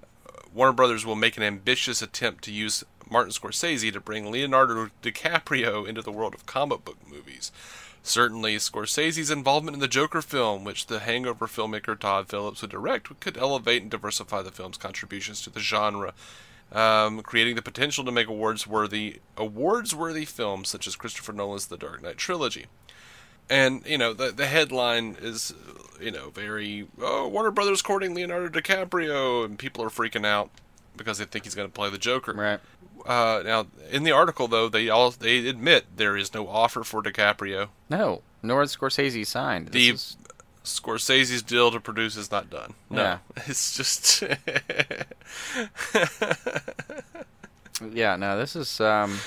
Warner 0.53 0.73
Brothers 0.73 1.05
will 1.05 1.15
make 1.15 1.37
an 1.37 1.43
ambitious 1.43 2.01
attempt 2.01 2.43
to 2.45 2.51
use 2.51 2.83
Martin 3.09 3.31
Scorsese 3.31 3.91
to 3.93 3.99
bring 3.99 4.31
Leonardo 4.31 4.89
DiCaprio 5.01 5.87
into 5.87 6.01
the 6.01 6.11
world 6.11 6.33
of 6.33 6.45
comic 6.45 6.83
book 6.83 6.97
movies. 7.09 7.51
Certainly, 8.03 8.55
Scorsese's 8.57 9.29
involvement 9.29 9.75
in 9.75 9.81
the 9.81 9.87
Joker 9.87 10.21
film, 10.21 10.63
which 10.63 10.87
the 10.87 10.99
Hangover 10.99 11.45
filmmaker 11.45 11.99
Todd 11.99 12.29
Phillips 12.29 12.61
would 12.61 12.71
direct, 12.71 13.19
could 13.19 13.37
elevate 13.37 13.81
and 13.81 13.91
diversify 13.91 14.41
the 14.41 14.51
film's 14.51 14.77
contributions 14.77 15.41
to 15.41 15.49
the 15.49 15.59
genre, 15.59 16.13
um, 16.71 17.21
creating 17.21 17.55
the 17.55 17.61
potential 17.61 18.05
to 18.05 18.11
make 18.11 18.27
awards-worthy 18.27 19.19
awards-worthy 19.35 20.25
films 20.25 20.69
such 20.69 20.87
as 20.87 20.95
Christopher 20.95 21.33
Nolan's 21.33 21.67
The 21.67 21.77
Dark 21.77 22.01
Knight 22.01 22.17
trilogy. 22.17 22.67
And 23.49 23.85
you 23.85 23.97
know 23.97 24.13
the 24.13 24.31
the 24.31 24.47
headline 24.47 25.15
is 25.21 25.53
you 26.01 26.11
know 26.11 26.29
very 26.31 26.87
oh 27.01 27.27
Warner 27.27 27.51
Brothers 27.51 27.81
courting 27.81 28.13
Leonardo 28.13 28.49
DiCaprio 28.59 29.45
and 29.45 29.57
people 29.57 29.83
are 29.83 29.89
freaking 29.89 30.25
out 30.25 30.49
because 30.95 31.17
they 31.19 31.25
think 31.25 31.45
he's 31.45 31.55
going 31.55 31.67
to 31.67 31.73
play 31.73 31.89
the 31.89 31.97
Joker. 31.97 32.33
Right. 32.33 32.59
Uh, 33.05 33.41
now 33.45 33.67
in 33.89 34.03
the 34.03 34.11
article 34.11 34.47
though 34.49 34.67
they 34.67 34.89
all 34.89 35.11
they 35.11 35.47
admit 35.47 35.85
there 35.95 36.17
is 36.17 36.33
no 36.33 36.47
offer 36.47 36.83
for 36.83 37.01
DiCaprio. 37.01 37.69
No, 37.89 38.21
nor 38.43 38.61
is 38.63 38.75
Scorsese 38.75 39.25
signed. 39.25 39.69
The 39.69 39.89
is- 39.89 40.17
Scorsese's 40.65 41.41
deal 41.41 41.71
to 41.71 41.79
produce 41.79 42.17
is 42.17 42.29
not 42.29 42.49
done. 42.49 42.73
No, 42.89 43.01
Yeah. 43.01 43.17
it's 43.47 43.77
just 43.77 44.21
yeah, 47.93 48.15
no, 48.15 48.37
this 48.37 48.55
is. 48.55 48.79
Um, 48.81 49.19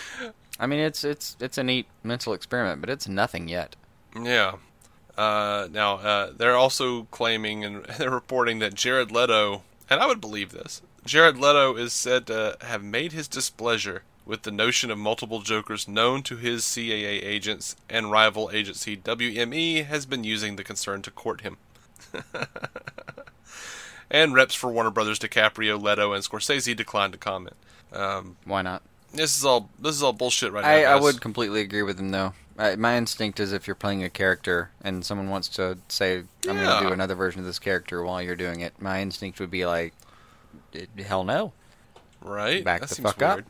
I 0.59 0.67
mean, 0.67 0.81
it's 0.81 1.05
it's 1.05 1.37
it's 1.41 1.59
a 1.59 1.65
neat 1.65 1.87
mental 2.03 2.33
experiment, 2.35 2.81
but 2.81 2.91
it's 2.91 3.09
nothing 3.09 3.49
yet. 3.49 3.77
Yeah. 4.15 4.57
Uh, 5.17 5.69
now 5.71 5.97
uh, 5.97 6.33
they're 6.37 6.57
also 6.57 7.05
claiming 7.11 7.65
and 7.65 7.85
they're 7.99 8.11
reporting 8.11 8.59
that 8.61 8.75
Jared 8.75 9.11
Leto, 9.11 9.63
and 9.89 10.01
I 10.01 10.07
would 10.07 10.21
believe 10.21 10.53
this. 10.53 10.83
Jared 11.05 11.37
Leto 11.37 11.77
is 11.77 11.93
said 11.93 12.27
to 12.27 12.57
have 12.61 12.83
made 12.83 13.13
his 13.13 13.29
displeasure 13.29 14.03
with 14.27 14.43
the 14.43 14.51
notion 14.51 14.91
of 14.91 14.99
multiple 14.99 15.41
Jokers 15.41 15.89
known 15.89 16.23
to 16.23 16.37
his 16.37 16.63
CAA 16.63 17.25
agents 17.25 17.75
and 17.89 18.11
rival 18.11 18.51
agency 18.53 18.97
WME 18.97 19.87
has 19.87 20.07
been 20.07 20.25
using 20.25 20.57
the 20.57 20.65
concern 20.65 21.03
to 21.03 21.11
court 21.11 21.41
him. 21.41 21.57
and 24.11 24.35
reps 24.35 24.55
for 24.55 24.71
Warner 24.71 24.91
Brothers 24.91 25.19
DiCaprio, 25.19 25.81
Leto, 25.81 26.13
and 26.13 26.23
Scorsese 26.23 26.77
declined 26.77 27.13
to 27.15 27.19
comment. 27.19 27.57
Um, 27.93 28.37
Why 28.45 28.63
not? 28.63 28.83
this 29.13 29.37
is 29.37 29.45
all 29.45 29.69
this 29.79 29.95
is 29.95 30.03
all 30.03 30.13
bullshit 30.13 30.53
right 30.53 30.63
now. 30.63 30.71
I, 30.71 30.97
I 30.97 31.01
would 31.01 31.21
completely 31.21 31.61
agree 31.61 31.83
with 31.83 31.99
him, 31.99 32.11
though. 32.11 32.33
I, 32.61 32.77
my 32.77 32.97
instinct 32.97 33.41
is 33.41 33.53
if 33.53 33.67
you're 33.67 33.75
playing 33.75 34.05
a 34.05 34.11
character 34.11 34.71
and 34.83 35.05
someone 35.05 35.31
wants 35.31 35.49
to 35.51 35.79
say, 35.89 36.19
"I'm 36.49 36.57
going 36.57 36.81
to 36.83 36.87
do 36.89 36.93
another 36.93 37.15
version 37.15 37.41
of 37.41 37.47
this 37.47 37.59
character" 37.59 38.03
while 38.05 38.21
you're 38.23 38.37
doing 38.37 38.61
it, 38.61 38.75
my 38.81 39.01
instinct 39.01 39.41
would 39.41 39.51
be 39.51 39.65
like, 39.67 39.95
"Eh, 40.75 40.87
"Hell 41.03 41.25
no!" 41.25 41.53
right. 42.21 42.63
Back 42.65 42.81
that 42.81 42.89
the 42.91 42.95
seems 42.97 43.09
fuck 43.09 43.23
up. 43.23 43.37
weird. 43.37 43.47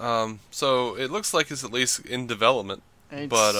Um, 0.00 0.40
so 0.50 0.96
it 0.96 1.10
looks 1.10 1.34
like 1.34 1.50
it's 1.50 1.62
at 1.62 1.72
least 1.72 2.00
in 2.06 2.26
development, 2.26 2.82
It's- 3.10 3.28
but 3.28 3.54
uh, 3.54 3.58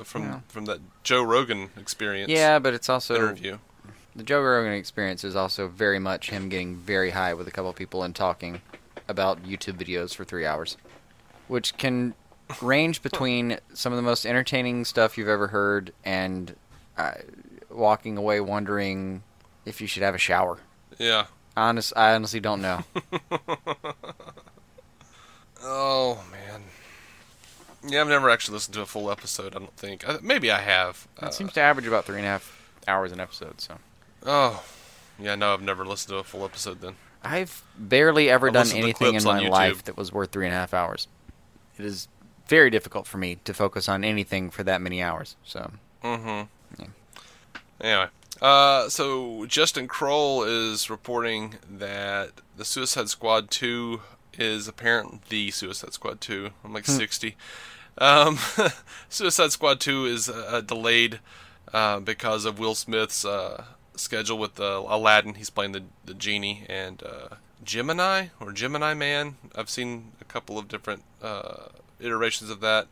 uh, 0.00 0.02
from 0.04 0.22
yeah. 0.24 0.40
from 0.48 0.64
that 0.66 0.80
Joe 1.04 1.22
Rogan 1.22 1.70
experience 1.76 2.30
Yeah, 2.30 2.58
but 2.58 2.74
it's 2.74 2.88
also 2.88 3.14
interview. 3.14 3.58
the 4.16 4.24
Joe 4.24 4.40
Rogan 4.42 4.72
experience 4.72 5.22
is 5.24 5.36
also 5.36 5.68
very 5.68 5.98
much 6.00 6.30
him 6.30 6.48
getting 6.48 6.76
very 6.76 7.10
high 7.10 7.32
with 7.34 7.46
a 7.46 7.50
couple 7.52 7.72
people 7.72 8.02
and 8.02 8.14
talking 8.16 8.60
about 9.06 9.44
YouTube 9.44 9.78
videos 9.78 10.14
for 10.14 10.24
three 10.24 10.44
hours, 10.44 10.76
which 11.46 11.76
can 11.78 12.14
range 12.62 13.02
between 13.02 13.58
some 13.74 13.92
of 13.92 13.96
the 13.96 14.02
most 14.02 14.26
entertaining 14.26 14.84
stuff 14.84 15.18
you've 15.18 15.28
ever 15.28 15.48
heard 15.48 15.92
and 16.04 16.54
uh, 16.96 17.12
walking 17.70 18.16
away 18.16 18.40
wondering 18.40 19.22
if 19.64 19.80
you 19.80 19.86
should 19.86 20.02
have 20.02 20.14
a 20.14 20.18
shower. 20.18 20.58
Yeah. 20.98 21.26
Honest, 21.56 21.92
I 21.96 22.14
honestly 22.14 22.40
don't 22.40 22.62
know. 22.62 22.84
Oh 25.62 26.24
man. 26.30 26.62
Yeah, 27.86 28.00
I've 28.00 28.08
never 28.08 28.30
actually 28.30 28.54
listened 28.54 28.74
to 28.74 28.80
a 28.80 28.86
full 28.86 29.10
episode. 29.10 29.54
I 29.54 29.58
don't 29.58 29.76
think. 29.76 30.08
Uh, 30.08 30.18
maybe 30.22 30.50
I 30.50 30.60
have. 30.60 31.06
Uh, 31.22 31.26
it 31.26 31.34
seems 31.34 31.52
to 31.54 31.60
average 31.60 31.86
about 31.86 32.04
three 32.04 32.16
and 32.16 32.26
a 32.26 32.28
half 32.28 32.72
hours 32.86 33.12
an 33.12 33.20
episode. 33.20 33.60
So 33.60 33.78
oh, 34.26 34.64
yeah. 35.18 35.34
No, 35.34 35.52
I've 35.52 35.62
never 35.62 35.84
listened 35.84 36.10
to 36.10 36.16
a 36.18 36.24
full 36.24 36.44
episode. 36.44 36.80
Then. 36.80 36.96
I've 37.22 37.62
barely 37.76 38.30
ever 38.30 38.48
I've 38.48 38.54
done 38.54 38.72
anything 38.72 39.14
in 39.14 39.24
my 39.24 39.48
life 39.48 39.84
that 39.84 39.96
was 39.96 40.12
worth 40.12 40.30
three 40.30 40.46
and 40.46 40.54
a 40.54 40.58
half 40.58 40.74
hours. 40.74 41.08
It 41.78 41.84
is 41.84 42.08
very 42.48 42.70
difficult 42.70 43.06
for 43.06 43.18
me 43.18 43.36
to 43.44 43.54
focus 43.54 43.88
on 43.88 44.02
anything 44.04 44.50
for 44.50 44.64
that 44.64 44.80
many 44.80 45.02
hours. 45.02 45.36
So 45.44 45.70
Mm-hmm. 46.02 46.84
Anyway, 47.80 48.06
uh, 48.42 48.88
so 48.88 49.46
Justin 49.46 49.88
Kroll 49.88 50.44
is 50.44 50.90
reporting 50.90 51.54
that 51.70 52.32
the 52.56 52.64
Suicide 52.64 53.08
Squad 53.08 53.50
2 53.50 54.00
is 54.38 54.68
apparently 54.68 55.20
the 55.28 55.50
Suicide 55.50 55.92
Squad 55.92 56.20
2. 56.20 56.50
I'm 56.64 56.72
like 56.72 56.86
60. 56.86 57.36
Um, 57.98 58.38
Suicide 59.08 59.52
Squad 59.52 59.80
2 59.80 60.06
is 60.06 60.28
uh, 60.28 60.60
delayed 60.64 61.20
uh, 61.72 62.00
because 62.00 62.44
of 62.44 62.58
Will 62.58 62.74
Smith's 62.74 63.24
uh, 63.24 63.64
schedule 63.94 64.38
with 64.38 64.58
uh, 64.58 64.82
Aladdin. 64.86 65.34
He's 65.34 65.50
playing 65.50 65.72
the, 65.72 65.84
the 66.04 66.14
genie 66.14 66.64
and 66.68 67.02
uh, 67.02 67.36
Gemini 67.62 68.28
or 68.40 68.52
Gemini 68.52 68.94
Man. 68.94 69.36
I've 69.54 69.70
seen 69.70 70.12
a 70.20 70.24
couple 70.24 70.58
of 70.58 70.68
different 70.68 71.02
uh, 71.22 71.68
iterations 72.00 72.50
of 72.50 72.60
that. 72.60 72.86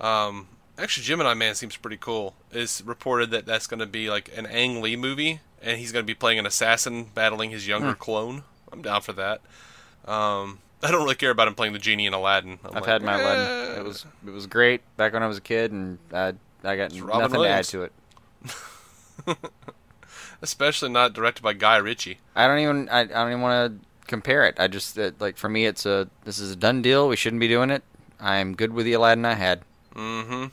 Um, 0.00 0.48
actually, 0.78 1.04
Gemini 1.04 1.34
Man 1.34 1.54
seems 1.54 1.76
pretty 1.76 1.96
cool. 1.96 2.34
It's 2.50 2.80
reported 2.82 3.30
that 3.30 3.46
that's 3.46 3.66
going 3.66 3.80
to 3.80 3.86
be 3.86 4.10
like 4.10 4.30
an 4.36 4.46
Ang 4.46 4.80
Lee 4.80 4.96
movie, 4.96 5.40
and 5.62 5.78
he's 5.78 5.92
going 5.92 6.04
to 6.04 6.06
be 6.06 6.14
playing 6.14 6.38
an 6.38 6.46
assassin 6.46 7.06
battling 7.14 7.50
his 7.50 7.66
younger 7.66 7.94
clone. 7.94 8.44
I'm 8.72 8.82
down 8.82 9.02
for 9.02 9.12
that. 9.14 9.40
Um, 10.06 10.60
I 10.82 10.90
don't 10.90 11.02
really 11.02 11.14
care 11.14 11.30
about 11.30 11.48
him 11.48 11.54
playing 11.54 11.74
the 11.74 11.78
genie 11.78 12.06
in 12.06 12.14
Aladdin. 12.14 12.58
I'm 12.64 12.68
I've 12.68 12.74
like, 12.82 12.86
had 12.86 13.02
my 13.02 13.18
eh. 13.18 13.22
Aladdin. 13.22 13.80
It 13.80 13.84
was 13.84 14.06
it 14.26 14.30
was 14.30 14.46
great 14.46 14.80
back 14.96 15.12
when 15.12 15.22
I 15.22 15.26
was 15.26 15.38
a 15.38 15.42
kid, 15.42 15.72
and 15.72 15.98
I 16.12 16.34
I 16.64 16.76
got 16.76 16.92
nothing 16.92 17.06
Williams. 17.06 17.32
to 17.32 17.48
add 17.48 17.64
to 17.66 17.82
it. 17.82 17.92
especially 20.42 20.88
not 20.88 21.12
directed 21.12 21.42
by 21.42 21.52
Guy 21.52 21.76
Ritchie. 21.76 22.18
I 22.34 22.46
don't 22.46 22.58
even 22.60 22.88
I, 22.88 23.00
I 23.00 23.04
don't 23.04 23.28
even 23.28 23.42
want 23.42 23.72
to 23.80 24.06
compare 24.06 24.46
it. 24.46 24.58
I 24.58 24.68
just 24.68 24.98
uh, 24.98 25.12
like 25.18 25.36
for 25.36 25.48
me, 25.48 25.66
it's 25.66 25.86
a 25.86 26.08
this 26.24 26.38
is 26.38 26.52
a 26.52 26.56
done 26.56 26.82
deal. 26.82 27.08
We 27.08 27.16
shouldn't 27.16 27.40
be 27.40 27.48
doing 27.48 27.70
it. 27.70 27.82
I'm 28.20 28.54
good 28.54 28.72
with 28.72 28.86
the 28.86 28.92
Aladdin 28.92 29.24
I 29.24 29.34
had. 29.34 29.62
Mm-hmm. 29.94 30.46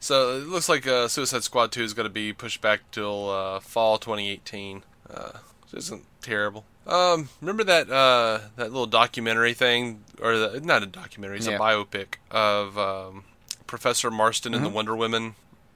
So 0.00 0.36
it 0.36 0.46
looks 0.46 0.68
like 0.68 0.86
uh, 0.86 1.08
Suicide 1.08 1.42
Squad 1.44 1.72
2 1.72 1.82
is 1.82 1.94
going 1.94 2.04
to 2.06 2.12
be 2.12 2.32
pushed 2.32 2.60
back 2.60 2.80
till 2.92 3.30
uh, 3.30 3.60
fall 3.60 3.98
2018. 3.98 4.82
Uh, 5.12 5.30
which 5.62 5.74
isn't 5.74 6.04
terrible. 6.22 6.64
Um, 6.86 7.28
remember 7.40 7.64
that 7.64 7.90
uh, 7.90 8.40
that 8.56 8.72
little 8.72 8.86
documentary 8.86 9.52
thing, 9.54 10.04
or 10.22 10.36
the, 10.38 10.60
not 10.60 10.82
a 10.82 10.86
documentary, 10.86 11.38
it's 11.38 11.46
Yeah. 11.46 11.56
a 11.56 11.60
biopic 11.60 12.14
of 12.30 12.78
um, 12.78 13.24
Professor 13.66 14.10
Marston 14.10 14.54
and 14.54 14.64
the 14.64 14.70
Mhm. 14.70 14.74
Wonder 14.74 14.96
Women. 14.96 15.34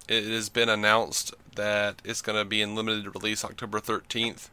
It 0.09 0.25
has 0.25 0.49
been 0.49 0.69
announced 0.69 1.35
that 1.55 2.01
it's 2.05 2.23
going 2.23 2.39
to 2.39 2.45
be 2.45 2.63
in 2.63 2.75
limited 2.75 3.15
release 3.15 3.45
October 3.45 3.79
13th, 3.81 4.49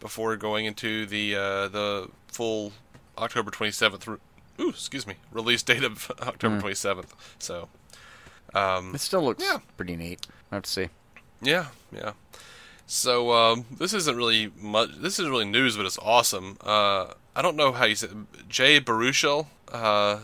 before 0.00 0.36
going 0.36 0.64
into 0.66 1.06
the 1.06 1.36
uh, 1.36 1.68
the 1.68 2.08
full 2.28 2.72
October 3.18 3.50
27th. 3.50 4.18
Ooh, 4.60 4.68
excuse 4.70 5.06
me, 5.06 5.14
release 5.32 5.62
date 5.62 5.82
of 5.84 6.10
October 6.20 6.58
Mm. 6.60 6.62
27th. 6.62 7.10
So. 7.38 7.68
Um, 8.54 8.94
It 8.94 9.00
still 9.00 9.24
looks 9.24 9.42
Yeah. 9.42 9.58
pretty 9.76 9.96
neat. 9.96 10.26
I 10.50 10.56
have 10.56 10.64
to 10.64 10.70
see. 10.70 10.88
yeah, 11.40 11.66
yeah. 11.92 12.12
So 12.86 13.32
um, 13.32 13.66
this 13.78 13.94
isn't 13.94 14.16
really 14.16 14.50
much. 14.58 14.90
This 14.96 15.18
is 15.20 15.28
really 15.28 15.44
news, 15.44 15.76
but 15.76 15.86
it's 15.86 15.98
awesome. 15.98 16.56
Uh, 16.60 17.14
I 17.36 17.42
don't 17.42 17.54
know 17.56 17.70
how 17.72 17.84
you 17.84 17.94
say 17.94 18.08
Jay 18.48 18.80
Baruchel, 18.80 19.46
uh, 19.70 20.18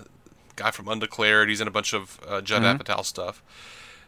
guy 0.56 0.72
from 0.72 0.88
Undeclared. 0.88 1.48
He's 1.48 1.60
in 1.60 1.68
a 1.68 1.70
bunch 1.70 1.92
of 1.94 2.18
uh, 2.26 2.40
Judd 2.40 2.62
Mhm. 2.62 2.78
Apatow 2.78 3.04
stuff. 3.04 3.40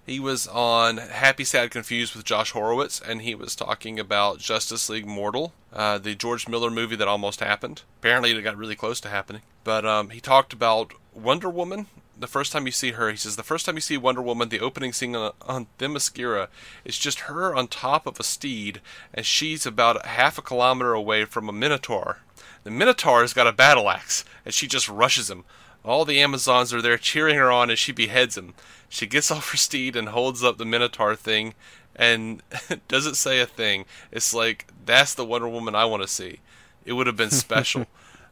He 0.08 0.18
was 0.18 0.46
on 0.46 0.96
Happy, 0.96 1.44
Sad, 1.44 1.70
Confused 1.70 2.16
with 2.16 2.24
Josh 2.24 2.52
Horowitz, 2.52 2.98
and 2.98 3.20
he 3.20 3.34
was 3.34 3.54
talking 3.54 4.00
about 4.00 4.38
Justice 4.38 4.88
League 4.88 5.06
Mortal, 5.06 5.52
uh, 5.70 5.98
the 5.98 6.14
George 6.14 6.48
Miller 6.48 6.70
movie 6.70 6.96
that 6.96 7.06
almost 7.06 7.40
happened. 7.40 7.82
Apparently, 8.00 8.30
it 8.30 8.40
got 8.40 8.56
really 8.56 8.74
close 8.74 9.00
to 9.00 9.10
happening. 9.10 9.42
But 9.64 9.84
um, 9.84 10.08
he 10.08 10.20
talked 10.20 10.54
about 10.54 10.94
Wonder 11.12 11.50
Woman. 11.50 11.88
The 12.18 12.26
first 12.26 12.52
time 12.52 12.64
you 12.64 12.72
see 12.72 12.92
her, 12.92 13.10
he 13.10 13.18
says, 13.18 13.36
the 13.36 13.42
first 13.42 13.66
time 13.66 13.74
you 13.74 13.82
see 13.82 13.98
Wonder 13.98 14.22
Woman, 14.22 14.48
the 14.48 14.60
opening 14.60 14.94
scene 14.94 15.14
on, 15.14 15.32
on 15.42 15.66
Themyscira 15.78 16.48
is 16.86 16.98
just 16.98 17.20
her 17.20 17.54
on 17.54 17.68
top 17.68 18.06
of 18.06 18.18
a 18.18 18.24
steed, 18.24 18.80
and 19.12 19.26
she's 19.26 19.66
about 19.66 20.06
half 20.06 20.38
a 20.38 20.42
kilometer 20.42 20.94
away 20.94 21.26
from 21.26 21.50
a 21.50 21.52
Minotaur. 21.52 22.20
The 22.64 22.70
Minotaur's 22.70 23.34
got 23.34 23.46
a 23.46 23.52
battle 23.52 23.90
axe, 23.90 24.24
and 24.46 24.54
she 24.54 24.68
just 24.68 24.88
rushes 24.88 25.28
him. 25.28 25.44
All 25.88 26.04
the 26.04 26.20
Amazons 26.20 26.74
are 26.74 26.82
there 26.82 26.98
cheering 26.98 27.36
her 27.36 27.50
on 27.50 27.70
as 27.70 27.78
she 27.78 27.92
beheads 27.92 28.36
him. 28.36 28.54
She 28.88 29.06
gets 29.06 29.30
off 29.32 29.50
her 29.50 29.56
steed 29.56 29.96
and 29.96 30.10
holds 30.10 30.44
up 30.44 30.58
the 30.58 30.64
Minotaur 30.64 31.16
thing 31.16 31.54
and 31.96 32.42
doesn't 32.88 33.16
say 33.16 33.40
a 33.40 33.46
thing. 33.46 33.84
It's 34.12 34.34
like, 34.34 34.66
that's 34.84 35.14
the 35.14 35.24
Wonder 35.24 35.48
Woman 35.48 35.74
I 35.74 35.84
want 35.86 36.02
to 36.02 36.08
see. 36.08 36.40
It 36.84 36.92
would 36.92 37.06
have 37.06 37.16
been 37.16 37.30
special. 37.32 37.86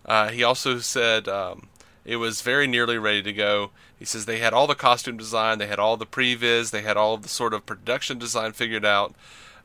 uh, 0.05 0.29
he 0.29 0.43
also 0.45 0.79
said 0.79 1.29
um, 1.29 1.69
it 2.05 2.17
was 2.17 2.43
very 2.43 2.67
nearly 2.67 2.99
ready 2.99 3.23
to 3.23 3.33
go. 3.33 3.71
He 3.99 4.05
says 4.05 4.27
they 4.27 4.39
had 4.39 4.53
all 4.53 4.67
the 4.67 4.75
costume 4.75 5.17
design, 5.17 5.59
they 5.59 5.67
had 5.67 5.79
all 5.79 5.97
the 5.97 6.07
previs, 6.07 6.71
they 6.71 6.83
had 6.83 6.97
all 6.97 7.17
the 7.17 7.29
sort 7.29 7.55
of 7.55 7.67
production 7.67 8.19
design 8.19 8.53
figured 8.53 8.85
out, 8.85 9.15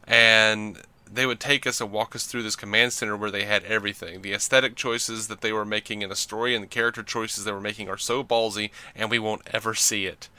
and 0.05 0.81
they 1.13 1.25
would 1.25 1.39
take 1.39 1.67
us 1.67 1.81
and 1.81 1.91
walk 1.91 2.15
us 2.15 2.25
through 2.25 2.43
this 2.43 2.55
command 2.55 2.93
center 2.93 3.17
where 3.17 3.31
they 3.31 3.43
had 3.45 3.63
everything. 3.65 4.21
The 4.21 4.33
aesthetic 4.33 4.75
choices 4.75 5.27
that 5.27 5.41
they 5.41 5.51
were 5.51 5.65
making 5.65 6.01
in 6.01 6.09
the 6.09 6.15
story 6.15 6.55
and 6.55 6.63
the 6.63 6.67
character 6.67 7.03
choices 7.03 7.43
they 7.43 7.51
were 7.51 7.59
making 7.59 7.89
are 7.89 7.97
so 7.97 8.23
ballsy, 8.23 8.71
and 8.95 9.09
we 9.09 9.19
won't 9.19 9.41
ever 9.47 9.73
see 9.73 10.05
it. 10.05 10.29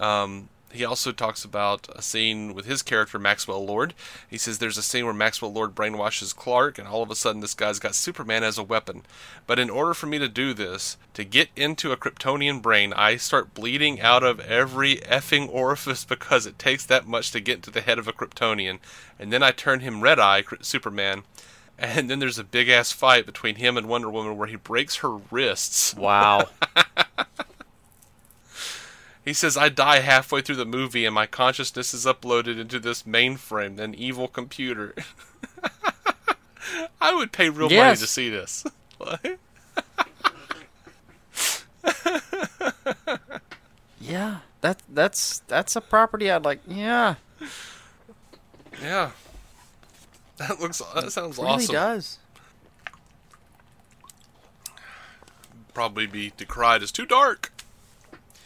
Um, 0.00 0.48
he 0.72 0.84
also 0.84 1.12
talks 1.12 1.44
about 1.44 1.88
a 1.94 2.02
scene 2.02 2.52
with 2.54 2.66
his 2.66 2.82
character 2.82 3.18
Maxwell 3.18 3.64
Lord. 3.64 3.94
He 4.28 4.36
says 4.36 4.58
there's 4.58 4.76
a 4.76 4.82
scene 4.82 5.04
where 5.04 5.14
Maxwell 5.14 5.52
Lord 5.52 5.74
brainwashes 5.74 6.34
Clark, 6.34 6.78
and 6.78 6.86
all 6.86 7.02
of 7.02 7.10
a 7.10 7.16
sudden 7.16 7.40
this 7.40 7.54
guy's 7.54 7.78
got 7.78 7.94
Superman 7.94 8.44
as 8.44 8.58
a 8.58 8.62
weapon. 8.62 9.02
But 9.46 9.58
in 9.58 9.70
order 9.70 9.94
for 9.94 10.06
me 10.06 10.18
to 10.18 10.28
do 10.28 10.52
this, 10.52 10.96
to 11.14 11.24
get 11.24 11.48
into 11.56 11.92
a 11.92 11.96
Kryptonian 11.96 12.60
brain, 12.60 12.92
I 12.92 13.16
start 13.16 13.54
bleeding 13.54 14.00
out 14.00 14.22
of 14.22 14.40
every 14.40 14.96
effing 14.96 15.48
orifice 15.48 16.04
because 16.04 16.46
it 16.46 16.58
takes 16.58 16.84
that 16.86 17.06
much 17.06 17.30
to 17.32 17.40
get 17.40 17.56
into 17.56 17.70
the 17.70 17.80
head 17.80 17.98
of 17.98 18.06
a 18.06 18.12
Kryptonian. 18.12 18.78
And 19.18 19.32
then 19.32 19.42
I 19.42 19.52
turn 19.52 19.80
him 19.80 20.02
Red 20.02 20.18
Eye 20.18 20.44
Superman. 20.60 21.22
And 21.78 22.10
then 22.10 22.18
there's 22.18 22.38
a 22.38 22.44
big 22.44 22.68
ass 22.68 22.90
fight 22.90 23.24
between 23.24 23.54
him 23.54 23.76
and 23.76 23.88
Wonder 23.88 24.10
Woman 24.10 24.36
where 24.36 24.48
he 24.48 24.56
breaks 24.56 24.96
her 24.96 25.16
wrists. 25.30 25.94
Wow. 25.94 26.48
He 29.28 29.34
says, 29.34 29.58
I 29.58 29.68
die 29.68 30.00
halfway 30.00 30.40
through 30.40 30.56
the 30.56 30.64
movie 30.64 31.04
and 31.04 31.14
my 31.14 31.26
consciousness 31.26 31.92
is 31.92 32.06
uploaded 32.06 32.58
into 32.58 32.80
this 32.80 33.02
mainframe, 33.02 33.78
an 33.78 33.94
evil 33.94 34.26
computer. 34.26 34.94
I 36.98 37.14
would 37.14 37.30
pay 37.30 37.50
real 37.50 37.70
Yes. 37.70 37.98
money 37.98 38.00
to 38.00 38.06
see 38.06 38.30
this. 38.30 38.64
yeah, 44.00 44.38
that 44.62 44.80
that's 44.88 45.40
that's 45.40 45.76
a 45.76 45.82
property 45.82 46.30
I'd 46.30 46.46
like. 46.46 46.60
Yeah, 46.66 47.16
yeah. 48.82 49.10
That 50.38 50.58
looks 50.58 50.80
that 50.94 51.12
sounds 51.12 51.36
really 51.36 51.50
awesome. 51.50 51.74
does. 51.74 52.18
Probably 55.74 56.06
be 56.06 56.32
decried 56.38 56.82
as 56.82 56.90
too 56.90 57.04
dark. 57.04 57.52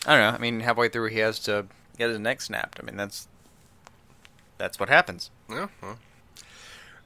I 0.06 0.16
don't 0.16 0.32
know. 0.32 0.36
I 0.36 0.38
mean, 0.38 0.60
halfway 0.60 0.88
through, 0.88 1.08
he 1.08 1.18
has 1.18 1.38
to 1.40 1.66
get 1.98 2.10
his 2.10 2.18
neck 2.18 2.40
snapped. 2.40 2.78
I 2.80 2.84
mean, 2.84 2.96
that's 2.96 3.28
that's 4.58 4.78
what 4.78 4.88
happens. 4.88 5.30
Yeah. 5.48 5.68
well. 5.80 5.98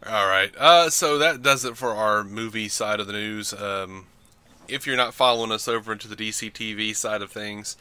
All 0.07 0.29
right. 0.29 0.55
Uh, 0.57 0.91
so 0.91 1.19
that 1.19 1.43
does 1.43 1.65
it 1.65 1.77
for 1.77 1.91
our 1.91 2.23
movie 2.23 2.69
side 2.69 3.01
of 3.01 3.07
the 3.07 3.13
news. 3.13 3.53
Um, 3.53 4.07
if 4.69 4.87
you're 4.87 4.97
not 4.97 5.15
following 5.15 5.53
us 5.53 5.69
over 5.69 5.93
into 5.93 6.09
the 6.09 6.17
DC 6.17 6.53
TV 6.53 6.95
side 6.95 7.23
of 7.23 7.31
things, 7.31 7.77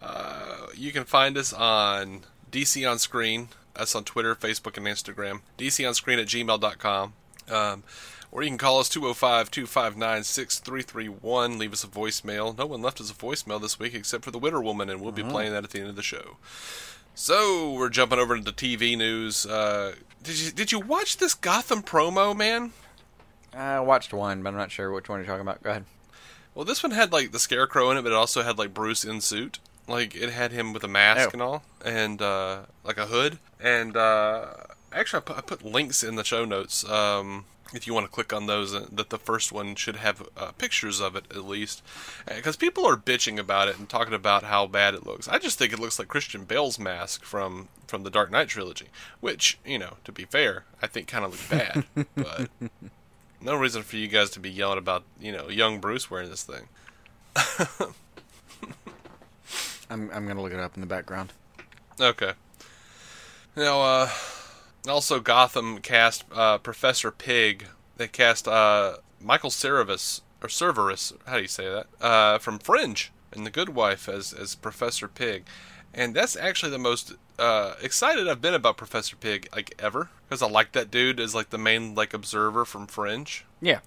uh, 0.00 0.68
you 0.74 0.92
can 0.92 1.04
find 1.04 1.36
us 1.36 1.52
on 1.52 2.22
DC 2.50 2.88
on 2.90 2.98
Screen. 2.98 3.48
Us 3.76 3.94
on 3.94 4.02
Twitter, 4.02 4.34
Facebook, 4.34 4.76
and 4.76 4.86
Instagram. 4.86 5.40
DC 5.56 5.86
on 5.86 5.94
Screen 5.94 6.18
at 6.18 6.26
gmail.com. 6.26 7.12
Um, 7.48 7.84
or 8.30 8.42
you 8.42 8.48
can 8.50 8.58
call 8.58 8.78
us 8.78 8.88
205 8.88 9.50
259 9.50 10.24
6331. 10.24 11.58
Leave 11.58 11.72
us 11.72 11.84
a 11.84 11.86
voicemail. 11.88 12.56
No 12.56 12.66
one 12.66 12.82
left 12.82 13.00
us 13.00 13.10
a 13.10 13.14
voicemail 13.14 13.60
this 13.60 13.78
week 13.78 13.94
except 13.94 14.24
for 14.24 14.30
the 14.30 14.38
Witter 14.38 14.60
Woman, 14.60 14.88
and 14.90 15.00
we'll 15.00 15.12
be 15.12 15.22
playing 15.22 15.52
that 15.52 15.64
at 15.64 15.70
the 15.70 15.80
end 15.80 15.88
of 15.88 15.96
the 15.96 16.02
show. 16.02 16.36
So 17.14 17.72
we're 17.72 17.88
jumping 17.88 18.18
over 18.18 18.36
into 18.36 18.52
TV 18.52 18.96
news. 18.96 19.44
Uh, 19.46 19.94
did 20.22 20.38
you 20.38 20.50
did 20.52 20.72
you 20.72 20.78
watch 20.80 21.16
this 21.16 21.34
Gotham 21.34 21.82
promo, 21.82 22.36
man? 22.36 22.72
I 23.54 23.80
watched 23.80 24.12
one, 24.12 24.42
but 24.42 24.50
I'm 24.50 24.56
not 24.56 24.70
sure 24.70 24.92
which 24.92 25.08
one 25.08 25.18
you're 25.18 25.26
talking 25.26 25.40
about. 25.42 25.62
Go 25.62 25.70
ahead. 25.70 25.84
Well, 26.54 26.64
this 26.64 26.82
one 26.82 26.92
had 26.92 27.12
like 27.12 27.32
the 27.32 27.38
Scarecrow 27.38 27.90
in 27.90 27.96
it, 27.96 28.02
but 28.02 28.12
it 28.12 28.16
also 28.16 28.42
had 28.42 28.58
like 28.58 28.74
Bruce 28.74 29.04
in 29.04 29.20
suit. 29.20 29.58
Like 29.88 30.14
it 30.14 30.30
had 30.30 30.52
him 30.52 30.72
with 30.72 30.84
a 30.84 30.88
mask 30.88 31.28
Oh. 31.28 31.32
and 31.32 31.42
all, 31.42 31.62
and 31.84 32.20
uh, 32.22 32.58
like 32.84 32.98
a 32.98 33.06
hood. 33.06 33.38
And 33.58 33.96
uh, 33.96 34.48
actually, 34.98 35.18
I 35.18 35.22
put, 35.22 35.38
I 35.38 35.40
put 35.40 35.64
links 35.64 36.02
in 36.02 36.16
the 36.16 36.24
show 36.24 36.44
notes. 36.44 36.88
Um, 36.88 37.44
if 37.74 37.86
you 37.86 37.92
want 37.92 38.06
to 38.06 38.12
click 38.12 38.32
on 38.32 38.46
those, 38.46 38.74
uh, 38.74 38.86
that 38.90 39.10
the 39.10 39.18
first 39.18 39.52
one 39.52 39.74
should 39.74 39.96
have 39.96 40.26
uh, 40.36 40.52
pictures 40.52 41.00
of 41.00 41.16
it 41.16 41.24
at 41.30 41.44
least, 41.44 41.82
because 42.26 42.56
people 42.56 42.86
are 42.86 42.96
bitching 42.96 43.38
about 43.38 43.68
it 43.68 43.78
and 43.78 43.88
talking 43.88 44.14
about 44.14 44.44
how 44.44 44.66
bad 44.66 44.94
it 44.94 45.06
looks. 45.06 45.28
I 45.28 45.38
just 45.38 45.58
think 45.58 45.72
it 45.72 45.78
looks 45.78 45.98
like 45.98 46.08
Christian 46.08 46.44
Bale's 46.44 46.78
mask 46.78 47.24
from 47.24 47.68
from 47.86 48.02
the 48.04 48.10
Dark 48.10 48.30
Knight 48.30 48.48
trilogy, 48.48 48.86
which 49.20 49.58
you 49.66 49.78
know, 49.78 49.98
to 50.04 50.12
be 50.12 50.24
fair, 50.24 50.64
I 50.82 50.86
think 50.86 51.08
kind 51.08 51.24
of 51.24 51.32
looked 51.32 51.50
bad, 51.50 51.84
but 52.16 52.48
no 53.40 53.54
reason 53.54 53.82
for 53.82 53.96
you 53.96 54.08
guys 54.08 54.30
to 54.30 54.40
be 54.40 54.50
yelling 54.50 54.78
about 54.78 55.04
you 55.20 55.32
know 55.32 55.48
young 55.48 55.78
Bruce 55.78 56.10
wearing 56.10 56.30
this 56.30 56.44
thing. 56.44 56.68
I'm 59.90 60.10
I'm 60.12 60.26
gonna 60.26 60.42
look 60.42 60.52
it 60.52 60.60
up 60.60 60.74
in 60.74 60.80
the 60.80 60.86
background. 60.86 61.32
Okay. 62.00 62.32
Now, 63.56 63.80
uh, 63.80 64.08
also 64.86 65.20
Gotham 65.20 65.78
cast 65.78 66.24
uh, 66.32 66.58
Professor 66.58 67.10
Pig. 67.10 67.66
They 67.96 68.08
cast 68.08 68.46
uh, 68.46 68.98
Michael 69.20 69.50
Cerveris 69.50 70.20
or 70.42 70.48
Cerveris. 70.48 71.12
How 71.26 71.36
do 71.36 71.42
you 71.42 71.48
say 71.48 71.68
that? 71.68 71.86
Uh, 72.00 72.38
from 72.38 72.58
Fringe 72.58 73.10
and 73.32 73.44
The 73.46 73.50
Good 73.50 73.70
Wife 73.70 74.08
as 74.08 74.32
as 74.32 74.54
Professor 74.54 75.08
Pig, 75.08 75.44
and 75.92 76.14
that's 76.14 76.36
actually 76.36 76.70
the 76.70 76.78
most 76.78 77.14
uh, 77.38 77.74
excited 77.82 78.28
I've 78.28 78.42
been 78.42 78.54
about 78.54 78.76
Professor 78.76 79.16
Pig 79.16 79.48
like 79.54 79.74
ever 79.78 80.10
because 80.28 80.42
I 80.42 80.48
like 80.48 80.72
that 80.72 80.90
dude 80.90 81.20
as 81.20 81.34
like 81.34 81.50
the 81.50 81.58
main 81.58 81.94
like 81.94 82.14
observer 82.14 82.64
from 82.64 82.86
Fringe. 82.86 83.44
Yeah. 83.60 83.80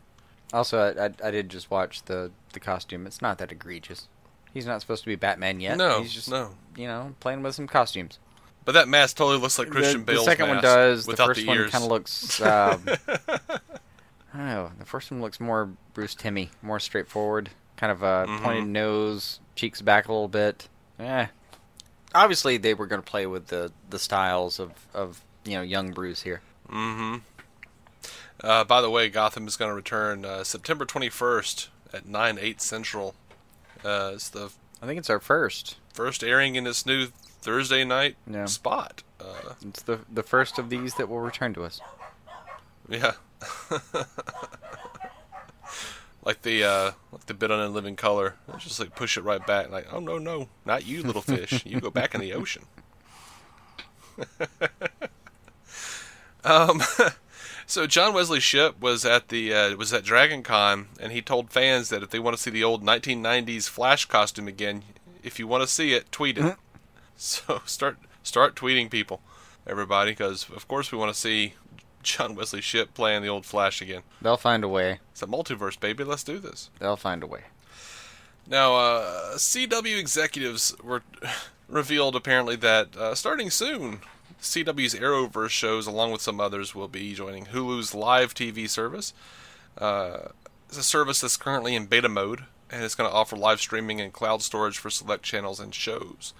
Also, 0.53 0.79
I, 0.79 1.05
I, 1.05 1.27
I 1.27 1.31
did 1.31 1.49
just 1.49 1.71
watch 1.71 2.03
the 2.03 2.31
the 2.53 2.59
costume. 2.59 3.07
It's 3.07 3.21
not 3.21 3.37
that 3.37 3.51
egregious. 3.51 4.07
He's 4.53 4.65
not 4.65 4.81
supposed 4.81 5.03
to 5.03 5.09
be 5.09 5.15
Batman 5.15 5.61
yet. 5.61 5.77
No, 5.77 6.01
he's 6.01 6.13
just 6.13 6.29
no. 6.29 6.51
you 6.75 6.87
know 6.87 7.15
playing 7.19 7.41
with 7.41 7.55
some 7.55 7.67
costumes. 7.67 8.19
But 8.63 8.73
that 8.73 8.87
mask 8.87 9.17
totally 9.17 9.39
looks 9.39 9.57
like 9.57 9.69
Christian 9.69 10.01
the, 10.01 10.05
Bale's 10.13 10.25
the 10.25 10.31
second 10.31 10.49
one 10.49 10.61
does. 10.61 11.05
The 11.05 11.17
first 11.17 11.39
the 11.41 11.47
one 11.47 11.69
kind 11.69 11.83
of 11.83 11.89
looks. 11.89 12.39
Um, 12.41 12.83
I 14.33 14.37
don't 14.37 14.45
know. 14.47 14.71
The 14.79 14.85
first 14.85 15.11
one 15.11 15.19
looks 15.21 15.39
more 15.39 15.69
Bruce 15.93 16.15
Timmy, 16.15 16.51
more 16.61 16.79
straightforward. 16.79 17.49
Kind 17.77 17.91
of 17.91 18.03
a 18.03 18.25
Mhm. 18.27 18.41
pointed 18.43 18.67
nose, 18.67 19.39
cheeks 19.55 19.81
back 19.81 20.07
a 20.07 20.11
little 20.11 20.27
bit. 20.27 20.67
Eh. 20.99 21.27
Obviously, 22.13 22.57
they 22.57 22.73
were 22.73 22.85
going 22.87 23.01
to 23.01 23.09
play 23.09 23.25
with 23.25 23.47
the 23.47 23.71
the 23.89 23.97
styles 23.99 24.59
of 24.59 24.71
of 24.93 25.21
you 25.43 25.53
know 25.55 25.61
young 25.63 25.91
Bruce 25.91 26.21
here. 26.21 26.41
Mm-hmm. 26.69 27.17
Uh, 28.43 28.63
by 28.63 28.81
the 28.81 28.89
way, 28.89 29.09
Gotham 29.09 29.47
is 29.47 29.55
going 29.57 29.69
to 29.69 29.75
return 29.75 30.23
uh, 30.25 30.43
September 30.43 30.83
21st 30.85 31.67
at 31.93 32.07
9, 32.07 32.39
8 32.39 32.61
Central. 32.61 33.13
Uh, 33.83 34.11
it's 34.15 34.29
the 34.29 34.51
I 34.81 34.85
think 34.87 34.97
it's 34.99 35.09
our 35.09 35.19
first. 35.19 35.77
first 35.93 36.23
airing 36.23 36.55
in 36.55 36.63
this 36.63 36.85
new 36.85 37.07
Thursday 37.41 37.83
night 37.83 38.15
Yeah. 38.29 38.45
spot. 38.45 39.03
Uh, 39.19 39.53
It's 39.67 39.81
the 39.83 39.99
the 40.11 40.23
first 40.23 40.57
of 40.57 40.69
these 40.69 40.95
that 40.95 41.07
will 41.09 41.19
return 41.19 41.53
to 41.53 41.63
us. 41.63 41.79
yeah. 42.89 43.13
like 46.23 46.41
the 46.43 46.63
uh, 46.63 46.91
like 47.11 47.25
the 47.27 47.33
bit 47.33 47.51
on 47.51 47.59
In 47.59 47.73
Living 47.73 47.95
Color. 47.95 48.35
Just 48.57 48.79
like 48.79 48.95
push 48.95 49.17
it 49.17 49.23
right 49.23 49.45
back. 49.45 49.69
Like, 49.69 49.87
oh 49.91 49.99
no, 49.99 50.17
no, 50.17 50.49
not 50.65 50.85
you, 50.85 51.03
little 51.03 51.21
fish. 51.21 51.65
You 51.65 51.79
go 51.79 51.89
back 51.91 52.13
in 52.15 52.21
the 52.21 52.33
ocean. 52.33 52.63
um, 56.43 56.81
so 57.71 57.87
John 57.87 58.13
Wesley 58.13 58.41
Shipp 58.41 58.81
was 58.81 59.05
at 59.05 59.29
the 59.29 59.53
uh, 59.53 59.75
was 59.77 59.93
at 59.93 60.03
Dragon 60.03 60.43
Con, 60.43 60.89
and 60.99 61.13
he 61.13 61.21
told 61.21 61.51
fans 61.51 61.87
that 61.87 62.03
if 62.03 62.09
they 62.09 62.19
want 62.19 62.35
to 62.35 62.41
see 62.41 62.49
the 62.51 62.65
old 62.65 62.83
1990s 62.83 63.69
Flash 63.69 64.05
costume 64.05 64.49
again, 64.49 64.83
if 65.23 65.39
you 65.39 65.47
want 65.47 65.63
to 65.63 65.67
see 65.67 65.93
it, 65.93 66.11
tweet 66.11 66.37
it. 66.37 66.57
so 67.15 67.61
start 67.65 67.97
start 68.23 68.55
tweeting 68.55 68.91
people, 68.91 69.21
everybody, 69.65 70.11
because 70.11 70.49
of 70.49 70.67
course 70.67 70.91
we 70.91 70.97
want 70.97 71.13
to 71.13 71.19
see 71.19 71.53
John 72.03 72.35
Wesley 72.35 72.59
Shipp 72.59 72.93
playing 72.93 73.21
the 73.21 73.29
old 73.29 73.45
Flash 73.45 73.81
again. 73.81 74.03
They'll 74.21 74.35
find 74.35 74.65
a 74.65 74.67
way. 74.67 74.99
It's 75.13 75.23
a 75.23 75.27
multiverse, 75.27 75.79
baby. 75.79 76.03
Let's 76.03 76.23
do 76.23 76.39
this. 76.39 76.69
They'll 76.79 76.97
find 76.97 77.23
a 77.23 77.27
way. 77.27 77.43
Now, 78.47 78.75
uh, 78.75 79.35
CW 79.35 79.97
executives 79.97 80.75
were 80.83 81.03
revealed 81.69 82.17
apparently 82.17 82.57
that 82.57 82.97
uh, 82.97 83.15
starting 83.15 83.49
soon, 83.49 84.01
CW's 84.41 84.95
Arrowverse 84.95 85.49
shows, 85.49 85.85
along 85.87 86.11
with 86.11 86.21
some 86.21 86.39
others, 86.39 86.73
will 86.73 86.87
be 86.87 87.13
joining 87.13 87.45
Hulu's 87.47 87.93
live 87.93 88.33
TV 88.33 88.67
service. 88.69 89.13
Uh, 89.77 90.29
it's 90.67 90.77
a 90.77 90.83
service 90.83 91.21
that's 91.21 91.37
currently 91.37 91.75
in 91.75 91.85
beta 91.85 92.09
mode, 92.09 92.45
and 92.71 92.83
it's 92.83 92.95
going 92.95 93.09
to 93.09 93.15
offer 93.15 93.35
live 93.35 93.59
streaming 93.59 94.01
and 94.01 94.11
cloud 94.13 94.41
storage 94.41 94.77
for 94.77 94.89
select 94.89 95.23
channels 95.23 95.59
and 95.59 95.73
shows. 95.75 96.33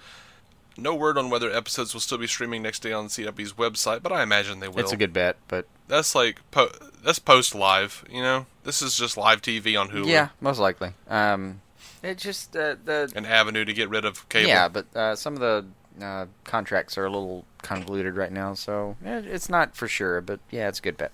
No 0.76 0.94
word 0.94 1.18
on 1.18 1.28
whether 1.28 1.50
episodes 1.50 1.92
will 1.92 2.00
still 2.00 2.16
be 2.18 2.26
streaming 2.26 2.62
next 2.62 2.80
day 2.80 2.92
on 2.92 3.08
CW's 3.08 3.52
website, 3.52 4.02
but 4.02 4.10
I 4.10 4.22
imagine 4.22 4.60
they 4.60 4.68
will. 4.68 4.78
It's 4.80 4.92
a 4.92 4.96
good 4.96 5.12
bet, 5.12 5.36
but 5.46 5.66
That's 5.86 6.14
like 6.14 6.40
po- 6.50 6.72
that's 7.04 7.18
post 7.18 7.54
live, 7.54 8.04
you 8.10 8.22
know. 8.22 8.46
This 8.64 8.80
is 8.80 8.96
just 8.96 9.16
live 9.18 9.42
TV 9.42 9.78
on 9.78 9.90
Hulu. 9.90 10.06
yeah, 10.06 10.28
most 10.40 10.58
likely. 10.58 10.92
Um, 11.08 11.60
it 12.02 12.16
just 12.16 12.56
uh, 12.56 12.76
the 12.82 13.12
An 13.14 13.26
avenue 13.26 13.66
to 13.66 13.72
get 13.74 13.90
rid 13.90 14.06
of 14.06 14.26
cable. 14.30 14.48
yeah, 14.48 14.68
but 14.68 14.86
uh, 14.96 15.14
some 15.14 15.34
of 15.34 15.40
the 15.40 15.66
uh, 16.00 16.26
contracts 16.44 16.96
are 16.96 17.04
a 17.04 17.10
little 17.10 17.44
convoluted 17.62 18.16
right 18.16 18.32
now, 18.32 18.54
so 18.54 18.96
eh, 19.04 19.22
it's 19.24 19.48
not 19.48 19.76
for 19.76 19.88
sure. 19.88 20.20
But 20.20 20.40
yeah, 20.50 20.68
it's 20.68 20.78
a 20.78 20.82
good 20.82 20.96
bet. 20.96 21.12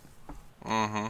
Mm-hmm. 0.65 1.09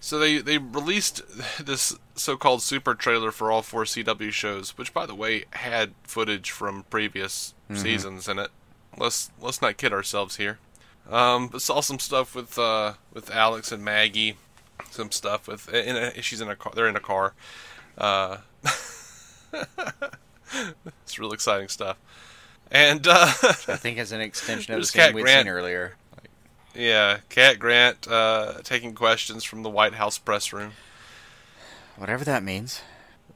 So 0.00 0.18
they 0.18 0.38
they 0.38 0.58
released 0.58 1.22
this 1.64 1.96
so-called 2.14 2.62
super 2.62 2.94
trailer 2.94 3.30
for 3.30 3.50
all 3.50 3.62
four 3.62 3.84
CW 3.84 4.30
shows, 4.30 4.76
which 4.78 4.94
by 4.94 5.06
the 5.06 5.14
way 5.14 5.44
had 5.50 5.94
footage 6.04 6.50
from 6.50 6.84
previous 6.90 7.54
seasons 7.74 8.28
in 8.28 8.38
it. 8.38 8.50
Let's 8.96 9.30
let's 9.40 9.60
not 9.60 9.76
kid 9.76 9.92
ourselves 9.92 10.36
here. 10.36 10.58
Um, 11.10 11.48
but 11.48 11.62
saw 11.62 11.80
some 11.80 11.98
stuff 11.98 12.34
with 12.34 12.58
uh, 12.58 12.94
with 13.12 13.30
Alex 13.30 13.72
and 13.72 13.84
Maggie, 13.84 14.36
some 14.90 15.10
stuff 15.10 15.48
with 15.48 15.72
in 15.72 15.96
a, 15.96 16.22
she's 16.22 16.40
in 16.40 16.48
a 16.48 16.56
car. 16.56 16.72
They're 16.74 16.88
in 16.88 16.96
a 16.96 17.00
car. 17.00 17.34
Uh, 17.96 18.38
it's 21.02 21.18
real 21.18 21.32
exciting 21.32 21.68
stuff. 21.68 21.96
And 22.70 23.06
uh, 23.06 23.26
I 23.42 23.76
think 23.76 23.98
it's 23.98 24.12
an 24.12 24.20
extension 24.20 24.74
of 24.74 24.80
the 24.80 24.86
scene 24.86 25.00
Cat 25.02 25.14
we'd 25.14 25.22
Grant. 25.22 25.46
seen 25.46 25.52
earlier. 25.52 25.94
yeah, 26.74 27.18
Cat 27.28 27.58
Grant 27.58 28.06
uh, 28.08 28.54
taking 28.62 28.94
questions 28.94 29.44
from 29.44 29.62
the 29.62 29.70
White 29.70 29.94
House 29.94 30.18
press 30.18 30.52
room. 30.52 30.72
Whatever 31.96 32.24
that 32.24 32.42
means. 32.42 32.82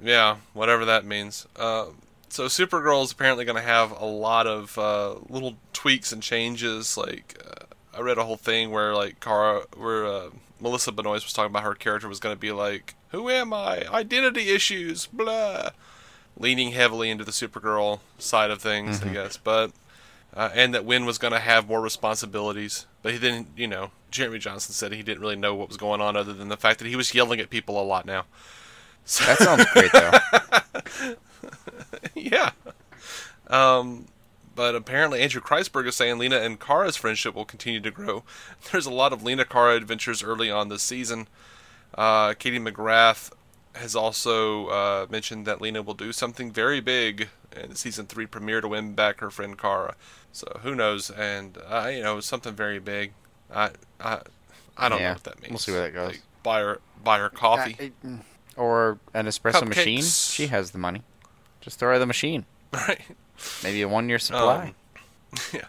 Yeah, 0.03 0.37
whatever 0.53 0.85
that 0.85 1.05
means. 1.05 1.47
Uh, 1.57 1.87
so 2.29 2.47
Supergirl 2.47 3.05
is 3.05 3.13
apparently 3.13 3.45
going 3.45 3.57
to 3.57 3.63
have 3.63 3.91
a 3.93 4.05
lot 4.05 4.47
of 4.47 4.77
uh, 4.79 5.15
little 5.29 5.55
tweaks 5.73 6.13
and 6.13 6.23
changes. 6.23 6.97
Like 6.97 7.37
uh, 7.45 7.65
I 7.97 8.01
read 8.01 8.19
a 8.19 8.25
whole 8.25 8.37
thing 8.37 8.71
where 8.71 8.95
like 8.95 9.21
Kara, 9.21 9.63
where 9.77 10.07
uh, 10.07 10.31
Melissa 10.61 10.93
Benoist 10.93 11.25
was 11.27 11.33
talking 11.33 11.51
about 11.51 11.65
her 11.65 11.75
character 11.75 12.09
was 12.09 12.21
going 12.21 12.35
to 12.35 12.41
be 12.41 12.53
like, 12.53 12.95
"Who 13.11 13.29
am 13.29 13.53
I? 13.53 13.87
Identity 13.93 14.51
issues." 14.51 15.07
Blah, 15.07 15.71
leaning 16.37 16.73
heavily 16.73 17.11
into 17.11 17.25
the 17.25 17.31
Supergirl 17.33 18.01
side 18.19 18.51
of 18.51 18.61
things, 18.61 19.03
I 19.03 19.09
guess. 19.09 19.37
But 19.37 19.73
uh, 20.35 20.51
and 20.55 20.75
that 20.75 20.85
Winn 20.85 21.05
was 21.05 21.19
going 21.19 21.33
to 21.33 21.39
have 21.39 21.69
more 21.69 21.81
responsibilities. 21.81 22.87
But 23.03 23.13
he 23.13 23.19
didn't, 23.19 23.49
you 23.57 23.67
know. 23.67 23.91
Jeremy 24.11 24.39
Johnson 24.39 24.75
said 24.75 24.93
he 24.93 25.03
didn't 25.03 25.21
really 25.21 25.37
know 25.37 25.55
what 25.55 25.69
was 25.69 25.77
going 25.77 26.01
on 26.01 26.17
other 26.17 26.33
than 26.33 26.49
the 26.49 26.57
fact 26.57 26.79
that 26.81 26.89
he 26.89 26.97
was 26.97 27.15
yelling 27.15 27.41
at 27.41 27.51
people 27.51 27.81
a 27.81 27.83
lot 27.83 28.07
now. 28.07 28.25
So, 29.05 29.25
That 29.25 29.39
sounds 29.39 29.65
great, 29.73 29.91
though. 29.93 31.15
yeah. 32.15 32.51
Um, 33.49 34.07
but 34.55 34.75
apparently 34.75 35.21
Andrew 35.21 35.41
Kreisberg 35.41 35.87
is 35.87 35.97
saying 35.97 36.19
Lena 36.19 36.37
and 36.37 36.61
Kara's 36.61 36.97
friendship 36.97 37.35
will 37.35 37.45
continue 37.45 37.81
to 37.81 37.91
grow. 37.91 38.23
There's 38.71 38.87
a 38.87 38.93
lot 38.93 39.13
of 39.13 39.23
Lena 39.23 39.45
Kara 39.45 39.77
adventures 39.77 40.23
early 40.23 40.51
on 40.51 40.69
this 40.69 40.83
season. 40.83 41.27
Uh, 41.97 42.35
Katie 42.35 42.61
McGrath 42.61 43.33
has 43.75 43.97
also 43.97 44.67
uh, 44.69 45.07
mentioned 45.11 45.47
that 45.47 45.61
Lena 45.61 45.83
will 45.83 45.95
do 45.95 46.13
something 46.13 46.53
very 46.53 46.81
big 46.81 47.29
in 47.57 47.71
the 47.71 47.77
season 47.77 48.07
three 48.07 48.27
premiere 48.27 48.61
to 48.61 48.69
win 48.69 48.95
back 48.95 49.21
her 49.21 49.31
friend 49.31 49.59
Kara. 49.59 49.95
So 50.33 50.61
who 50.63 50.75
knows? 50.75 51.11
And 51.11 51.59
uh, 51.69 51.91
you 51.93 52.03
know, 52.03 52.21
something 52.21 52.55
very 52.55 52.79
big. 52.79 53.13
I 53.53 53.71
I 54.01 54.21
I 54.77 54.89
don't 54.89 55.01
know 55.01 55.11
what 55.11 55.25
that 55.25 55.41
means. 55.41 55.51
we'll 55.51 55.59
see 55.59 55.73
where 55.73 55.83
that 55.83 55.93
goes. 55.93 56.13
Like, 56.13 56.23
buy 56.43 56.61
her 56.61 56.81
buy 57.03 57.19
her 57.19 57.31
coffee. 57.31 57.93
Uh, 58.05 58.09
or 58.57 58.99
an 59.15 59.27
espresso 59.27 59.67
machine. 59.67 60.03
She 60.03 60.49
has 60.49 60.73
the 60.73 60.79
money. 60.79 61.03
Just 61.61 61.79
throw 61.79 61.93
her 61.93 61.99
the 61.99 62.07
machine. 62.07 62.45
right. 62.73 63.01
Maybe 63.63 63.83
a 63.83 63.89
one-year 63.89 64.19
supply. 64.19 64.75
yeah. 65.53 65.67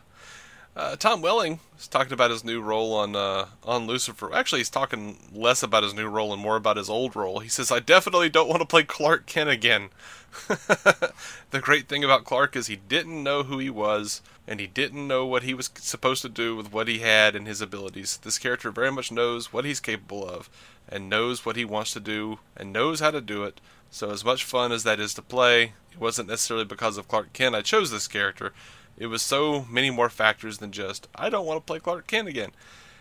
Uh, 0.76 0.96
Tom 0.96 1.22
Welling 1.22 1.60
is 1.84 1.90
talking 1.90 2.14
about 2.14 2.32
his 2.32 2.46
new 2.46 2.62
role 2.62 2.94
on 2.94 3.16
uh, 3.16 3.46
on 3.64 3.86
Lucifer. 3.86 4.34
Actually, 4.34 4.62
he's 4.62 4.70
talking 4.70 5.18
less 5.34 5.62
about 5.62 5.84
his 5.84 5.94
new 5.94 6.08
role 6.08 6.32
and 6.34 6.42
more 6.42 6.56
about 6.56 6.78
his 6.78 6.90
old 6.90 7.16
role. 7.16 7.40
He 7.40 7.50
says, 7.50 7.72
"I 7.72 7.80
definitely 7.80 8.30
don't 8.30 8.48
want 8.48 8.62
to 8.62 8.66
play 8.66 8.84
Clark 8.84 9.26
Kent 9.26 9.50
again." 9.50 9.90
the 10.48 11.60
great 11.62 11.88
thing 11.88 12.04
about 12.04 12.24
Clark 12.24 12.56
is 12.56 12.68
he 12.68 12.78
didn't 12.78 13.22
know 13.22 13.44
who 13.44 13.60
he 13.60 13.70
was, 13.70 14.22
and 14.48 14.60
he 14.60 14.66
didn't 14.66 15.08
know 15.08 15.26
what 15.26 15.44
he 15.44 15.54
was 15.54 15.70
supposed 15.76 16.22
to 16.24 16.30
do 16.30 16.56
with 16.56 16.72
what 16.72 16.88
he 16.88 17.00
had 17.00 17.36
and 17.36 17.48
his 17.48 17.62
abilities. 17.62 18.18
This 18.18 18.40
character 18.40 18.72
very 18.72 18.92
much 18.92 19.12
knows 19.12 19.52
what 19.52 19.66
he's 19.66 19.80
capable 19.82 20.28
of, 20.28 20.50
and 20.88 21.10
knows 21.10 21.46
what 21.46 21.58
he 21.58 21.66
wants 21.66 21.92
to 21.94 22.00
do, 22.00 22.40
and 22.56 22.72
knows 22.72 23.02
how 23.02 23.12
to 23.12 23.22
do 23.22 23.44
it. 23.44 23.60
So, 23.92 24.10
as 24.10 24.26
much 24.26 24.46
fun 24.46 24.72
as 24.72 24.84
that 24.84 25.02
is 25.02 25.14
to 25.16 25.22
play, 25.22 25.74
it 25.92 26.00
wasn't 26.00 26.30
necessarily 26.30 26.66
because 26.66 26.98
of 26.98 27.10
Clark 27.10 27.34
Kent 27.34 27.56
I 27.56 27.62
chose 27.62 27.92
this 27.92 28.08
character. 28.08 28.54
It 28.98 29.08
was 29.08 29.22
so 29.22 29.66
many 29.70 29.90
more 29.90 30.10
factors 30.10 30.60
than 30.60 30.72
just, 30.72 31.08
I 31.16 31.30
don't 31.30 31.46
want 31.46 31.58
to 31.58 31.66
play 31.66 31.80
Clark 31.80 32.08
Kent 32.08 32.28
again. 32.28 32.52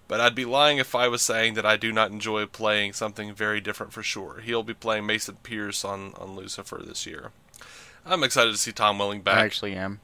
But 0.08 0.20
I'd 0.20 0.34
be 0.34 0.44
lying 0.44 0.78
if 0.78 0.94
I 0.94 1.08
was 1.08 1.22
saying 1.22 1.54
that 1.54 1.64
I 1.64 1.76
do 1.76 1.92
not 1.92 2.10
enjoy 2.10 2.44
playing 2.46 2.92
something 2.92 3.32
very 3.32 3.60
different 3.60 3.92
for 3.92 4.02
sure. 4.02 4.40
He'll 4.40 4.62
be 4.62 4.74
playing 4.74 5.06
Mason 5.06 5.36
Pierce 5.42 5.84
on, 5.84 6.12
on 6.18 6.34
Lucifer 6.36 6.82
this 6.84 7.06
year. 7.06 7.30
I'm 8.04 8.24
excited 8.24 8.50
to 8.50 8.58
see 8.58 8.72
Tom 8.72 8.98
Welling 8.98 9.22
back. 9.22 9.36
I 9.36 9.44
actually 9.44 9.74
am. 9.74 10.00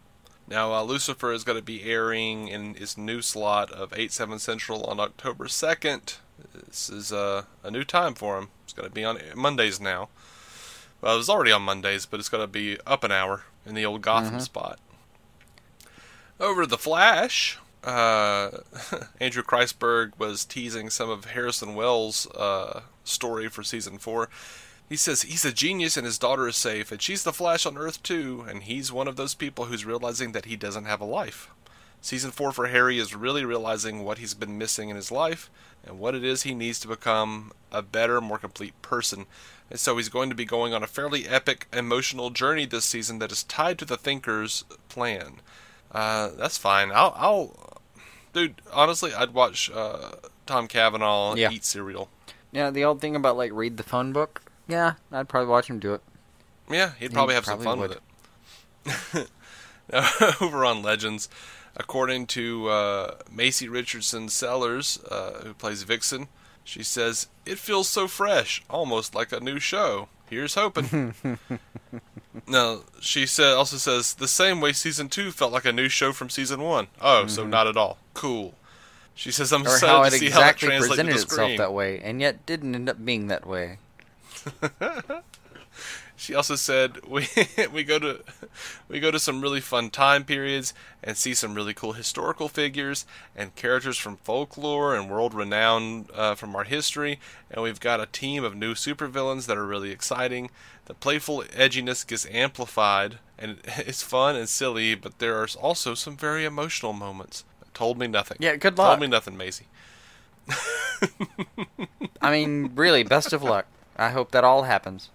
Now, 0.46 0.72
uh, 0.72 0.82
Lucifer 0.82 1.32
is 1.32 1.44
going 1.44 1.58
to 1.58 1.64
be 1.64 1.82
airing 1.82 2.48
in 2.48 2.74
its 2.76 2.96
new 2.96 3.20
slot 3.20 3.70
of 3.70 3.92
8 3.94 4.10
7 4.12 4.38
Central 4.38 4.84
on 4.84 4.98
October 4.98 5.44
2nd. 5.44 6.16
This 6.54 6.88
is 6.88 7.12
uh, 7.12 7.42
a 7.62 7.70
new 7.70 7.84
time 7.84 8.14
for 8.14 8.38
him. 8.38 8.48
It's 8.64 8.72
going 8.72 8.88
to 8.88 8.94
be 8.94 9.04
on 9.04 9.18
Mondays 9.34 9.80
now. 9.80 10.08
Well, 11.00 11.14
it 11.14 11.18
was 11.18 11.28
already 11.28 11.52
on 11.52 11.62
Mondays, 11.62 12.06
but 12.06 12.18
it's 12.18 12.28
going 12.28 12.42
to 12.42 12.48
be 12.48 12.78
up 12.86 13.04
an 13.04 13.12
hour 13.12 13.42
in 13.66 13.74
the 13.74 13.84
old 13.84 14.00
Gotham 14.00 14.40
spot. 14.40 14.78
Over 16.40 16.62
to 16.62 16.68
The 16.68 16.78
Flash, 16.78 17.58
uh, 17.82 18.50
Andrew 19.20 19.42
Kreisberg 19.42 20.12
was 20.18 20.44
teasing 20.44 20.88
some 20.88 21.10
of 21.10 21.24
Harrison 21.24 21.74
Wells' 21.74 22.28
uh, 22.28 22.82
story 23.02 23.48
for 23.48 23.64
season 23.64 23.98
4. 23.98 24.28
He 24.88 24.94
says 24.94 25.22
he's 25.22 25.44
a 25.44 25.52
genius 25.52 25.96
and 25.96 26.06
his 26.06 26.16
daughter 26.16 26.46
is 26.46 26.56
safe, 26.56 26.92
and 26.92 27.02
she's 27.02 27.24
the 27.24 27.32
Flash 27.32 27.66
on 27.66 27.76
Earth 27.76 28.00
too, 28.04 28.44
and 28.48 28.62
he's 28.62 28.92
one 28.92 29.08
of 29.08 29.16
those 29.16 29.34
people 29.34 29.64
who's 29.64 29.84
realizing 29.84 30.30
that 30.30 30.44
he 30.44 30.54
doesn't 30.54 30.84
have 30.84 31.00
a 31.00 31.04
life. 31.04 31.50
Season 32.00 32.30
4 32.30 32.52
for 32.52 32.68
Harry 32.68 33.00
is 33.00 33.16
really 33.16 33.44
realizing 33.44 34.04
what 34.04 34.18
he's 34.18 34.34
been 34.34 34.56
missing 34.56 34.90
in 34.90 34.94
his 34.94 35.10
life 35.10 35.50
and 35.84 35.98
what 35.98 36.14
it 36.14 36.22
is 36.22 36.44
he 36.44 36.54
needs 36.54 36.78
to 36.78 36.88
become 36.88 37.50
a 37.72 37.82
better, 37.82 38.20
more 38.20 38.38
complete 38.38 38.80
person. 38.80 39.26
And 39.70 39.80
so 39.80 39.96
he's 39.96 40.08
going 40.08 40.28
to 40.30 40.36
be 40.36 40.44
going 40.44 40.72
on 40.72 40.84
a 40.84 40.86
fairly 40.86 41.26
epic 41.26 41.66
emotional 41.72 42.30
journey 42.30 42.64
this 42.64 42.84
season 42.84 43.18
that 43.18 43.32
is 43.32 43.42
tied 43.42 43.76
to 43.80 43.84
the 43.84 43.96
Thinker's 43.96 44.64
plan. 44.88 45.40
Uh, 45.92 46.28
that's 46.36 46.58
fine. 46.58 46.90
I'll, 46.92 47.14
I'll, 47.16 47.80
dude. 48.32 48.60
Honestly, 48.72 49.12
I'd 49.14 49.32
watch 49.34 49.70
uh, 49.72 50.10
Tom 50.46 50.68
Cavanagh 50.68 51.34
Yeah. 51.36 51.50
eat 51.50 51.64
cereal. 51.64 52.08
Yeah, 52.52 52.70
the 52.70 52.84
old 52.84 53.00
thing 53.00 53.16
about 53.16 53.36
like 53.36 53.52
read 53.52 53.76
the 53.76 53.82
phone 53.82 54.12
book. 54.12 54.42
Yeah, 54.66 54.94
I'd 55.12 55.28
probably 55.28 55.48
watch 55.48 55.68
him 55.68 55.78
do 55.78 55.94
it. 55.94 56.02
Yeah, 56.70 56.92
he'd 56.98 57.12
probably 57.12 57.34
have 57.34 57.44
probably 57.44 57.64
some 57.64 57.78
fun 57.78 57.80
would. 57.80 57.98
with 58.84 59.14
it. 59.14 59.30
now, 59.92 60.08
over 60.40 60.64
on 60.64 60.82
Legends, 60.82 61.28
according 61.76 62.26
to 62.28 62.68
uh, 62.68 63.14
Maisie 63.30 63.68
Richardson 63.68 64.28
Sellers, 64.28 64.98
uh, 65.10 65.40
who 65.44 65.54
plays 65.54 65.82
Vixen, 65.84 66.28
she 66.64 66.82
says 66.82 67.28
it 67.46 67.58
feels 67.58 67.88
so 67.88 68.06
fresh, 68.08 68.62
almost 68.68 69.14
like 69.14 69.32
a 69.32 69.40
new 69.40 69.58
show. 69.58 70.08
Here's 70.28 70.54
hoping. 70.54 71.14
no, 72.46 72.84
she 73.00 73.26
said 73.26 73.54
also 73.54 73.76
says 73.76 74.14
the 74.14 74.28
same 74.28 74.60
way 74.60 74.72
season 74.72 75.08
two 75.08 75.30
felt 75.30 75.52
like 75.52 75.64
a 75.64 75.72
new 75.72 75.88
show 75.88 76.12
from 76.12 76.30
season 76.30 76.62
one. 76.62 76.88
Oh, 77.00 77.26
so 77.26 77.42
mm-hmm. 77.42 77.50
not 77.50 77.66
at 77.66 77.76
all. 77.76 77.98
Cool. 78.14 78.54
She 79.14 79.32
says 79.32 79.52
I'm 79.52 79.62
excited 79.62 79.88
how 79.88 80.02
to 80.02 80.06
it 80.08 80.18
see 80.18 80.30
how 80.30 80.40
that 80.40 80.54
exactly 80.54 80.68
translates 80.68 80.96
to 80.96 81.02
the 81.02 81.10
itself 81.12 81.56
that 81.56 81.72
way, 81.72 82.00
and 82.00 82.20
yet 82.20 82.46
didn't 82.46 82.74
end 82.74 82.88
up 82.88 83.04
being 83.04 83.26
that 83.28 83.46
way. 83.46 83.78
She 86.18 86.34
also 86.34 86.56
said 86.56 87.06
we 87.06 87.28
we 87.72 87.84
go 87.84 88.00
to 88.00 88.24
we 88.88 88.98
go 88.98 89.12
to 89.12 89.20
some 89.20 89.40
really 89.40 89.60
fun 89.60 89.88
time 89.88 90.24
periods 90.24 90.74
and 91.00 91.16
see 91.16 91.32
some 91.32 91.54
really 91.54 91.72
cool 91.72 91.92
historical 91.92 92.48
figures 92.48 93.06
and 93.36 93.54
characters 93.54 93.96
from 93.98 94.16
folklore 94.16 94.96
and 94.96 95.08
world 95.08 95.32
renown 95.32 96.06
uh, 96.12 96.34
from 96.34 96.56
our 96.56 96.64
history, 96.64 97.20
and 97.52 97.62
we've 97.62 97.78
got 97.78 98.00
a 98.00 98.06
team 98.06 98.42
of 98.42 98.56
new 98.56 98.74
supervillains 98.74 99.46
that 99.46 99.56
are 99.56 99.64
really 99.64 99.92
exciting. 99.92 100.50
The 100.86 100.94
playful 100.94 101.44
edginess 101.56 102.04
gets 102.04 102.26
amplified, 102.26 103.20
and 103.38 103.58
it's 103.64 104.02
fun 104.02 104.34
and 104.34 104.48
silly, 104.48 104.96
but 104.96 105.20
there 105.20 105.40
are 105.40 105.48
also 105.60 105.94
some 105.94 106.16
very 106.16 106.44
emotional 106.44 106.92
moments. 106.92 107.44
Told 107.74 107.96
me 107.96 108.08
nothing. 108.08 108.38
Yeah, 108.40 108.56
good 108.56 108.76
luck. 108.76 108.88
Told 108.88 109.00
me 109.00 109.06
nothing, 109.06 109.36
Maisie. 109.36 109.68
I 112.20 112.32
mean, 112.32 112.72
really, 112.74 113.04
best 113.04 113.32
of 113.32 113.44
luck. 113.44 113.66
I 113.96 114.10
hope 114.10 114.32
that 114.32 114.42
all 114.42 114.64
happens. 114.64 115.10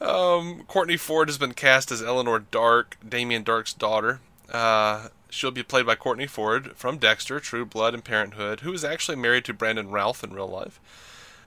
Um, 0.00 0.64
Courtney 0.66 0.96
Ford 0.96 1.28
has 1.28 1.38
been 1.38 1.52
cast 1.52 1.92
as 1.92 2.02
Eleanor 2.02 2.40
Darhk, 2.40 2.94
Damien 3.06 3.44
Darhk's 3.44 3.74
daughter. 3.74 4.20
Uh, 4.50 5.08
she'll 5.28 5.50
be 5.50 5.62
played 5.62 5.86
by 5.86 5.94
Courtney 5.94 6.26
Ford 6.26 6.72
from 6.74 6.98
Dexter, 6.98 7.38
True 7.38 7.64
Blood, 7.66 7.94
and 7.94 8.04
Parenthood, 8.04 8.60
who 8.60 8.72
is 8.72 8.84
actually 8.84 9.16
married 9.16 9.44
to 9.44 9.54
Brandon 9.54 9.90
Routh 9.90 10.24
in 10.24 10.32
real 10.32 10.48
life. 10.48 10.80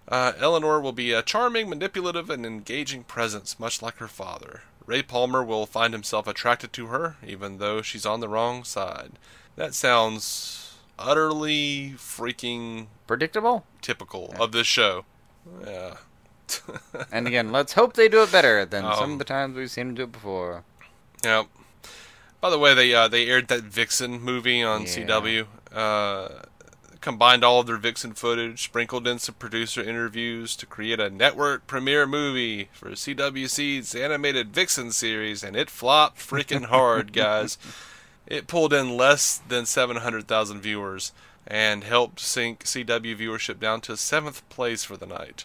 Uh, 0.08 0.34
Eleanor 0.38 0.80
will 0.80 0.92
be 0.92 1.12
a 1.12 1.22
charming, 1.22 1.70
manipulative, 1.70 2.30
and 2.30 2.46
engaging 2.46 3.04
presence, 3.04 3.60
much 3.60 3.82
like 3.82 3.96
her 3.98 4.08
father. 4.08 4.62
Ray 4.86 5.02
Palmer 5.02 5.44
will 5.44 5.66
find 5.66 5.94
himself 5.94 6.28
attracted 6.28 6.74
to 6.74 6.88
her, 6.88 7.16
even 7.26 7.58
though 7.58 7.82
she's 7.82 8.06
on 8.06 8.20
the 8.20 8.28
wrong 8.28 8.64
side. 8.66 9.14
That 9.56 9.74
sounds 9.74 10.76
utterly 11.00 11.94
freaking 11.98 12.88
Predictable. 13.08 13.66
typical 13.82 14.34
of 14.40 14.52
this 14.52 14.68
show. 14.68 15.06
Yeah. 15.66 15.96
And 17.12 17.28
again, 17.28 17.52
let's 17.52 17.74
hope 17.74 17.94
they 17.94 18.08
do 18.10 18.24
it 18.24 18.32
better 18.32 18.66
than 18.66 18.84
some 18.84 19.04
Um, 19.04 19.12
of 19.14 19.20
the 19.20 19.26
times 19.26 19.56
we've 19.56 19.70
seen 19.72 19.88
them 19.88 19.96
do 19.96 20.04
it 20.04 20.12
before. 20.12 20.64
Yep. 21.24 21.48
By 22.42 22.50
the 22.50 22.60
way, 22.60 22.74
they 22.74 22.94
uh, 22.94 23.08
they 23.08 23.28
aired 23.28 23.48
that 23.48 23.62
Vixen 23.64 24.22
movie 24.22 24.62
on 24.64 24.82
Yeah. 24.82 24.88
CW. 24.88 25.48
Uh, 25.74 26.30
combined 27.02 27.44
all 27.44 27.60
of 27.60 27.68
their 27.68 27.78
Vixen 27.78 28.14
footage, 28.14 28.64
sprinkled 28.64 29.08
in 29.08 29.20
some 29.20 29.36
producer 29.36 29.82
interviews 29.82 30.56
to 30.56 30.66
create 30.66 31.00
a 31.02 31.10
network 31.10 31.68
premiere 31.68 32.06
movie 32.08 32.70
for 32.72 32.92
CW 32.92 33.50
Seed's 33.50 33.94
animated 33.94 34.54
Vixen 34.54 34.92
series, 34.92 35.44
and 35.44 35.56
it 35.56 35.70
flopped 35.70 36.18
freaking 36.18 36.66
hard, 36.66 37.12
guys. 37.24 37.58
It 38.26 38.48
pulled 38.48 38.72
in 38.72 38.96
less 38.96 39.42
than 39.50 39.66
700,000 39.66 40.62
viewers 40.62 41.12
and 41.46 41.84
helped 41.84 42.22
sink 42.22 42.64
CW 42.64 43.18
viewership 43.18 43.60
down 43.60 43.82
to 43.82 43.98
seventh 43.98 44.48
place 44.48 44.86
for 44.86 44.96
the 44.96 45.06
night. 45.06 45.44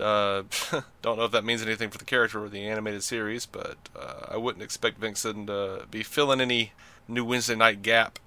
Uh, 0.00 0.42
don't 1.02 1.18
know 1.18 1.24
if 1.24 1.32
that 1.32 1.44
means 1.44 1.62
anything 1.62 1.90
for 1.90 1.98
the 1.98 2.04
character 2.04 2.42
or 2.42 2.48
the 2.48 2.66
animated 2.66 3.02
series, 3.02 3.46
but 3.46 3.76
uh, 3.96 4.26
I 4.28 4.36
wouldn't 4.36 4.62
expect 4.62 4.98
Vixen 4.98 5.46
to 5.46 5.86
be 5.90 6.02
filling 6.02 6.40
any 6.40 6.72
new 7.08 7.24
Wednesday 7.24 7.54
night 7.54 7.82
gap 7.82 8.18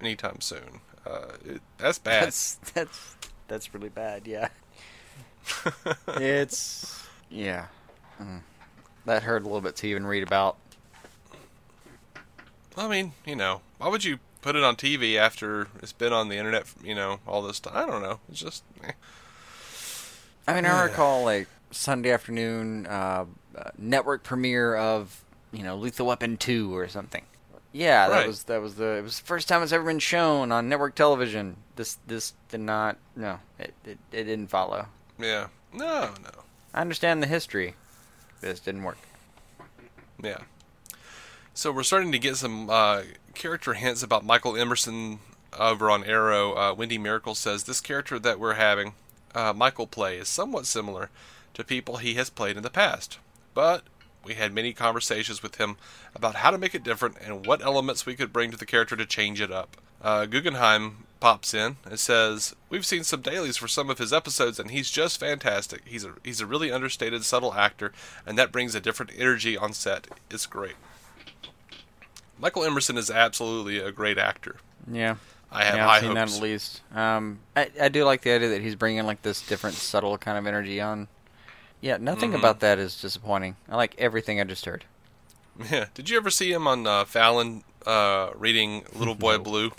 anytime 0.00 0.40
soon. 0.40 0.80
Uh, 1.06 1.32
it, 1.44 1.62
that's 1.78 1.98
bad. 1.98 2.24
That's 2.24 2.54
that's 2.74 3.16
that's 3.48 3.74
really 3.74 3.88
bad. 3.88 4.26
Yeah. 4.26 4.48
it's 6.08 7.06
yeah. 7.30 7.66
Mm. 8.20 8.40
That 9.06 9.22
hurt 9.22 9.42
a 9.42 9.46
little 9.46 9.60
bit 9.60 9.76
to 9.76 9.86
even 9.88 10.06
read 10.06 10.22
about. 10.22 10.56
I 12.76 12.86
mean, 12.86 13.12
you 13.26 13.34
know, 13.34 13.62
why 13.78 13.88
would 13.88 14.04
you 14.04 14.18
put 14.40 14.54
it 14.54 14.62
on 14.62 14.76
TV 14.76 15.16
after 15.16 15.68
it's 15.82 15.92
been 15.92 16.12
on 16.12 16.28
the 16.28 16.36
internet, 16.36 16.66
you 16.82 16.94
know, 16.94 17.18
all 17.26 17.42
this 17.42 17.58
time? 17.58 17.76
I 17.76 17.86
don't 17.86 18.02
know. 18.02 18.20
It's 18.30 18.40
just, 18.40 18.62
eh. 18.84 18.92
I 20.48 20.54
mean, 20.54 20.64
I 20.66 20.82
recall 20.84 21.24
like 21.24 21.46
Sunday 21.70 22.10
afternoon 22.10 22.86
uh, 22.86 23.26
uh, 23.56 23.70
network 23.76 24.24
premiere 24.24 24.74
of 24.76 25.22
you 25.52 25.62
know 25.62 25.76
Lethal 25.76 26.06
Weapon 26.06 26.36
two 26.36 26.74
or 26.76 26.88
something. 26.88 27.22
Yeah, 27.72 28.08
that 28.08 28.14
Right. 28.16 28.26
was 28.26 28.44
that 28.44 28.60
was 28.62 28.76
the 28.76 28.96
it 28.96 29.02
was 29.02 29.20
the 29.20 29.26
first 29.26 29.46
time 29.48 29.62
it's 29.62 29.72
ever 29.72 29.84
been 29.84 29.98
shown 29.98 30.50
on 30.50 30.68
network 30.68 30.94
television. 30.94 31.58
This 31.76 31.98
this 32.06 32.32
did 32.48 32.60
not 32.60 32.96
no 33.14 33.40
it 33.58 33.74
it, 33.84 33.98
it 34.10 34.24
didn't 34.24 34.48
follow. 34.48 34.86
yeah. 35.18 35.48
No, 35.70 36.14
no. 36.22 36.30
I 36.72 36.80
understand 36.80 37.22
the 37.22 37.26
history. 37.26 37.74
This 38.40 38.58
didn't 38.58 38.84
work. 38.84 38.96
Yeah. 40.22 40.38
So 41.52 41.70
we're 41.72 41.82
starting 41.82 42.10
to 42.12 42.18
get 42.18 42.36
some 42.36 42.70
uh, 42.70 43.02
character 43.34 43.74
hints 43.74 44.02
about 44.02 44.24
Michael 44.24 44.56
Emerson 44.56 45.18
over 45.58 45.90
on 45.90 46.04
Arrow. 46.04 46.54
Uh, 46.54 46.72
Wendy 46.74 46.98
Mericle 46.98 47.36
says 47.36 47.64
this 47.64 47.80
character 47.82 48.18
that 48.18 48.40
we're 48.40 48.54
having 48.54 48.94
uh, 49.38 49.52
Michael 49.52 49.86
play 49.86 50.16
is 50.16 50.28
somewhat 50.28 50.66
similar 50.66 51.10
to 51.54 51.62
people 51.62 51.98
he 51.98 52.14
has 52.14 52.28
played 52.28 52.56
in 52.56 52.64
the 52.64 52.70
past, 52.70 53.18
but 53.54 53.84
we 54.24 54.34
had 54.34 54.52
many 54.52 54.72
conversations 54.72 55.42
with 55.42 55.56
him 55.56 55.76
about 56.14 56.36
how 56.36 56.50
to 56.50 56.58
make 56.58 56.74
it 56.74 56.82
different 56.82 57.16
and 57.24 57.46
what 57.46 57.62
elements 57.62 58.04
we 58.04 58.16
could 58.16 58.32
bring 58.32 58.50
to 58.50 58.56
the 58.56 58.66
character 58.66 58.96
to 58.96 59.06
change 59.06 59.40
it 59.40 59.52
up. 59.52 59.76
Uh, 60.02 60.26
Guggenheim 60.26 61.04
pops 61.20 61.54
in 61.54 61.76
and 61.84 61.98
says, 62.00 62.54
"We've 62.68 62.86
seen 62.86 63.04
some 63.04 63.22
dailies 63.22 63.56
for 63.56 63.68
some 63.68 63.90
of 63.90 63.98
his 63.98 64.12
episodes, 64.12 64.58
and 64.58 64.72
he's 64.72 64.90
just 64.90 65.20
fantastic. 65.20 65.82
He's 65.84 66.04
a 66.04 66.14
he's 66.24 66.40
a 66.40 66.46
really 66.46 66.72
understated, 66.72 67.24
subtle 67.24 67.54
actor, 67.54 67.92
and 68.26 68.36
that 68.38 68.52
brings 68.52 68.74
a 68.74 68.80
different 68.80 69.12
energy 69.16 69.56
on 69.56 69.72
set. 69.72 70.08
It's 70.30 70.46
great." 70.46 70.76
Michael 72.40 72.64
Emerson 72.64 72.96
is 72.96 73.10
absolutely 73.10 73.78
a 73.78 73.92
great 73.92 74.18
actor. 74.18 74.56
Yeah. 74.90 75.16
I 75.50 75.64
have 75.64 75.74
yeah, 75.76 75.86
high 75.86 75.96
I've 75.96 76.02
seen 76.02 76.16
hopes. 76.16 76.32
that 76.32 76.36
at 76.38 76.42
least. 76.42 76.80
Um, 76.94 77.38
I, 77.56 77.70
I 77.80 77.88
do 77.88 78.04
like 78.04 78.22
the 78.22 78.32
idea 78.32 78.48
that 78.50 78.60
he's 78.62 78.74
bringing 78.74 79.04
like 79.06 79.22
this 79.22 79.40
different, 79.40 79.76
subtle 79.76 80.16
kind 80.18 80.36
of 80.36 80.46
energy 80.46 80.80
on. 80.80 81.08
Yeah, 81.80 81.96
nothing 81.98 82.32
Mhm. 82.32 82.38
about 82.38 82.60
that 82.60 82.78
is 82.78 83.00
disappointing. 83.00 83.56
I 83.68 83.76
like 83.76 83.94
everything 83.98 84.40
I 84.40 84.44
just 84.44 84.64
heard. 84.66 84.84
Yeah. 85.70 85.86
Did 85.94 86.10
you 86.10 86.16
ever 86.16 86.30
see 86.30 86.52
him 86.52 86.66
on 86.68 86.86
uh, 86.86 87.04
Fallon 87.04 87.64
uh, 87.86 88.30
reading 88.36 88.84
Little 88.94 89.14
Boy. 89.14 89.38
Blue? 89.50 89.72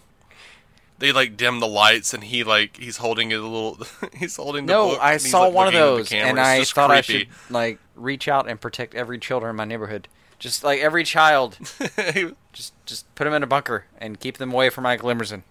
They 0.97 1.11
like 1.13 1.37
dim 1.37 1.59
the 1.61 1.67
lights, 1.67 2.13
and 2.13 2.23
he 2.25 2.43
like 2.43 2.75
he's 2.77 2.97
holding 2.97 3.31
a 3.31 3.37
little. 3.37 3.79
he's 4.17 4.35
holding 4.35 4.65
the 4.65 4.73
No, 4.73 4.89
book. 4.89 4.99
I 5.01 5.13
he's, 5.13 5.29
saw 5.31 5.43
like, 5.43 5.53
one 5.53 5.67
of 5.67 5.73
looking 5.73 5.79
at 5.81 5.85
the 5.91 5.95
those, 5.97 6.11
and 6.11 6.37
It's 6.39 6.71
I 6.71 6.73
thought 6.73 6.91
I 6.91 7.01
should 7.01 7.27
like 7.49 7.79
reach 7.95 8.27
out 8.27 8.49
and 8.49 8.59
protect 8.59 8.95
every 8.95 9.17
child 9.19 9.43
in 9.45 9.55
my 9.55 9.63
neighborhood. 9.65 10.07
Just 10.39 10.63
like 10.63 10.79
every 10.79 11.03
child, 11.03 11.57
just 12.53 12.73
just 12.85 13.13
put 13.15 13.25
them 13.25 13.33
in 13.33 13.43
a 13.43 13.47
bunker 13.47 13.85
and 13.99 14.19
keep 14.19 14.37
them 14.37 14.51
away 14.53 14.69
from 14.69 14.85
Michael 14.85 15.09
Emerson. 15.09 15.43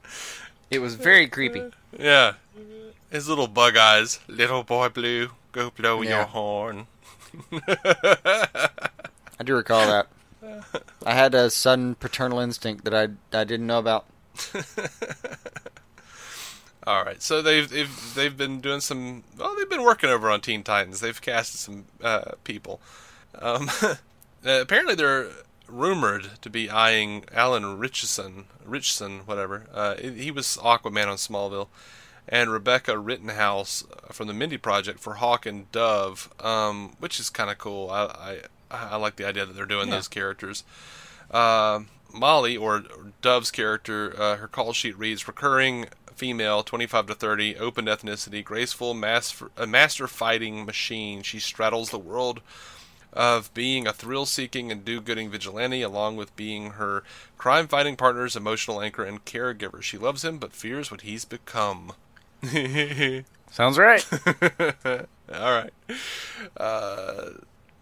It 0.70 0.78
was 0.80 0.94
very 0.94 1.28
creepy. 1.28 1.62
yeah, 1.98 2.34
his 3.10 3.28
little 3.28 3.48
bug 3.48 3.76
eyes. 3.76 4.18
Little 4.28 4.62
boy 4.64 4.88
blue, 4.88 5.30
go 5.52 5.70
blow 5.70 6.00
Yeah. 6.02 6.08
your 6.16 6.24
horn. 6.24 6.86
I 7.52 9.44
do 9.44 9.54
recall 9.54 9.86
that. 9.86 10.06
I 11.04 11.12
had 11.14 11.34
a 11.34 11.50
sudden 11.50 11.94
paternal 11.94 12.38
instinct 12.40 12.84
that 12.84 12.94
I 12.94 13.08
I 13.38 13.44
didn't 13.44 13.66
know 13.66 13.78
about. 13.78 14.06
All 16.86 17.04
right, 17.04 17.20
so 17.22 17.42
they've 17.42 17.68
they've 17.68 18.14
they've 18.14 18.36
been 18.36 18.60
doing 18.60 18.80
some. 18.80 19.24
Well, 19.36 19.54
they've 19.56 19.68
been 19.68 19.82
working 19.82 20.08
over 20.08 20.30
on 20.30 20.40
Teen 20.40 20.62
Titans. 20.62 21.00
They've 21.00 21.20
casted 21.20 21.60
some 21.60 21.84
uh, 22.02 22.32
people. 22.44 22.80
Um, 23.38 23.70
uh, 24.46 24.60
apparently, 24.60 24.94
they're 24.94 25.28
rumored 25.66 26.30
to 26.40 26.48
be 26.50 26.70
eyeing 26.70 27.24
Alan 27.32 27.78
Richardson, 27.78 28.44
Richardson, 28.64 29.20
whatever. 29.26 29.66
Uh, 29.72 29.96
he 29.96 30.30
was 30.30 30.56
Aquaman 30.62 31.08
on 31.08 31.16
Smallville, 31.16 31.68
and 32.28 32.50
Rebecca 32.50 32.98
Rittenhouse 32.98 33.84
from 34.10 34.26
the 34.28 34.34
Mindy 34.34 34.56
Project 34.58 34.98
for 35.00 35.14
Hawk 35.14 35.46
and 35.46 35.70
Dove, 35.72 36.32
um, 36.40 36.96
which 36.98 37.18
is 37.20 37.30
kind 37.30 37.50
of 37.50 37.58
cool. 37.58 37.90
I, 37.90 38.04
I 38.04 38.38
I 38.70 38.96
like 38.96 39.16
the 39.16 39.26
idea 39.26 39.46
that 39.46 39.54
they're 39.56 39.64
doing 39.66 39.88
Yeah. 39.88 39.94
those 39.94 40.08
characters. 40.08 40.62
Uh, 41.30 41.80
Molly, 42.12 42.56
or 42.56 42.84
Dove's 43.22 43.50
character, 43.50 44.14
uh, 44.20 44.36
her 44.36 44.48
call 44.48 44.72
sheet 44.72 44.98
reads 44.98 45.26
recurring 45.26 45.86
female, 46.14 46.62
25 46.62 47.06
to 47.06 47.14
30, 47.14 47.56
open 47.56 47.86
ethnicity, 47.86 48.42
graceful, 48.44 48.90
a 48.92 49.66
master 49.66 50.06
fighting 50.06 50.64
machine. 50.66 51.22
She 51.22 51.38
straddles 51.38 51.90
the 51.90 51.98
world 51.98 52.40
of 53.12 53.52
being 53.54 53.86
a 53.86 53.92
thrill 53.92 54.26
seeking 54.26 54.70
and 54.70 54.84
do 54.84 55.00
gooding 55.00 55.30
vigilante, 55.30 55.82
along 55.82 56.16
with 56.16 56.34
being 56.36 56.72
her 56.72 57.02
crime 57.36 57.66
fighting 57.68 57.96
partner's 57.96 58.36
emotional 58.36 58.80
anchor 58.80 59.04
and 59.04 59.24
caregiver. 59.24 59.82
She 59.82 59.98
loves 59.98 60.24
him 60.24 60.38
but 60.38 60.52
fears 60.52 60.90
what 60.90 61.02
he's 61.02 61.24
become. 61.24 61.92
Sounds 63.50 63.78
right. 63.78 64.06
All 65.34 65.52
right. 65.52 65.72
Uh, 66.56 67.30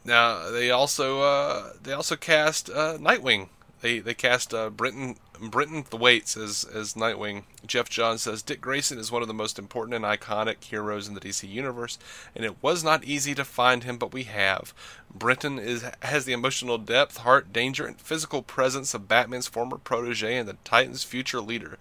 now 0.05 0.51
they 0.51 0.71
also 0.71 1.21
uh, 1.23 1.73
they 1.83 1.93
also 1.93 2.17
cast 2.17 2.71
uh, 2.71 2.97
Nightwing. 2.99 3.49
They 3.83 3.99
they 3.99 4.15
cast 4.15 4.55
uh, 4.55 4.71
Brenton 4.71 5.17
Brenton 5.39 5.83
Thwaites 5.83 6.37
as 6.37 6.65
as 6.65 6.95
Nightwing. 6.95 7.43
Geoff 7.67 7.91
Johns 7.91 8.23
says 8.23 8.43
Dick 8.43 8.61
Grayson 8.61 8.99
is 8.99 9.13
one 9.13 9.21
of 9.23 9.29
the 9.29 9.35
most 9.35 9.59
important 9.59 9.95
and 9.95 10.05
iconic 10.05 10.65
heroes 10.65 11.07
in 11.07 11.15
the 11.15 11.21
DC 11.21 11.49
universe, 11.49 11.99
and 12.35 12.45
it 12.45 12.63
was 12.63 12.83
not 12.83 13.05
easy 13.05 13.35
to 13.35 13.45
find 13.45 13.85
him, 13.85 13.99
but 13.99 14.15
we 14.15 14.25
have. 14.25 14.73
Brenton 15.15 15.59
is 15.59 15.85
has 16.01 16.25
the 16.25 16.33
emotional 16.33 16.79
depth, 16.79 17.19
heart, 17.19 17.53
danger, 17.53 17.87
and 17.87 18.01
physical 18.01 18.43
presence 18.43 18.95
of 18.95 19.09
Batman's 19.09 19.47
former 19.49 19.77
protege 19.77 20.37
and 20.37 20.49
the 20.49 20.57
Titans' 20.65 21.05
future 21.05 21.41
leader. 21.41 21.79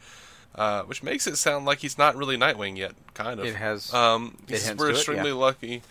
Uh, 0.54 0.84
which 0.84 1.04
makes 1.04 1.28
it 1.28 1.36
sound 1.36 1.66
like 1.66 1.80
he's 1.80 1.98
not 1.98 2.16
really 2.16 2.38
Nightwing 2.38 2.78
yet, 2.78 2.93
kind 3.14 3.41
of. 3.41 3.46
It 3.46 3.56
has- 3.56 3.93
Um, 3.93 4.38
it 4.48 4.62
hints 4.62 4.80
we're 4.80 4.88
to 4.88 4.93
it, 4.93 4.96
extremely 4.96 5.32
yeah. 5.32 5.36
lucky. 5.36 5.82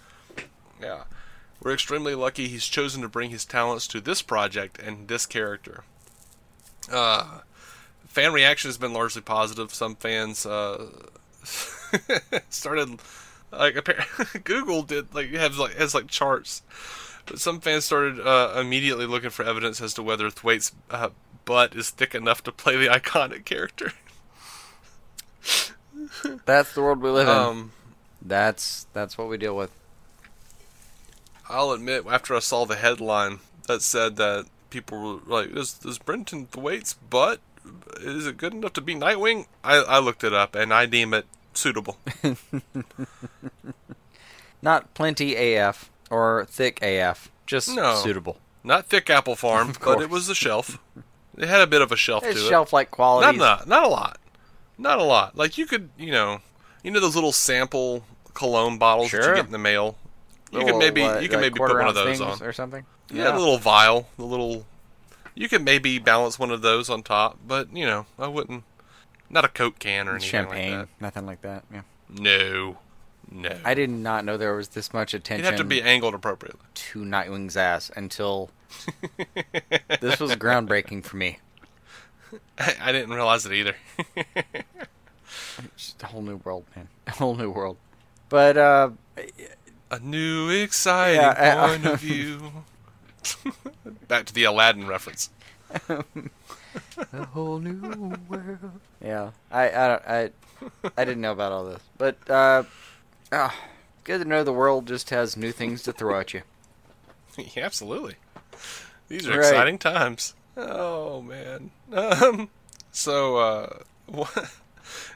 Yeah, 0.80 1.04
we're 1.60 1.74
extremely 1.74 2.14
lucky 2.14 2.48
he's 2.48 2.66
chosen 2.66 3.02
to 3.02 3.08
bring 3.08 3.28
his 3.28 3.44
talents 3.44 3.86
to 3.88 4.00
this 4.00 4.22
project 4.22 4.78
and 4.78 5.06
this 5.08 5.26
character. 5.26 5.84
Uh, 6.90 7.40
fan 8.06 8.32
reaction 8.32 8.68
has 8.68 8.78
been 8.78 8.92
largely 8.92 9.22
positive. 9.22 9.74
Some 9.74 9.96
fans 9.96 10.46
uh, 10.46 10.86
started 12.48 13.00
like 13.52 13.76
Google 14.44 14.82
did 14.82 15.14
like 15.14 15.30
has 15.30 15.58
like 15.58 15.74
has 15.74 15.94
like 15.94 16.08
charts, 16.08 16.62
but 17.26 17.38
some 17.38 17.60
fans 17.60 17.84
started 17.84 18.20
uh, 18.20 18.54
immediately 18.58 19.06
looking 19.06 19.30
for 19.30 19.44
evidence 19.44 19.80
as 19.80 19.94
to 19.94 20.02
whether 20.02 20.30
Thwaites' 20.30 20.72
uh, 20.90 21.10
butt 21.44 21.74
is 21.74 21.90
thick 21.90 22.14
enough 22.14 22.42
to 22.44 22.52
play 22.52 22.76
the 22.76 22.86
iconic 22.98 23.44
character. 23.44 23.92
That's 26.44 26.72
the 26.74 26.82
world 26.82 27.00
we 27.00 27.10
live 27.10 27.28
in. 27.28 27.34
Um, 27.34 27.72
that's 28.20 28.86
that's 28.92 29.18
what 29.18 29.28
we 29.28 29.36
deal 29.36 29.56
with. 29.56 29.70
I'll 31.48 31.72
admit, 31.72 32.04
after 32.08 32.34
I 32.34 32.38
saw 32.38 32.64
the 32.64 32.76
headline 32.76 33.40
that 33.66 33.82
said 33.82 34.16
that 34.16 34.46
people 34.80 35.00
were 35.00 35.20
like, 35.26 35.56
"Is 35.56 35.78
is 35.84 35.98
Brenton 35.98 36.46
Thwaites 36.46 36.94
butt? 36.94 37.40
Is 38.00 38.26
it 38.26 38.36
good 38.36 38.52
enough 38.52 38.72
to 38.74 38.80
be 38.80 38.94
Nightwing?" 38.94 39.46
I, 39.62 39.76
I 39.76 39.98
looked 39.98 40.22
it 40.24 40.32
up 40.34 40.54
and 40.54 40.72
I 40.74 40.86
deem 40.86 41.14
it 41.14 41.26
suitable. 41.54 41.96
Not 44.62 44.94
plenty 44.94 45.34
AF 45.54 45.90
or 46.10 46.46
thick 46.48 46.80
AF, 46.82 47.30
just 47.46 47.68
No. 47.74 47.94
suitable. 47.96 48.38
Not 48.62 48.86
thick 48.86 49.10
apple 49.10 49.36
farm, 49.36 49.74
but 49.84 50.00
it 50.00 50.08
was 50.08 50.26
the 50.26 50.34
shelf. 50.34 50.78
It 51.36 51.48
had 51.48 51.60
a 51.60 51.66
bit 51.66 51.82
of 51.82 51.92
a 51.92 51.96
shelf 51.96 52.24
It's 52.24 52.40
to 52.40 52.46
it. 52.46 52.48
shelf-like 52.48 52.90
quality. 52.90 53.36
Not 53.38 53.66
not 53.66 53.68
not 53.68 53.84
a 53.84 53.88
lot. 53.88 54.18
Not 54.78 54.98
a 54.98 55.04
lot. 55.04 55.36
Like 55.36 55.58
you 55.58 55.66
could, 55.66 55.90
you 55.98 56.10
know, 56.10 56.40
you 56.82 56.90
know 56.90 57.00
those 57.00 57.14
little 57.14 57.32
sample 57.32 58.04
cologne 58.32 58.78
bottles 58.78 59.10
that 59.12 59.28
you 59.28 59.34
get 59.34 59.46
in 59.46 59.52
the 59.52 59.58
mail. 59.58 59.96
You 60.50 60.60
Little, 60.60 60.74
could 60.74 60.78
maybe 60.84 61.02
what, 61.02 61.22
you 61.22 61.28
could 61.28 61.36
like 61.36 61.52
maybe 61.52 61.58
put 61.58 61.72
one 61.74 61.88
of 61.88 61.94
those 61.94 62.20
on. 62.20 62.40
or 62.42 62.52
something. 62.52 62.84
Yeah, 63.10 63.30
the 63.32 63.38
little 63.38 63.58
vial, 63.58 64.08
the 64.16 64.24
little. 64.24 64.66
You 65.34 65.48
could 65.48 65.62
maybe 65.64 65.98
balance 65.98 66.38
one 66.38 66.50
of 66.50 66.62
those 66.62 66.88
on 66.88 67.02
top, 67.02 67.38
but 67.46 67.74
you 67.76 67.84
know, 67.86 68.06
I 68.18 68.28
wouldn't. 68.28 68.64
Not 69.30 69.44
a 69.44 69.48
Coke 69.48 69.78
can 69.78 70.06
or 70.08 70.12
anything 70.12 70.28
champagne, 70.30 70.78
like 70.80 70.88
nothing 71.00 71.26
like 71.26 71.42
that. 71.42 71.64
Yeah. 71.72 71.82
No, 72.08 72.78
no. 73.30 73.56
I 73.64 73.74
did 73.74 73.90
not 73.90 74.24
know 74.24 74.36
there 74.36 74.54
was 74.54 74.68
this 74.68 74.92
much 74.92 75.12
attention 75.14 75.44
You'd 75.44 75.50
have 75.50 75.58
to 75.58 75.64
be 75.64 75.82
angled 75.82 76.14
appropriately. 76.14 76.60
to 76.74 77.00
Nightwing's 77.04 77.56
ass 77.56 77.90
until 77.96 78.50
this 80.00 80.20
was 80.20 80.32
groundbreaking 80.36 81.04
for 81.04 81.16
me. 81.16 81.38
I, 82.58 82.74
I 82.80 82.92
didn't 82.92 83.10
realize 83.14 83.44
it 83.46 83.52
either. 83.52 83.74
Just 85.76 86.02
a 86.02 86.06
whole 86.06 86.22
new 86.22 86.36
world, 86.36 86.64
man. 86.76 86.88
A 87.06 87.12
whole 87.12 87.34
new 87.34 87.50
world. 87.50 87.76
But 88.28 88.56
uh, 88.56 88.90
a 89.90 89.98
new 90.00 90.48
exciting 90.50 91.20
Yeah, 91.20 91.34
I- 91.64 91.68
point 91.68 91.86
of 91.86 92.00
view. 92.00 92.52
Back 94.08 94.26
to 94.26 94.34
the 94.34 94.44
Aladdin 94.44 94.86
reference. 94.86 95.30
a 95.88 97.24
whole 97.32 97.58
new 97.58 98.16
world. 98.28 98.80
Yeah, 99.02 99.30
I 99.50 99.68
I 99.68 99.88
don't, 99.88 100.02
I 100.06 100.30
I 100.96 101.04
didn't 101.04 101.20
know 101.20 101.32
about 101.32 101.52
all 101.52 101.64
this, 101.64 101.82
but 101.98 102.16
uh, 102.30 102.64
ah, 103.32 103.54
good 104.04 104.18
to 104.22 104.24
know 104.28 104.44
the 104.44 104.52
world 104.52 104.86
just 104.86 105.10
has 105.10 105.36
new 105.36 105.52
things 105.52 105.82
to 105.84 105.92
throw 105.92 106.20
at 106.20 106.34
you. 106.34 106.42
Yeah, 107.56 107.64
absolutely. 107.64 108.14
These 109.08 109.26
are 109.26 109.30
Right. 109.32 109.38
exciting 109.40 109.78
times. 109.78 110.34
Oh 110.56 111.20
man. 111.20 111.72
Um, 111.92 112.48
so 112.92 113.38
uh, 113.38 113.78
what, 114.06 114.52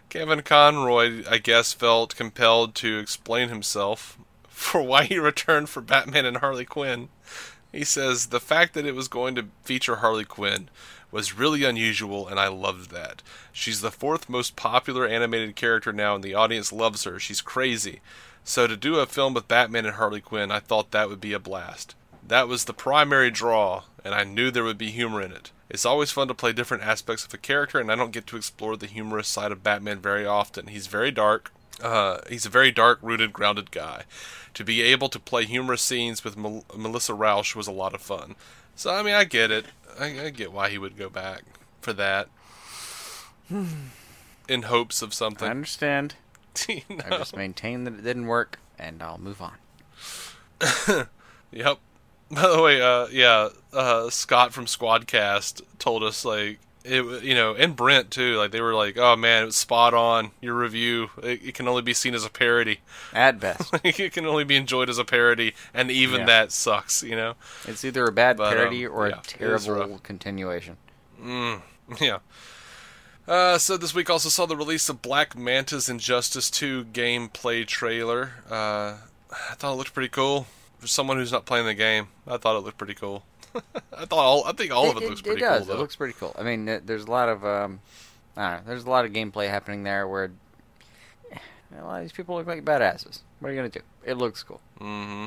Kevin 0.09 0.43
Conroy, 0.43 1.23
I 1.31 1.39
guess, 1.39 1.73
felt 1.73 2.17
compelled 2.17 2.75
to 2.77 2.99
explain 2.99 3.51
himself 3.51 4.19
for 4.49 4.83
why 4.83 5.05
he 5.05 5.17
returned 5.19 5.69
for 5.69 5.81
Batman 5.81 6.27
and 6.27 6.39
Harley 6.39 6.65
Quinn. 6.65 7.09
He 7.79 7.85
says 7.85 8.27
the 8.27 8.41
fact 8.41 8.75
that 8.75 8.87
it 8.87 8.97
was 8.97 9.07
going 9.07 9.37
to 9.37 9.51
feature 9.63 9.97
Harley 9.97 10.25
Quinn 10.25 10.69
was 11.13 11.39
really 11.39 11.63
unusual, 11.63 12.27
and 12.27 12.41
I 12.41 12.49
loved 12.49 12.91
that. 12.91 13.23
She's 13.53 13.83
the 13.83 13.93
fourth 13.93 14.29
most 14.29 14.57
popular 14.57 15.07
animated 15.07 15.55
character 15.55 15.93
now, 15.93 16.17
and 16.17 16.25
the 16.25 16.35
audience 16.35 16.73
loves 16.73 17.05
her. 17.05 17.21
She's 17.21 17.41
crazy. 17.41 18.01
So 18.43 18.67
to 18.67 18.77
do 18.77 18.97
a 18.97 19.07
film 19.07 19.33
with 19.33 19.47
Batman 19.47 19.87
and 19.87 19.95
Harley 19.95 20.21
Quinn, 20.21 20.51
I 20.51 20.59
thought 20.59 20.91
that 20.91 21.09
would 21.09 21.21
be 21.21 21.33
a 21.33 21.39
blast. 21.39 21.95
That 22.27 22.49
was 22.49 22.65
the 22.65 22.75
primary 22.75 23.31
draw, 23.31 23.85
and 24.05 24.13
I 24.13 24.25
knew 24.25 24.51
there 24.51 24.65
would 24.65 24.77
be 24.77 24.91
humor 24.91 25.23
in 25.23 25.31
it. 25.31 25.53
It's 25.71 25.87
always 25.87 26.11
fun 26.11 26.27
to 26.27 26.35
play 26.35 26.53
different 26.53 26.83
aspects 26.83 27.25
of 27.25 27.33
a 27.33 27.39
character, 27.39 27.79
and 27.79 27.93
I 27.93 27.95
don't 27.95 28.11
get 28.11 28.27
to 28.27 28.37
explore 28.37 28.77
the 28.77 28.87
humorous 28.87 29.29
side 29.29 29.53
of 29.53 29.63
Batman 29.63 30.01
very 30.01 30.27
often. 30.27 30.67
He's 30.67 30.89
very 30.89 31.13
dark. 31.13 31.53
Uh, 31.83 32.19
he's 32.29 32.47
a 32.47 32.51
very 32.51 32.71
dark, 32.73 32.99
rooted, 33.03 33.33
grounded 33.33 33.71
guy. 33.71 34.05
To 34.55 34.65
be 34.65 34.83
able 34.83 35.09
to 35.11 35.21
play 35.21 35.45
humorous 35.45 35.83
scenes 35.83 36.25
with 36.25 36.37
Mel- 36.37 36.65
Melissa 36.77 37.15
Rauch 37.15 37.55
was 37.55 37.67
a 37.69 37.73
lot 37.73 37.95
of 37.95 38.01
fun. 38.03 38.35
So 38.75 38.93
I 38.95 39.03
mean, 39.03 39.15
I 39.15 39.25
get 39.25 39.51
it. 39.51 39.67
I, 39.99 40.27
I 40.27 40.31
get 40.31 40.53
why 40.53 40.71
he 40.71 40.79
would 40.79 40.97
go 40.97 41.09
back 41.09 41.43
for 41.81 41.93
that, 41.93 42.29
in 44.49 44.63
hopes 44.63 45.03
of 45.03 45.15
something. 45.15 45.47
I 45.49 45.51
understand. 45.51 46.15
You 46.69 46.83
I 47.09 47.17
just 47.19 47.37
maintain 47.37 47.85
that 47.85 47.95
it 47.95 48.03
didn't 48.03 48.27
work, 48.27 48.59
and 48.81 49.01
I'll 49.01 49.19
move 49.19 49.41
on. 49.41 49.55
Yep. 51.51 51.79
By 52.31 52.49
the 52.49 52.61
way, 52.63 52.83
uh, 52.83 53.07
yeah, 53.11 53.49
uh, 53.73 54.11
Scott 54.11 54.53
from 54.53 54.67
Squadcast 54.67 55.63
told 55.79 56.03
us 56.03 56.25
like 56.25 56.59
it, 56.85 57.23
you 57.23 57.35
know, 57.35 57.55
and 57.55 57.75
Brent 57.77 58.11
too. 58.11 58.37
Like 58.37 58.51
they 58.51 58.61
were 58.61 58.75
like, 58.75 58.97
"Oh 58.97 59.17
man, 59.17 59.43
it 59.43 59.47
was 59.47 59.57
spot 59.57 59.95
on. 59.95 60.31
Your 60.41 60.55
review. 60.55 61.11
It, 61.23 61.41
it 61.49 61.55
can 61.55 61.69
only 61.69 61.83
be 61.83 61.95
seen 61.95 62.15
as 62.15 62.25
a 62.25 62.31
parody. 62.31 62.81
At 63.13 63.41
best, 63.41 63.75
it 63.85 64.13
can 64.13 64.27
only 64.27 64.45
be 64.45 64.57
enjoyed 64.57 64.89
as 64.89 64.99
a 64.99 65.05
parody, 65.05 65.55
and 65.75 65.91
even 65.91 66.21
Yeah. 66.21 66.27
that 66.27 66.53
sucks. 66.53 67.03
You 67.03 67.17
know. 67.17 67.35
it's 67.67 67.85
either 67.85 68.05
a 68.05 68.13
bad 68.13 68.37
But, 68.37 68.49
um, 68.49 68.55
parody 68.55 68.87
or 68.87 69.09
yeah, 69.09 69.21
a 69.21 69.23
terrible 69.23 69.99
continuation. 70.03 70.77
Mm, 71.23 71.63
yeah. 72.01 72.19
Uh, 73.27 73.59
so 73.59 73.77
this 73.77 73.95
week 73.95 74.09
also 74.09 74.31
saw 74.31 74.47
the 74.47 74.57
release 74.57 74.89
of 74.89 75.03
Black 75.03 75.37
Manta's 75.37 75.89
Injustice 75.91 76.51
2 76.51 76.87
gameplay 76.87 77.67
trailer. 77.67 78.33
Uh, 78.51 78.95
I 79.31 79.55
thought 79.57 79.75
it 79.75 79.77
looked 79.77 79.93
pretty 79.93 80.09
cool. 80.09 80.47
For 80.79 80.87
someone 80.87 81.19
who's 81.19 81.33
not 81.33 81.45
playing 81.45 81.67
the 81.67 81.75
game, 81.75 82.09
I 82.27 82.39
thought 82.39 82.57
it 82.57 82.61
looked 82.65 82.79
pretty 82.79 82.95
cool. 82.95 83.25
I 83.97 84.05
thought 84.05 84.13
all, 84.13 84.45
I 84.45 84.53
think 84.53 84.73
all 84.73 84.91
of 84.91 84.97
it, 85.03 85.09
looks 85.09 85.23
pretty 85.23 85.41
does. 85.41 85.67
cool. 85.67 85.75
It 85.75 85.79
looks 85.79 85.97
pretty 85.97 86.15
cool. 86.19 86.35
I 86.39 86.43
mean, 86.43 86.65
there's 86.85 87.05
a 87.05 87.11
lot 87.11 87.29
of 87.29 87.45
um, 87.45 87.81
I 88.37 88.51
don't 88.51 88.65
know. 88.65 88.69
There's 88.69 88.85
a 88.85 88.91
lot 88.91 89.05
of 89.05 89.13
gameplay 89.13 89.49
happening 89.49 89.83
there 89.83 90.07
where 90.07 90.31
a 91.77 91.85
lot 91.85 91.97
of 91.97 92.03
these 92.03 92.13
people 92.13 92.37
look 92.37 92.47
like 92.47 92.65
badasses. 92.65 93.21
What 93.41 93.49
are 93.49 93.53
you 93.53 93.59
gonna 93.59 93.69
do? 93.69 93.81
It 94.05 94.15
looks 94.15 94.43
cool. 94.43 94.61
Mm-hmm. 94.81 95.27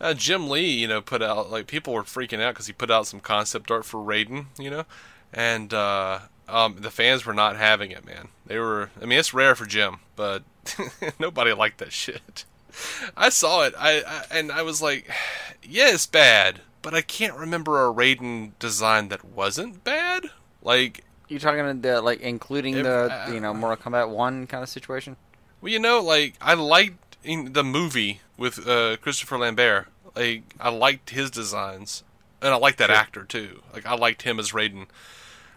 Uh, 0.00 0.14
Jim 0.14 0.48
Lee, 0.48 0.68
you 0.68 0.88
know, 0.88 1.00
put 1.00 1.22
out 1.22 1.50
like 1.50 1.66
people 1.66 1.92
were 1.92 2.02
freaking 2.02 2.40
out 2.40 2.54
because 2.54 2.66
he 2.66 2.72
put 2.72 2.90
out 2.90 3.06
some 3.06 3.20
concept 3.20 3.70
art 3.70 3.84
for 3.84 3.98
Raiden, 3.98 4.46
you 4.58 4.68
know, 4.68 4.84
and 5.32 5.72
uh, 5.72 6.20
um, 6.48 6.76
the 6.80 6.90
fans 6.90 7.24
were 7.24 7.32
not 7.32 7.56
having 7.56 7.90
it, 7.90 8.04
man. 8.04 8.28
They 8.46 8.58
were. 8.58 8.90
I 9.00 9.06
mean, 9.06 9.18
it's 9.18 9.32
rare 9.32 9.54
for 9.54 9.64
Jim, 9.64 9.98
but 10.16 10.42
nobody 11.20 11.52
liked 11.52 11.78
that 11.78 11.92
shit. 11.92 12.44
I 13.16 13.28
saw 13.28 13.64
it, 13.64 13.74
I, 13.78 14.02
I 14.02 14.38
and 14.38 14.50
I 14.50 14.62
was 14.62 14.82
like, 14.82 15.08
yeah, 15.62 15.92
it's 15.92 16.06
bad, 16.06 16.60
but 16.82 16.94
I 16.94 17.00
can't 17.00 17.34
remember 17.36 17.86
a 17.88 17.92
Raiden 17.92 18.52
design 18.58 19.08
that 19.08 19.24
wasn't 19.24 19.84
bad. 19.84 20.26
Like, 20.62 21.04
You 21.28 21.38
talking 21.38 21.80
the 21.80 22.00
like 22.02 22.20
including 22.20 22.74
If- 22.76 22.84
the 22.84 23.30
you 23.32 23.40
know 23.40 23.54
Mortal 23.54 23.82
Kombat 23.92 24.08
one 24.10 24.46
kind 24.46 24.62
of 24.62 24.68
situation? 24.68 25.16
Well, 25.60 25.72
you 25.72 25.78
know, 25.78 26.00
like 26.00 26.34
I 26.40 26.54
liked 26.54 27.16
in 27.24 27.52
the 27.52 27.62
movie 27.64 28.20
with 28.36 28.66
uh, 28.66 28.96
Christopher 28.98 29.38
Lambert. 29.38 29.86
Like 30.16 30.42
I 30.60 30.68
liked 30.70 31.10
his 31.10 31.30
designs, 31.30 32.02
and 32.42 32.52
I 32.52 32.56
liked 32.56 32.78
that 32.78 32.88
Sure. 32.88 32.96
actor 32.96 33.24
too. 33.24 33.62
Like 33.72 33.86
I 33.86 33.94
liked 33.94 34.22
him 34.22 34.38
as 34.40 34.50
Raiden, 34.52 34.86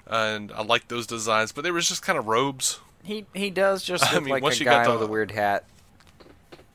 and 0.08 0.52
I 0.52 0.62
liked 0.64 0.90
those 0.90 1.08
designs. 1.08 1.52
But 1.52 1.64
they 1.64 1.72
were 1.72 1.82
just 1.82 2.02
kind 2.04 2.18
of 2.20 2.28
robes. 2.28 2.80
He 3.04 3.26
he 3.34 3.50
does 3.50 3.84
just 3.84 4.04
I 4.14 4.20
mean, 4.20 4.30
like 4.30 4.44
once 4.44 4.58
a 4.58 4.60
you 4.60 4.66
got 4.66 4.86
guy 4.86 4.92
the- 4.94 5.00
with 5.00 5.10
a 5.10 5.12
weird 5.12 5.32
hat 5.32 5.66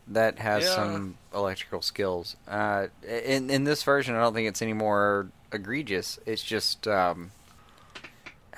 that 0.09 0.39
has 0.41 0.65
Yeah. 0.65 0.75
some 0.75 1.17
electrical 1.35 1.83
skills. 1.83 2.37
Uh, 2.49 2.89
in 3.07 3.51
in 3.51 3.65
this 3.65 3.83
version, 3.83 4.15
I 4.15 4.21
don't 4.21 4.35
think 4.35 4.49
it's 4.49 4.63
any 4.63 4.73
more 4.73 5.29
egregious. 5.53 6.19
It's 6.27 6.43
just 6.43 6.87
um, 6.87 7.31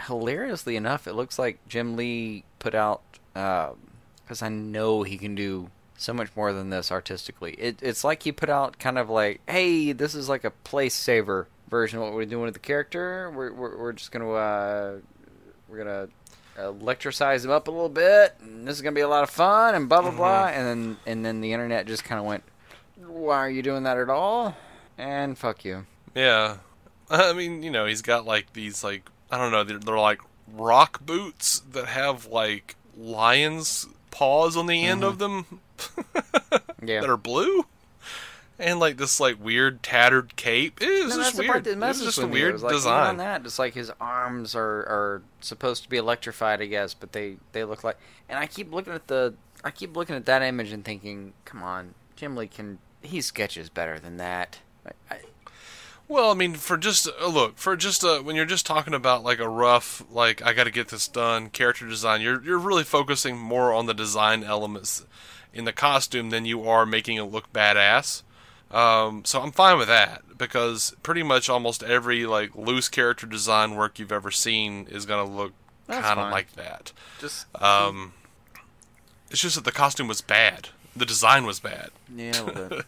hilariously 0.07 0.77
enough, 0.77 1.07
it 1.07 1.14
looks 1.14 1.39
like 1.39 1.59
Jim 1.68 1.97
Lee 1.97 2.45
put 2.59 2.75
out 2.75 3.03
because 3.33 4.43
I 4.43 4.49
know 4.49 5.03
he 5.03 5.18
can 5.18 5.35
do 5.35 5.70
so 5.97 6.12
much 6.12 6.31
more 6.37 6.53
than 6.53 6.70
this 6.70 6.91
artistically. 6.91 7.53
It, 7.53 7.79
it's 7.83 8.05
like 8.05 8.23
he 8.23 8.33
put 8.33 8.51
out 8.51 8.79
kind 8.79 8.99
of 8.99 9.09
like, 9.09 9.41
hey, 9.49 9.93
this 9.93 10.14
is 10.14 10.29
like 10.29 10.45
a 10.45 10.51
place 10.51 10.95
saver 10.95 11.49
version 11.68 11.99
of 11.99 12.05
what 12.05 12.14
we're 12.14 12.27
doing 12.27 12.45
with 12.45 12.55
the 12.55 12.61
character. 12.61 13.31
We're 13.35 13.53
we're, 13.53 13.77
we're 13.77 13.93
just 13.93 14.11
gonna 14.12 14.31
uh, 14.31 14.97
we're 15.68 15.79
gonna 15.79 16.09
electricize 16.59 17.45
him 17.45 17.51
up 17.51 17.68
a 17.68 17.70
little 17.70 17.89
bit, 17.89 18.35
and 18.41 18.66
this 18.66 18.77
is 18.77 18.83
gonna 18.83 18.95
be 18.95 19.01
a 19.01 19.09
lot 19.09 19.23
of 19.23 19.31
fun, 19.31 19.75
and 19.75 19.89
blah 19.89 20.03
blah 20.03 20.11
blah. 20.11 20.47
And 20.47 20.66
then 20.66 20.97
and 21.07 21.25
then 21.25 21.41
the 21.41 21.53
internet 21.53 21.87
just 21.87 22.05
kind 22.05 22.18
of 22.18 22.27
went, 22.27 22.43
why 23.07 23.39
are 23.39 23.51
you 23.51 23.63
doing 23.63 23.83
that 23.85 23.99
at 23.99 24.09
all? 24.09 24.57
And 24.99 25.37
fuck 25.37 25.65
you. 25.65 25.87
Yeah, 26.15 26.59
I 27.11 27.33
mean, 27.33 27.63
you 27.63 27.71
know, 27.71 27.87
he's 27.87 28.03
got 28.03 28.25
like 28.27 28.53
these 28.53 28.83
like 28.85 29.09
I 29.31 29.39
don't 29.39 29.53
know, 29.53 29.65
they're, 29.65 29.79
they're 29.79 29.99
like 29.99 30.21
rock 30.53 31.05
boots 31.05 31.61
that 31.73 31.87
have 31.87 32.27
like 32.27 32.77
lions' 32.97 33.87
paws 34.11 34.57
on 34.57 34.67
the 34.67 34.85
end 34.85 35.03
mm-hmm. 35.03 35.09
of 35.09 35.19
them 35.19 35.61
Yeah. 36.85 37.01
that 37.01 37.11
are 37.11 37.17
blue. 37.17 37.67
And 38.59 38.79
like 38.79 38.97
this 38.97 39.19
like 39.19 39.43
weird 39.43 39.83
tattered 39.83 40.37
cape. 40.37 40.81
It 40.83 41.05
was 41.05 41.17
No, 41.17 41.23
just 41.23 41.37
that's 41.37 41.37
the 41.39 41.47
part 41.47 41.65
weird. 41.65 41.81
that 41.81 41.85
It 41.85 41.89
was 41.89 42.01
just 42.03 42.19
a 42.19 42.23
with 42.23 42.31
me. 42.31 42.41
It 42.41 42.43
weird 42.45 42.61
like, 42.61 42.73
design. 42.73 43.07
on 43.09 43.17
that, 43.17 43.45
it's 43.45 43.59
like 43.59 43.75
his 43.75 43.91
arms 44.01 44.55
are, 44.55 44.63
are 44.63 45.23
supposed 45.41 45.83
to 45.83 45.89
be 45.89 45.97
electrified, 45.97 46.61
I 46.61 46.67
guess, 46.67 46.95
but 46.95 47.13
they, 47.13 47.39
they 47.53 47.65
look 47.65 47.83
like. 47.83 47.99
And 48.29 48.39
I 48.39 48.47
keep 48.47 48.73
looking 48.73 48.93
at 48.93 49.09
the, 49.09 49.35
I 49.65 49.71
keep 49.71 49.97
looking 49.97 50.15
at 50.15 50.27
that 50.27 50.43
image 50.43 50.71
and 50.71 50.85
thinking, 50.85 51.33
come 51.45 51.63
on, 51.63 51.95
Jim 52.15 52.37
Lee 52.37 52.47
can, 52.47 52.79
he 53.03 53.21
sketches 53.21 53.69
better 53.69 53.99
than 53.99 54.17
that. 54.19 54.59
I, 54.87 55.15
I, 55.15 55.19
Well, 56.09 56.31
I 56.31 56.35
mean, 56.35 56.55
for 56.55 56.77
just 56.77 57.09
uh, 57.21 57.27
look 57.27 57.59
for 57.59 57.77
just 57.77 58.05
uh, 58.05 58.21
when 58.21 58.37
you're 58.37 58.45
just 58.45 58.67
talking 58.67 58.95
about 58.95 59.23
like 59.23 59.39
a 59.39 59.49
rough 59.49 60.05
like 60.11 60.43
I 60.45 60.53
got 60.53 60.65
to 60.65 60.71
get 60.71 60.89
this 60.89 61.09
done 61.09 61.51
character 61.51 61.89
design, 61.89 62.21
you're 62.21 62.43
you're 62.43 62.59
really 62.59 62.85
focusing 62.85 63.37
more 63.37 63.73
on 63.73 63.87
the 63.87 63.95
design 63.95 64.45
elements 64.45 65.05
in 65.55 65.65
the 65.65 65.73
costume 65.73 66.31
than 66.31 66.45
you 66.45 66.69
are 66.69 66.87
making 66.87 67.17
it 67.17 67.25
look 67.25 67.53
badass. 67.53 68.23
Um, 68.71 69.25
so 69.25 69.43
I'm 69.43 69.53
fine 69.53 69.77
with 69.77 69.89
that 69.89 70.23
because 70.39 70.95
pretty 71.03 71.23
much 71.23 71.51
almost 71.51 71.83
every 71.83 72.25
like 72.25 72.55
loose 72.57 72.89
character 72.89 73.27
design 73.27 73.75
work 73.75 73.99
you've 73.99 74.13
ever 74.13 74.31
seen 74.31 74.87
is 74.91 75.05
gonna 75.05 75.31
look 75.31 75.53
kind 75.89 76.19
of 76.19 76.31
like 76.31 76.53
that. 76.55 76.93
Just 77.21 77.47
Um, 77.63 78.15
it's 79.31 79.41
just 79.41 79.57
that 79.57 79.65
the 79.65 79.73
costume 79.73 80.09
was 80.09 80.21
bad. 80.21 80.71
The 80.97 81.07
design 81.07 81.47
was 81.47 81.61
bad. 81.61 81.90
yeah, 82.14 82.40
a 82.40 82.45
little 82.45 82.68
bit. 82.68 82.86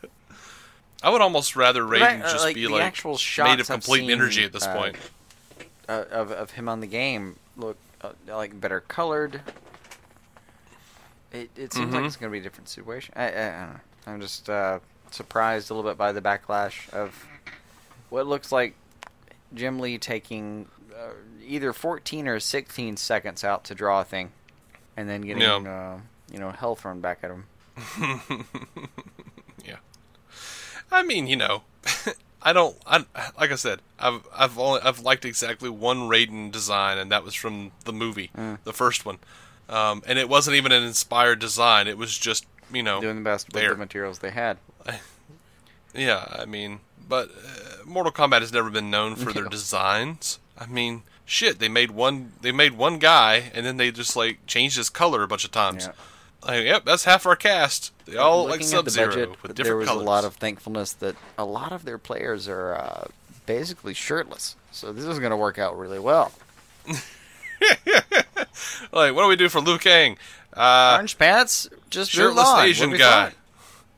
I 1.03 1.11
would 1.11 1.21
almost 1.21 1.55
rather 1.57 1.85
But 1.87 2.03
I- 2.03 2.21
uh, 2.21 2.33
just 2.33 2.45
like, 2.45 2.55
be 2.55 2.67
like 2.67 2.83
actual 2.83 3.19
made 3.39 3.61
of 3.61 3.67
complete 3.67 4.01
seen, 4.01 4.11
energy 4.11 4.45
at 4.45 4.53
this 4.53 4.67
uh, 4.67 4.75
point. 4.77 4.97
uh, 5.89 6.05
of 6.11 6.31
of 6.31 6.51
him 6.53 6.69
on 6.69 6.81
the 6.81 6.87
game 6.87 7.37
look 7.57 7.77
uh, 8.03 8.13
like 8.27 8.59
better 8.61 8.81
colored. 8.81 9.41
It 11.33 11.51
it 11.57 11.73
seems 11.73 11.93
like 11.93 12.03
Mhm. 12.03 12.07
it's 12.07 12.17
gonna 12.17 12.31
be 12.33 12.39
a 12.39 12.43
different 12.43 12.69
situation. 12.69 13.13
I, 13.17 13.25
I, 13.25 13.29
I 13.29 13.33
don't 13.65 13.73
know. 13.75 13.81
I'm 14.07 14.21
just 14.21 14.49
uh, 14.49 14.79
surprised 15.11 15.71
a 15.71 15.75
little 15.75 15.91
bit 15.91 15.99
by 15.99 16.13
the 16.13 16.21
backlash 16.21 16.89
of 16.91 17.27
what 18.11 18.27
looks 18.27 18.53
like 18.53 18.75
Jim 19.55 19.79
Lee 19.81 19.99
taking 19.99 20.69
uh, 20.95 21.11
either 21.45 21.73
14 21.73 22.29
or 22.29 22.39
16 22.39 22.97
seconds 22.97 23.43
out 23.43 23.65
to 23.65 23.75
draw 23.75 24.01
a 24.01 24.05
thing, 24.05 24.31
and 24.97 25.09
then 25.09 25.23
getting 25.23 25.43
Yeah. 25.43 25.57
uh, 25.57 26.01
you 26.33 26.39
know 26.39 26.51
hell 26.53 26.77
thrown 26.77 27.01
back 27.01 27.19
at 27.23 27.31
him. 27.31 27.47
yeah. 29.65 29.77
I 30.91 31.03
mean, 31.03 31.27
you 31.27 31.37
know, 31.37 31.63
I 32.43 32.53
don't. 32.53 32.77
I 32.87 33.05
like 33.39 33.51
I 33.53 33.57
said, 33.57 33.81
I've 33.99 34.27
I've 34.35 34.59
only 34.59 34.81
I've 34.83 35.01
liked 35.01 35.25
exactly 35.25 35.69
one 35.71 36.09
Raiden 36.09 36.53
design, 36.53 36.99
and 36.99 37.11
that 37.11 37.25
was 37.25 37.35
from 37.35 37.73
the 37.85 37.93
movie, 37.93 38.31
Mm. 38.37 38.59
the 38.65 38.73
first 38.73 39.05
one. 39.07 39.19
Um, 39.69 40.03
and 40.07 40.19
it 40.19 40.29
wasn't 40.29 40.57
even 40.57 40.73
an 40.73 40.83
inspired 40.83 41.39
design. 41.39 41.89
It 41.89 41.97
was 41.99 42.17
just 42.19 42.47
you 42.73 42.83
know, 42.83 43.01
Doing 43.01 43.17
the 43.17 43.23
best 43.23 43.53
with 43.53 43.63
the 43.69 43.77
materials 43.77 44.19
they 44.21 44.31
had. 44.31 44.59
yeah. 45.95 46.27
I 46.31 46.45
mean, 46.45 46.81
but 47.09 47.31
uh, 47.31 47.85
Mortal 47.87 48.13
Kombat 48.13 48.41
has 48.41 48.53
never 48.53 48.71
been 48.71 48.91
known 48.91 49.17
for 49.17 49.33
their 49.33 49.45
designs. 49.45 50.39
I 50.59 50.67
mean, 50.67 51.03
shit. 51.25 51.59
They 51.59 51.69
made 51.69 51.91
one. 51.91 52.33
They 52.41 52.53
made 52.53 52.73
one 52.73 52.99
guy, 52.99 53.51
and 53.55 53.65
then 53.67 53.77
they 53.79 53.91
just 53.91 54.17
like 54.17 54.47
changed 54.47 54.77
his 54.77 54.91
color 54.91 55.23
a 55.23 55.29
bunch 55.29 55.45
of 55.45 55.51
times. 55.51 55.87
Yeah. 55.87 55.93
Like, 56.47 56.65
yep, 56.65 56.85
that's 56.85 57.05
half 57.05 57.25
our 57.27 57.37
cast. 57.37 57.93
They 58.07 58.17
all 58.17 58.45
Looking 58.45 58.61
at 58.63 58.67
Sub 58.67 58.85
the 58.85 58.91
Zero 58.91 59.09
budget, 59.09 59.43
with 59.43 59.57
there 59.57 59.77
was 59.77 59.89
colors. 59.89 60.03
a 60.03 60.05
lot 60.07 60.25
of 60.25 60.35
thankfulness 60.37 60.93
that 60.95 61.17
a 61.39 61.45
lot 61.45 61.73
of 61.73 61.85
their 61.85 61.97
players 61.99 62.49
are 62.49 62.75
uh, 62.75 63.07
basically 63.47 63.95
shirtless. 63.95 64.57
So 64.71 64.93
this 64.93 65.05
is 65.07 65.19
going 65.19 65.31
to 65.31 65.37
work 65.37 65.59
out 65.59 65.79
really 65.79 65.99
well. 65.99 66.33
like, 68.93 69.15
what 69.15 69.23
do 69.23 69.29
we 69.29 69.37
do 69.37 69.49
for 69.49 69.61
Liu 69.61 69.79
Kang? 69.79 70.17
Uh, 70.53 70.93
Orange 70.97 71.19
pants, 71.19 71.69
just 71.91 72.11
shirtless. 72.11 72.49
Asian 72.59 72.97
guy. 72.97 73.33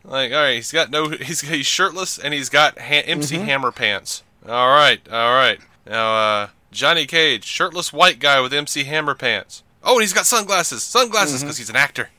Like, 0.04 0.30
all 0.32 0.38
right, 0.38 0.54
he's 0.54 0.70
got 0.72 0.90
no, 0.90 1.08
he's 1.08 1.40
he's 1.40 1.66
shirtless 1.66 2.16
and 2.18 2.32
he's 2.32 2.48
got 2.48 2.78
ha- 2.78 3.02
MC 3.04 3.36
Mm-hmm. 3.36 3.44
Hammer 3.44 3.72
pants. 3.72 4.22
All 4.48 4.68
right, 4.68 5.00
all 5.10 5.34
right. 5.34 5.58
Now, 5.84 6.16
uh, 6.16 6.48
Johnny 6.70 7.06
Cage, 7.06 7.44
shirtless 7.44 7.92
white 7.92 8.20
guy 8.20 8.40
with 8.40 8.52
MC 8.54 8.84
Hammer 8.84 9.14
pants. 9.16 9.64
Oh, 9.82 9.94
and 9.94 10.02
he's 10.02 10.12
got 10.12 10.26
sunglasses, 10.26 10.82
sunglasses 10.84 11.36
Mm-hmm. 11.38 11.46
because 11.46 11.58
he's 11.58 11.70
an 11.70 11.76
actor. 11.76 12.10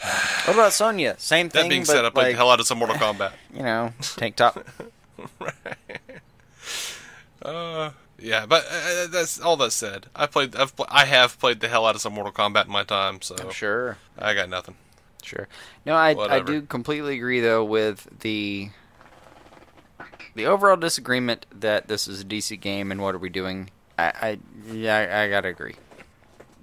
What 0.00 0.54
about 0.54 0.72
Sonya? 0.72 1.16
Same 1.18 1.48
thing. 1.48 1.62
That 1.62 1.68
being 1.68 1.84
said, 1.84 2.04
I 2.04 2.10
played 2.10 2.24
like, 2.24 2.32
the 2.32 2.36
hell 2.36 2.50
out 2.50 2.60
of 2.60 2.66
some 2.66 2.78
Mortal 2.78 2.96
Kombat. 2.96 3.32
you 3.54 3.62
know, 3.62 3.92
tank 4.00 4.36
top. 4.36 4.64
right. 5.40 5.54
Uh, 7.42 7.90
yeah, 8.18 8.46
but 8.46 8.64
uh, 8.70 9.06
that's 9.08 9.40
all 9.40 9.56
that 9.58 9.72
said. 9.72 10.06
I 10.14 10.26
played, 10.26 10.56
I've, 10.56 10.74
pl- 10.76 10.86
I 10.88 11.04
have 11.04 11.38
played 11.38 11.60
the 11.60 11.68
hell 11.68 11.86
out 11.86 11.94
of 11.94 12.00
some 12.00 12.14
Mortal 12.14 12.32
Kombat 12.32 12.66
in 12.66 12.72
my 12.72 12.84
time, 12.84 13.22
so 13.22 13.36
I'm 13.40 13.50
sure. 13.50 13.98
I 14.18 14.34
got 14.34 14.48
nothing. 14.48 14.74
Sure. 15.22 15.48
No, 15.84 15.94
I 15.94 16.14
I 16.14 16.40
do 16.40 16.62
completely 16.62 17.16
agree 17.16 17.40
though 17.40 17.64
with 17.64 18.06
the 18.20 18.70
the 20.36 20.46
overall 20.46 20.76
disagreement 20.76 21.46
that 21.50 21.88
this 21.88 22.06
is 22.06 22.20
a 22.20 22.24
DC 22.24 22.60
game 22.60 22.92
and 22.92 23.02
what 23.02 23.14
are 23.14 23.18
we 23.18 23.28
doing. 23.28 23.70
I, 23.98 24.04
I 24.04 24.38
yeah 24.72 24.96
I, 24.96 25.24
I 25.24 25.28
gotta 25.28 25.48
agree. 25.48 25.74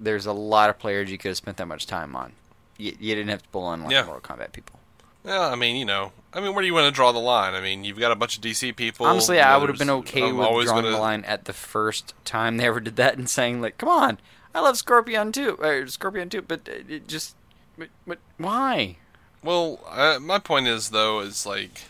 There's 0.00 0.24
a 0.24 0.32
lot 0.32 0.70
of 0.70 0.78
players 0.78 1.10
you 1.10 1.18
could 1.18 1.28
have 1.28 1.36
spent 1.36 1.58
that 1.58 1.66
much 1.66 1.86
time 1.86 2.16
on. 2.16 2.32
You, 2.78 2.96
you 2.98 3.14
didn't 3.14 3.28
have 3.30 3.42
to 3.42 3.48
pull 3.50 3.64
on 3.64 3.82
like 3.84 3.92
Yeah. 3.92 4.04
Mortal 4.04 4.36
Kombat 4.36 4.52
people. 4.52 4.80
Yeah, 5.24 5.48
I 5.48 5.54
mean, 5.54 5.76
you 5.76 5.84
know, 5.86 6.12
I 6.34 6.40
mean, 6.40 6.54
where 6.54 6.60
do 6.60 6.66
you 6.66 6.74
want 6.74 6.86
to 6.86 6.90
draw 6.94 7.10
the 7.12 7.18
line? 7.18 7.54
I 7.54 7.60
mean, 7.62 7.82
you've 7.84 7.98
got 7.98 8.12
a 8.12 8.16
bunch 8.16 8.36
of 8.36 8.42
DC 8.42 8.76
people. 8.76 9.06
Honestly, 9.06 9.40
I 9.40 9.56
would 9.56 9.70
have 9.70 9.78
been 9.78 9.88
okay 9.88 10.22
I'm 10.28 10.36
with 10.36 10.46
drawing 10.66 10.66
gonna- 10.84 10.90
the 10.90 10.98
line 10.98 11.24
at 11.24 11.46
the 11.46 11.54
first 11.54 12.12
time 12.26 12.58
they 12.58 12.66
ever 12.66 12.80
did 12.80 12.96
that 12.96 13.16
and 13.16 13.28
saying 13.30 13.62
like, 13.62 13.78
"Come 13.78 13.88
on, 13.88 14.18
I 14.54 14.60
love 14.60 14.76
Scorpion 14.76 15.32
too, 15.32 15.56
or 15.60 15.86
Scorpion 15.88 16.28
too," 16.28 16.42
but 16.42 16.68
uh, 16.68 16.72
it 16.88 17.08
just, 17.08 17.36
but, 17.78 17.88
but 18.06 18.18
why? 18.36 18.96
Well, 19.42 19.80
uh, 19.88 20.18
my 20.20 20.38
point 20.38 20.66
is 20.66 20.90
though 20.90 21.20
is 21.20 21.46
like, 21.46 21.82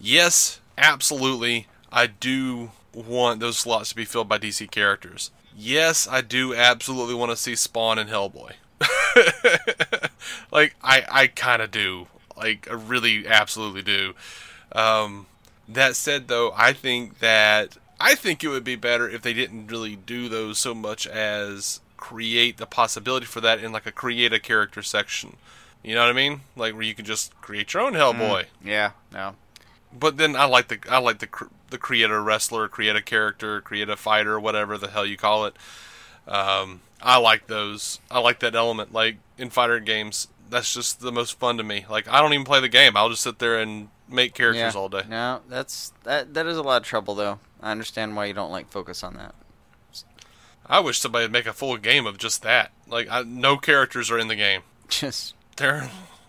yes, 0.00 0.60
absolutely, 0.78 1.66
I 1.92 2.06
do 2.06 2.70
want 2.92 3.40
those 3.40 3.58
slots 3.58 3.88
to 3.90 3.96
be 3.96 4.04
filled 4.04 4.28
by 4.28 4.38
DC 4.38 4.70
characters. 4.70 5.30
Yes, 5.56 6.06
I 6.08 6.20
do 6.20 6.54
absolutely 6.54 7.14
want 7.14 7.30
to 7.30 7.36
see 7.36 7.54
Spawn 7.56 7.98
and 7.98 8.10
Hellboy. 8.10 8.52
like 10.52 10.74
I, 10.82 11.04
I 11.10 11.26
kind 11.28 11.62
of 11.62 11.70
do. 11.70 12.06
Like 12.36 12.68
I 12.70 12.74
really, 12.74 13.26
absolutely 13.26 13.82
do. 13.82 14.14
Um, 14.72 15.26
that 15.68 15.96
said, 15.96 16.28
though, 16.28 16.52
I 16.56 16.72
think 16.72 17.20
that 17.20 17.78
I 18.00 18.14
think 18.14 18.42
it 18.42 18.48
would 18.48 18.64
be 18.64 18.76
better 18.76 19.08
if 19.08 19.22
they 19.22 19.32
didn't 19.32 19.68
really 19.68 19.96
do 19.96 20.28
those 20.28 20.58
so 20.58 20.74
much 20.74 21.06
as 21.06 21.80
create 21.96 22.58
the 22.58 22.66
possibility 22.66 23.24
for 23.24 23.40
that 23.40 23.62
in 23.62 23.72
like 23.72 23.86
a 23.86 23.92
create 23.92 24.32
a 24.32 24.40
character 24.40 24.82
section. 24.82 25.36
You 25.82 25.94
know 25.94 26.02
what 26.02 26.10
I 26.10 26.14
mean? 26.14 26.40
Like 26.56 26.74
where 26.74 26.82
you 26.82 26.94
can 26.94 27.04
just 27.04 27.38
create 27.40 27.72
your 27.72 27.82
own 27.82 27.92
Hellboy. 27.92 28.46
Yeah, 28.64 28.92
no, 29.12 29.36
But 29.92 30.16
then 30.16 30.34
I 30.34 30.44
like 30.46 30.68
the 30.68 30.78
I 30.90 30.98
like 30.98 31.18
the 31.18 31.28
the 31.70 31.78
create 31.78 32.10
a 32.10 32.20
wrestler, 32.20 32.68
create 32.68 32.96
a 32.96 33.02
character, 33.02 33.60
create 33.60 33.88
a 33.88 33.96
fighter, 33.96 34.38
whatever 34.40 34.76
the 34.76 34.88
hell 34.88 35.06
you 35.06 35.16
call 35.16 35.46
it. 35.46 35.54
Um, 36.26 36.80
I 37.02 37.18
like 37.18 37.46
those. 37.46 38.00
I 38.10 38.20
like 38.20 38.40
that 38.40 38.54
element. 38.54 38.92
Like 38.92 39.16
in 39.38 39.50
fighter 39.50 39.80
games, 39.80 40.28
that's 40.48 40.72
just 40.72 41.00
the 41.00 41.12
most 41.12 41.38
fun 41.38 41.56
to 41.58 41.64
me. 41.64 41.84
Like 41.88 42.08
I 42.08 42.20
don't 42.20 42.32
even 42.32 42.46
play 42.46 42.60
the 42.60 42.68
game. 42.68 42.96
I'll 42.96 43.10
just 43.10 43.22
sit 43.22 43.38
there 43.38 43.58
and 43.58 43.88
make 44.08 44.34
characters 44.34 44.74
yeah. 44.74 44.80
all 44.80 44.88
day. 44.88 45.02
No, 45.08 45.40
that's 45.48 45.92
that. 46.04 46.34
That 46.34 46.46
is 46.46 46.56
a 46.56 46.62
lot 46.62 46.82
of 46.82 46.86
trouble 46.86 47.14
though. 47.14 47.38
I 47.60 47.70
understand 47.70 48.16
why 48.16 48.26
you 48.26 48.34
don't 48.34 48.50
like 48.50 48.70
focus 48.70 49.02
on 49.02 49.14
that. 49.14 49.34
I 50.66 50.80
wish 50.80 50.98
somebody 50.98 51.24
would 51.24 51.32
make 51.32 51.46
a 51.46 51.52
full 51.52 51.76
game 51.76 52.06
of 52.06 52.18
just 52.18 52.42
that. 52.42 52.72
Like 52.88 53.08
I, 53.10 53.22
no 53.22 53.56
characters 53.56 54.10
are 54.10 54.18
in 54.18 54.28
the 54.28 54.36
game. 54.36 54.62
Just 54.88 55.34
They're 55.56 55.90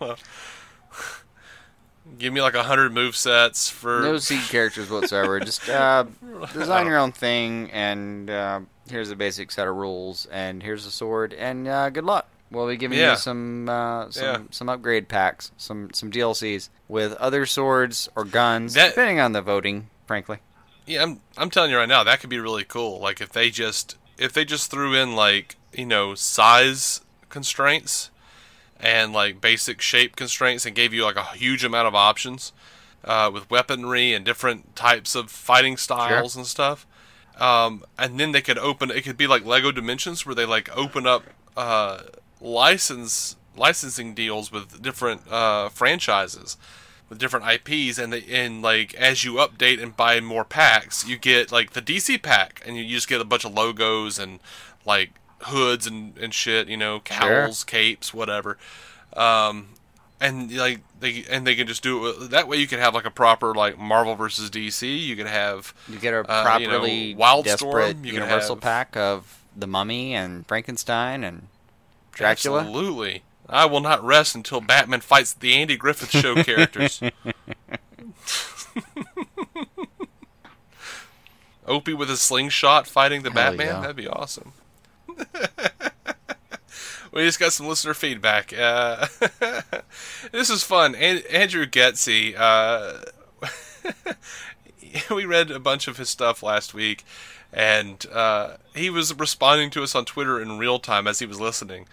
give 2.18 2.32
me 2.32 2.40
like 2.40 2.54
a 2.54 2.62
hundred 2.62 2.92
move 2.92 3.16
sets 3.16 3.68
for 3.70 4.00
no 4.02 4.18
seed 4.18 4.42
characters 4.48 4.90
whatsoever. 4.90 5.40
Just 5.50 5.68
uh, 5.68 6.04
design 6.52 6.86
your 6.86 6.98
own 6.98 7.12
thing, 7.12 7.70
and 7.72 8.30
uh, 8.30 8.60
here's 8.90 9.10
a 9.10 9.16
basic 9.16 9.50
set 9.50 9.66
of 9.68 9.76
rules, 9.76 10.26
and 10.26 10.62
here's 10.62 10.86
a 10.86 10.90
sword, 10.90 11.32
and 11.34 11.66
uh, 11.68 11.90
good 11.90 12.04
luck. 12.04 12.28
We'll 12.50 12.68
be 12.68 12.76
giving 12.76 12.98
Yeah. 12.98 13.12
you 13.12 13.16
some 13.16 13.68
uh, 13.68 14.10
some 14.10 14.24
Yeah. 14.24 14.38
some 14.50 14.68
upgrade 14.68 15.08
packs, 15.08 15.50
some 15.56 15.90
some 15.92 16.10
DLCs 16.12 16.68
with 16.88 17.12
other 17.14 17.44
swords 17.46 18.08
or 18.14 18.24
guns, 18.24 18.74
That- 18.74 18.90
depending 18.90 19.18
on 19.20 19.32
the 19.32 19.42
voting. 19.42 19.88
Frankly, 20.06 20.38
Yeah, 20.86 21.02
I'm 21.02 21.20
I'm 21.36 21.50
telling 21.50 21.72
you 21.72 21.76
right 21.76 21.88
now, 21.88 22.04
that 22.04 22.20
could 22.20 22.30
be 22.30 22.38
really 22.38 22.62
cool. 22.64 23.00
Like 23.00 23.20
if 23.20 23.30
they 23.30 23.50
just 23.50 23.96
if 24.16 24.32
they 24.32 24.44
just 24.44 24.70
threw 24.70 24.94
in 24.94 25.16
like, 25.16 25.56
you 25.72 25.84
know, 25.86 26.14
size 26.14 27.00
constraints 27.28 28.10
and 28.80 29.12
like 29.12 29.40
basic 29.40 29.80
shape 29.80 30.16
constraints 30.16 30.66
and 30.66 30.74
gave 30.74 30.92
you 30.92 31.04
like 31.04 31.16
a 31.16 31.24
huge 31.24 31.64
amount 31.64 31.88
of 31.88 31.94
options 31.94 32.52
uh, 33.04 33.30
with 33.32 33.50
weaponry 33.50 34.12
and 34.12 34.24
different 34.24 34.76
types 34.76 35.14
of 35.14 35.30
fighting 35.30 35.76
styles 35.76 36.36
and 36.36 36.46
stuff. 36.46 36.86
Um, 37.38 37.84
and 37.98 38.18
then 38.18 38.32
they 38.32 38.40
could 38.40 38.58
open 38.58 38.90
it 38.90 39.02
could 39.02 39.16
be 39.16 39.26
like 39.26 39.44
Lego 39.44 39.70
Dimensions 39.70 40.24
where 40.24 40.34
they 40.34 40.46
like 40.46 40.74
open 40.76 41.06
up 41.06 41.24
uh, 41.56 42.02
license 42.40 43.36
licensing 43.56 44.14
deals 44.14 44.52
with 44.52 44.82
different 44.82 45.30
uh, 45.30 45.68
franchises 45.68 46.56
with 47.08 47.18
different 47.18 47.46
IPs, 47.46 47.98
and 47.98 48.12
they, 48.12 48.24
and 48.24 48.62
like 48.62 48.94
as 48.94 49.24
you 49.24 49.34
update 49.34 49.82
and 49.82 49.96
buy 49.96 50.20
more 50.20 50.44
packs, 50.44 51.06
you 51.06 51.16
get 51.16 51.52
like 51.52 51.72
the 51.72 51.82
DC 51.82 52.20
pack, 52.22 52.62
and 52.66 52.76
you 52.76 52.86
just 52.86 53.08
get 53.08 53.20
a 53.20 53.24
bunch 53.24 53.44
of 53.44 53.54
logos 53.54 54.18
and 54.18 54.40
like 54.84 55.10
hoods 55.40 55.86
and, 55.86 56.16
and 56.18 56.32
shit, 56.34 56.68
you 56.68 56.76
know, 56.76 57.00
cowls, 57.00 57.64
capes, 57.64 58.12
whatever. 58.14 58.56
Um, 59.14 59.68
and 60.20 60.50
like 60.56 60.80
they 60.98 61.24
and 61.30 61.46
they 61.46 61.54
can 61.54 61.66
just 61.66 61.82
do 61.82 62.06
it 62.06 62.30
that 62.30 62.48
way. 62.48 62.56
You 62.56 62.66
can 62.66 62.78
have 62.78 62.94
like 62.94 63.04
a 63.04 63.10
proper 63.10 63.54
like 63.54 63.78
Marvel 63.78 64.14
versus 64.14 64.48
DC. 64.50 64.98
You 65.04 65.14
can 65.16 65.26
have 65.26 65.74
you 65.88 65.98
get 65.98 66.14
a 66.14 66.18
Uh, 66.20 66.58
you 66.58 66.66
know, 66.66 66.72
properly 66.78 67.14
Wildstorm, 67.14 67.44
desperate 67.44 67.96
you 68.04 68.12
Universal 68.14 68.56
have- 68.56 68.62
pack 68.62 68.96
of 68.96 69.42
the 69.54 69.66
Mummy 69.66 70.14
and 70.14 70.46
Frankenstein 70.46 71.22
and 71.24 71.48
Dracula. 72.12 72.60
Absolutely. 72.60 73.22
I 73.48 73.64
will 73.66 73.80
not 73.80 74.02
rest 74.02 74.34
until 74.34 74.60
Batman 74.60 75.00
fights 75.02 75.32
the 75.34 75.54
Andy 75.54 75.76
Griffith 75.76 76.10
Show 76.10 76.34
characters. 76.42 77.00
Opie 81.66 81.94
with 81.94 82.10
a 82.10 82.16
slingshot 82.16 82.86
fighting 82.86 83.22
the 83.22 83.30
Hell 83.30 83.50
Batman? 83.52 83.66
yeah. 83.66 83.80
That'd 83.80 83.96
be 83.96 84.08
awesome. 84.08 84.52
we 87.12 87.24
just 87.24 87.40
got 87.40 87.52
some 87.52 87.66
listener 87.66 87.94
feedback. 87.94 88.52
Uh, 88.56 89.06
this 90.32 90.50
is 90.50 90.62
fun. 90.62 90.94
An- 90.94 91.22
Andrew 91.30 91.66
Getsy, 91.66 92.34
uh, 92.36 93.00
we 95.14 95.24
read 95.24 95.50
a 95.50 95.60
bunch 95.60 95.88
of 95.88 95.96
his 95.96 96.08
stuff 96.08 96.42
last 96.42 96.74
week, 96.74 97.04
and 97.52 98.04
uh, 98.12 98.56
he 98.74 98.90
was 98.90 99.14
responding 99.18 99.70
to 99.70 99.82
us 99.82 99.94
on 99.94 100.04
Twitter 100.04 100.40
in 100.40 100.58
real 100.58 100.78
time 100.78 101.06
as 101.06 101.18
he 101.18 101.26
was 101.26 101.40
listening. 101.40 101.86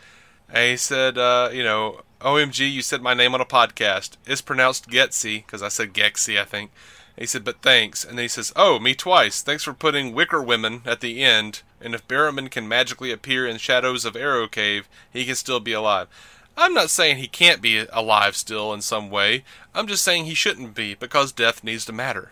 And 0.50 0.72
he 0.72 0.78
said, 0.78 1.18
uh, 1.18 1.50
you 1.52 1.64
know, 1.64 2.02
OMG, 2.22 2.72
you 2.72 2.82
said 2.82 3.02
my 3.02 3.14
name 3.14 3.34
on 3.34 3.42
a 3.42 3.46
podcast. 3.46 4.18
It's 4.26 4.42
pronounced 4.42 4.90
Getsy, 4.90 5.46
because 5.46 5.64
I 5.64 5.70
said 5.70 5.94
Gexy, 5.94 6.40
I 6.40 6.46
think. 6.46 6.72
And 7.16 7.24
he 7.24 7.28
said, 7.28 7.44
but 7.44 7.62
thanks. 7.62 8.04
And 8.04 8.18
then 8.18 8.24
he 8.24 8.30
says, 8.30 8.54
oh, 8.56 8.80
me 8.80 8.94
twice. 8.94 9.42
Thanks 9.42 9.64
for 9.64 9.74
putting 9.74 10.14
Wicker 10.14 10.42
Women 10.42 10.82
at 10.86 11.02
the 11.02 11.24
end. 11.24 11.62
And 11.84 11.94
if 11.94 12.08
Barrowman 12.08 12.50
can 12.50 12.68
magically 12.68 13.12
appear 13.12 13.46
in 13.46 13.58
Shadows 13.58 14.06
of 14.06 14.16
Arrow 14.16 14.48
Cave, 14.48 14.88
he 15.12 15.26
can 15.26 15.36
still 15.36 15.60
be 15.60 15.74
alive. 15.74 16.08
I'm 16.56 16.74
not 16.74 16.90
saying 16.90 17.18
he 17.18 17.28
can't 17.28 17.62
be 17.62 17.86
alive 17.92 18.36
still 18.36 18.74
in 18.74 18.82
some 18.82 19.10
way. 19.10 19.44
I'm 19.74 19.88
just 19.88 20.04
saying 20.04 20.26
he 20.26 20.34
shouldn't 20.36 20.76
be, 20.76 20.94
because 20.94 21.32
death 21.32 21.64
needs 21.64 21.84
to 21.86 21.94
matter. 21.94 22.32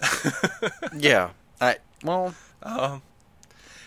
yeah. 0.96 1.30
I 1.60 1.76
well. 2.02 2.34
Um, 2.62 3.02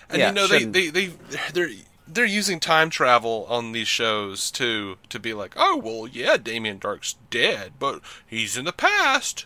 and 0.09 0.19
Yeah, 0.19 0.27
you 0.29 0.33
know 0.33 0.47
they, 0.47 0.63
they 0.63 0.89
they 0.89 1.13
they're 1.53 1.69
they're 2.07 2.25
using 2.25 2.59
time 2.59 2.89
travel 2.89 3.45
on 3.49 3.71
these 3.73 3.87
shows 3.87 4.49
too 4.51 4.97
to 5.09 5.19
be 5.19 5.33
like, 5.33 5.53
oh 5.57 5.77
well, 5.77 6.07
yeah, 6.07 6.37
Damien 6.37 6.79
Darhk's 6.79 7.15
dead, 7.29 7.73
but 7.79 8.01
he's 8.25 8.57
in 8.57 8.65
the 8.65 8.71
past, 8.71 9.45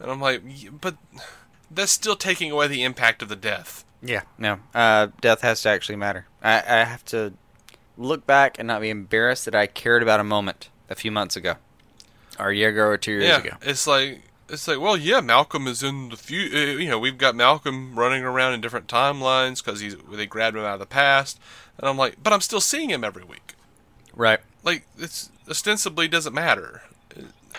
and 0.00 0.10
I'm 0.10 0.20
like, 0.20 0.42
"Y- 0.44 0.70
but 0.70 0.96
that's 1.70 1.92
still 1.92 2.16
taking 2.16 2.50
away 2.50 2.66
the 2.66 2.82
impact 2.82 3.22
of 3.22 3.28
the 3.28 3.36
death. 3.36 3.84
Yeah. 4.02 4.22
No. 4.38 4.60
Uh, 4.74 5.08
death 5.20 5.42
has 5.42 5.62
to 5.62 5.68
actually 5.68 5.96
matter. 5.96 6.26
I, 6.42 6.58
I 6.58 6.84
have 6.84 7.04
to 7.06 7.34
look 7.98 8.26
back 8.26 8.58
and 8.58 8.66
not 8.66 8.80
be 8.80 8.90
embarrassed 8.90 9.44
that 9.44 9.54
I 9.54 9.66
cared 9.66 10.02
about 10.02 10.20
a 10.20 10.24
moment 10.24 10.70
a 10.88 10.94
few 10.94 11.12
months 11.12 11.36
ago, 11.36 11.56
or 12.38 12.48
a 12.48 12.56
year 12.56 12.70
ago, 12.70 12.86
or 12.86 12.96
two 12.96 13.12
years 13.12 13.24
yeah, 13.24 13.38
ago. 13.38 13.56
it's 13.62 13.86
like 13.86 14.22
it's 14.48 14.66
like, 14.66 14.80
well, 14.80 14.96
yeah, 14.96 15.20
Malcolm 15.20 15.66
is 15.66 15.82
in 15.82 16.08
the 16.08 16.16
few. 16.16 16.50
Uh, 16.52 16.78
you 16.78 16.88
know, 16.88 16.98
we've 16.98 17.18
got 17.18 17.36
Malcolm 17.36 17.98
running 17.98 18.24
around 18.24 18.54
in 18.54 18.60
different 18.60 18.88
timelines 18.88 19.62
because 19.62 19.80
he's 19.80 19.96
they 20.10 20.26
grabbed 20.26 20.56
him 20.56 20.64
out 20.64 20.74
of 20.74 20.80
the 20.80 20.86
past, 20.86 21.38
and 21.78 21.88
I'm 21.88 21.96
like, 21.96 22.22
but 22.22 22.32
I'm 22.32 22.40
still 22.40 22.60
seeing 22.60 22.90
him 22.90 23.04
every 23.04 23.24
week. 23.24 23.54
Right. 24.14 24.40
like 24.64 24.86
it's 24.98 25.30
ostensibly 25.48 26.08
doesn't 26.08 26.34
matter. 26.34 26.82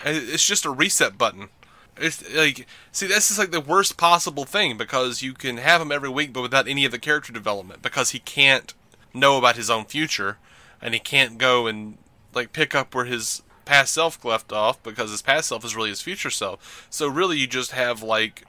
It's 0.04 0.46
just 0.46 0.64
a 0.64 0.70
reset 0.70 1.16
button. 1.16 1.48
It's 1.96 2.34
like 2.34 2.66
see 2.90 3.06
this 3.06 3.30
is 3.30 3.38
like 3.38 3.50
the 3.50 3.60
worst 3.60 3.96
possible 3.96 4.44
thing 4.44 4.76
because 4.78 5.22
you 5.22 5.34
can 5.34 5.58
have 5.58 5.80
him 5.80 5.92
every 5.92 6.08
week 6.08 6.32
but 6.32 6.42
without 6.42 6.66
any 6.66 6.84
of 6.84 6.92
the 6.92 6.98
character 6.98 7.32
development 7.32 7.82
because 7.82 8.10
he 8.10 8.18
can't 8.18 8.72
know 9.12 9.36
about 9.36 9.56
his 9.56 9.68
own 9.68 9.84
future 9.84 10.38
and 10.80 10.94
he 10.94 11.00
can't 11.00 11.36
go 11.38 11.66
and 11.66 11.98
like 12.34 12.52
pick 12.52 12.74
up 12.74 12.94
where 12.94 13.04
his 13.04 13.42
past 13.64 13.94
self 13.94 14.24
left 14.24 14.52
off 14.52 14.82
because 14.82 15.10
his 15.10 15.22
past 15.22 15.48
self 15.48 15.64
is 15.64 15.76
really 15.76 15.90
his 15.90 16.02
future 16.02 16.30
self. 16.30 16.86
So 16.90 17.08
really 17.08 17.38
you 17.38 17.46
just 17.46 17.72
have 17.72 18.02
like 18.02 18.44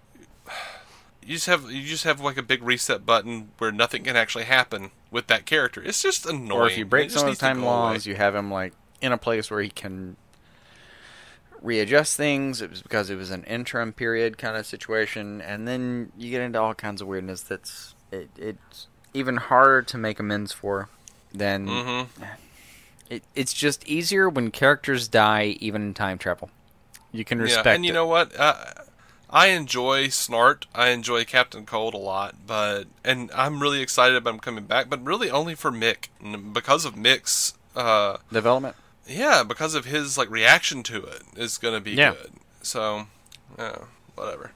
you 1.22 1.36
just 1.36 1.48
have 1.48 1.72
you 1.72 1.84
just 1.84 2.04
have 2.04 2.20
like 2.20 2.38
a 2.38 2.44
big 2.44 2.64
reset 2.64 3.06
button 3.06 3.52
where 3.58 3.72
nothing 3.72 4.04
can 4.04 4.16
actually 4.16 4.46
happen 4.46 4.92
with 5.12 5.28
that 5.28 5.46
character. 5.46 5.82
It's 5.84 6.02
just 6.02 6.26
annoying. 6.26 6.62
Or 6.62 6.68
if 6.68 6.78
you 6.78 6.86
break 6.86 7.12
some 7.12 7.28
of 7.28 7.36
the 7.36 7.40
time 7.40 7.60
away. 7.60 7.68
laws, 7.68 8.06
you 8.06 8.16
have 8.16 8.36
him 8.36 8.52
like 8.52 8.74
in 9.02 9.12
a 9.12 9.18
place 9.18 9.52
where 9.52 9.62
he 9.62 9.70
can 9.70 10.16
readjust 11.64 12.16
things. 12.18 12.62
It 12.62 12.70
was 12.70 12.82
because 12.84 13.10
it 13.10 13.16
was 13.16 13.32
an 13.32 13.44
interim 13.46 13.94
period 13.94 14.38
kind 14.38 14.56
of 14.56 14.66
situation, 14.68 15.42
and 15.42 15.68
then 15.68 16.12
you 16.18 16.30
get 16.30 16.42
into 16.42 16.62
all 16.62 16.76
kinds 16.76 17.02
of 17.02 17.08
weirdness. 17.08 17.42
That's 17.42 17.96
it, 18.12 18.30
it's 18.38 18.88
even 19.14 19.38
harder 19.38 19.82
to 19.82 19.98
make 19.98 20.20
amends 20.20 20.52
for 20.52 20.90
than 21.34 21.68
Mm-hmm. 21.68 22.24
it, 23.10 23.24
it's 23.34 23.54
just 23.54 23.88
easier 23.88 24.30
when 24.30 24.52
characters 24.52 25.08
die, 25.08 25.58
even 25.60 25.82
in 25.82 25.94
time 25.94 26.18
travel. 26.18 26.52
You 27.12 27.24
can 27.26 27.40
respect 27.40 27.66
yeah, 27.66 27.74
and 27.74 27.86
you 27.86 27.92
it. 27.92 27.96
know 27.96 28.08
what? 28.08 28.38
Uh, 28.40 28.56
I 29.30 29.48
enjoy 29.48 30.08
Snart. 30.08 30.66
I 30.76 30.90
enjoy 30.90 31.26
Captain 31.26 31.66
Cold 31.66 31.94
a 31.96 31.98
lot, 31.98 32.36
but 32.46 32.86
and 33.04 33.32
I'm 33.34 33.62
really 33.62 33.82
excited 33.82 34.16
about 34.16 34.36
him 34.36 34.40
coming 34.40 34.66
back. 34.66 34.90
But 34.90 35.04
really, 35.04 35.32
only 35.32 35.56
for 35.56 35.72
Mick, 35.72 36.10
because 36.54 36.86
of 36.86 36.96
Mick's, 36.96 37.54
uh, 37.76 38.18
development. 38.32 38.76
Yeah, 39.08 39.44
because 39.44 39.76
of 39.76 39.86
his 39.86 40.18
like 40.18 40.30
reaction 40.30 40.84
to 40.84 41.04
it 41.04 41.24
is 41.36 41.58
gonna 41.58 41.82
be 41.82 41.92
Yeah. 41.92 42.12
good. 42.14 42.32
So, 42.62 43.08
yeah, 43.58 43.78
whatever. 44.16 44.52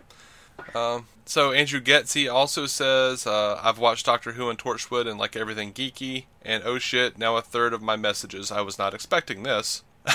Um, 0.73 1.07
so 1.25 1.51
Andrew 1.51 1.79
Getsy 1.81 2.31
also 2.31 2.65
says, 2.65 3.27
uh, 3.27 3.59
"I've 3.63 3.77
watched 3.77 4.05
Doctor 4.05 4.33
Who 4.33 4.49
and 4.49 4.57
Torchwood 4.57 5.07
and 5.09 5.19
like 5.19 5.35
everything 5.35 5.73
geeky, 5.73 6.25
and 6.41 6.63
oh 6.65 6.79
shit, 6.79 7.17
now 7.17 7.35
a 7.37 7.41
third 7.41 7.73
of 7.73 7.81
my 7.81 7.95
messages. 7.95 8.51
I 8.51 8.61
was 8.61 8.77
not 8.79 8.93
expecting 8.93 9.43
this." 9.43 9.83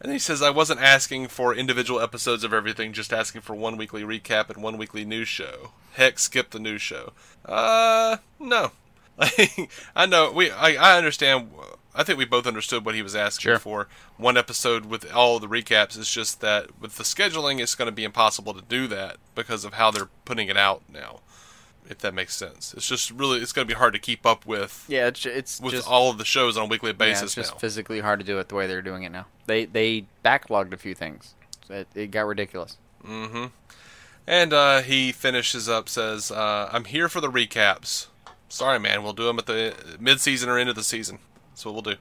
And 0.00 0.10
he 0.10 0.18
says, 0.18 0.42
I 0.42 0.50
wasn't 0.50 0.80
asking 0.80 1.28
for 1.28 1.54
individual 1.54 2.00
episodes 2.00 2.42
of 2.42 2.52
everything, 2.52 2.92
just 2.92 3.12
asking 3.12 3.42
for 3.42 3.54
one 3.54 3.76
weekly 3.76 4.02
recap 4.02 4.50
and 4.50 4.60
one 4.60 4.76
weekly 4.76 5.04
news 5.04 5.28
show. 5.28 5.70
Heck, 5.92 6.18
skip 6.18 6.50
the 6.50 6.58
news 6.58 6.82
show. 6.82 7.12
Uh, 7.46 8.16
no. 8.40 8.72
I 9.94 10.06
know, 10.06 10.32
we, 10.32 10.50
I, 10.50 10.70
I 10.74 10.98
understand, 10.98 11.52
I 11.94 12.02
think 12.04 12.18
we 12.18 12.24
both 12.24 12.46
understood 12.46 12.84
what 12.84 12.94
he 12.94 13.02
was 13.02 13.14
asking 13.14 13.42
Sure. 13.42 13.58
for. 13.58 13.88
One 14.16 14.36
episode 14.36 14.86
with 14.86 15.12
all 15.12 15.38
the 15.38 15.46
recaps, 15.46 15.98
is 15.98 16.08
just 16.10 16.40
that 16.40 16.80
with 16.80 16.96
the 16.96 17.04
scheduling, 17.04 17.60
it's 17.60 17.74
going 17.74 17.86
to 17.86 17.92
be 17.92 18.04
impossible 18.04 18.54
to 18.54 18.62
do 18.62 18.86
that 18.88 19.16
because 19.34 19.64
of 19.64 19.74
how 19.74 19.90
they're 19.90 20.08
putting 20.24 20.48
it 20.48 20.56
out 20.56 20.82
now. 20.90 21.20
If 21.90 21.98
that 21.98 22.14
makes 22.14 22.34
sense. 22.34 22.72
It's 22.74 22.88
just 22.88 23.10
really, 23.10 23.40
it's 23.40 23.52
going 23.52 23.66
to 23.66 23.74
be 23.74 23.76
hard 23.76 23.92
to 23.92 23.98
keep 23.98 24.24
up 24.24 24.46
with, 24.46 24.84
Yeah, 24.88 25.08
it's, 25.08 25.26
it's 25.26 25.60
with 25.60 25.74
just 25.74 25.86
all 25.88 26.10
of 26.10 26.16
the 26.16 26.24
shows 26.24 26.56
on 26.56 26.62
a 26.62 26.66
weekly 26.66 26.90
yeah, 26.92 26.96
basis 26.96 27.22
it's 27.24 27.34
just 27.34 27.52
now. 27.54 27.58
physically 27.58 28.00
hard 28.00 28.20
to 28.20 28.24
do 28.24 28.38
it 28.38 28.48
the 28.48 28.54
way 28.54 28.66
they're 28.66 28.80
doing 28.80 29.02
it 29.02 29.10
now. 29.10 29.26
They 29.46 29.64
they 29.66 30.06
backlogged 30.24 30.72
a 30.72 30.76
few 30.76 30.94
things. 30.94 31.34
It, 31.68 31.88
it 31.94 32.10
got 32.12 32.26
ridiculous. 32.26 32.78
Mm-hmm. 33.04 33.46
And 34.26 34.52
uh, 34.52 34.82
he 34.82 35.10
finishes 35.12 35.68
up, 35.68 35.88
says, 35.88 36.30
uh, 36.30 36.70
I'm 36.72 36.84
here 36.84 37.08
for 37.08 37.20
the 37.20 37.30
recaps. 37.30 38.06
Sorry, 38.48 38.78
man. 38.78 39.02
We'll 39.02 39.12
do 39.12 39.24
them 39.24 39.38
at 39.40 39.46
the 39.46 39.74
mid-season 39.98 40.48
or 40.48 40.58
end 40.58 40.70
of 40.70 40.76
the 40.76 40.84
season. 40.84 41.18
That's 41.52 41.64
what 41.64 41.74
we'll 41.74 41.82
do. 41.82 41.96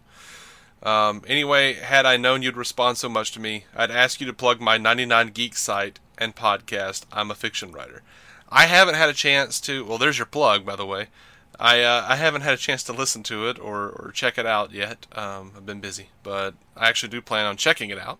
Um, 0.84 1.22
anyway, 1.28 1.74
had 1.74 2.06
I 2.06 2.18
known 2.18 2.41
you'd 2.41 2.58
respond 2.58 2.97
so 2.97 3.08
much 3.08 3.32
to 3.34 3.39
me, 3.39 3.66
I'd 3.76 3.91
ask 3.91 4.20
you 4.20 4.28
to 4.28 4.34
plug 4.34 4.60
my 4.60 4.78
99 4.78 5.28
Geek 5.28 5.56
site 5.56 5.99
and 6.18 6.36
podcast, 6.36 7.06
I'm 7.12 7.30
a 7.30 7.36
Fiction 7.36 7.72
Writer. 7.72 8.02
I 8.49 8.66
haven't 8.66 8.95
had 8.95 9.10
a 9.10 9.14
chance 9.14 9.62
to... 9.62 9.86
Well, 9.86 9.97
there's 9.97 10.18
your 10.18 10.26
plug, 10.26 10.66
by 10.66 10.76
the 10.76 10.86
way. 10.86 11.08
I 11.60 11.84
uh, 11.84 12.06
I 12.08 12.16
haven't 12.16 12.41
had 12.41 12.56
a 12.56 12.58
chance 12.58 12.82
to 12.84 12.93
listen 12.93 13.22
to 13.24 13.47
it 13.47 13.60
or, 13.60 13.89
or 13.89 14.12
check 14.12 14.39
it 14.39 14.47
out 14.47 14.72
yet. 14.72 15.06
Um, 15.12 15.52
I've 15.56 15.66
been 15.66 15.80
busy. 15.80 16.10
But 16.24 16.56
I 16.76 16.89
actually 16.89 17.10
do 17.10 17.22
plan 17.22 17.45
on 17.45 17.56
checking 17.56 17.91
it 17.91 17.99
out 17.99 18.20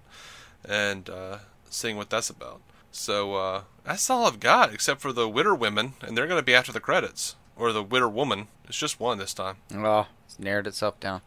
and 0.64 1.10
uh, 1.10 1.40
seeing 1.70 1.98
what 1.98 2.12
that's 2.12 2.30
about. 2.30 2.62
So 2.92 3.36
uh, 3.36 3.62
that's 3.84 4.10
all 4.10 4.28
I've 4.28 4.40
got, 4.40 4.72
except 4.74 5.02
for 5.02 5.12
the 5.12 5.28
Witter 5.28 5.56
women, 5.56 5.94
and 6.02 6.16
they're 6.16 6.28
going 6.28 6.40
to 6.40 6.46
be 6.46 6.54
after 6.54 6.72
the 6.72 6.80
credits. 6.80 7.36
Or 7.62 7.72
the 7.72 7.84
Witter 7.84 8.10
woman. 8.10 8.48
It's 8.68 8.80
just 8.80 9.00
one 9.00 9.20
this 9.20 9.36
time. 9.36 9.58
Well, 9.72 10.08
it's 10.26 10.40
narrowed 10.40 10.66
itself 10.66 11.00
down. 11.00 11.22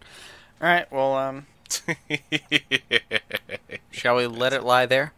All 0.60 0.66
right. 0.66 0.90
Well, 0.90 1.14
um, 1.14 1.46
shall 3.92 4.16
we 4.16 4.26
let 4.26 4.52
it 4.52 4.64
lie 4.64 4.84
there? 4.84 5.12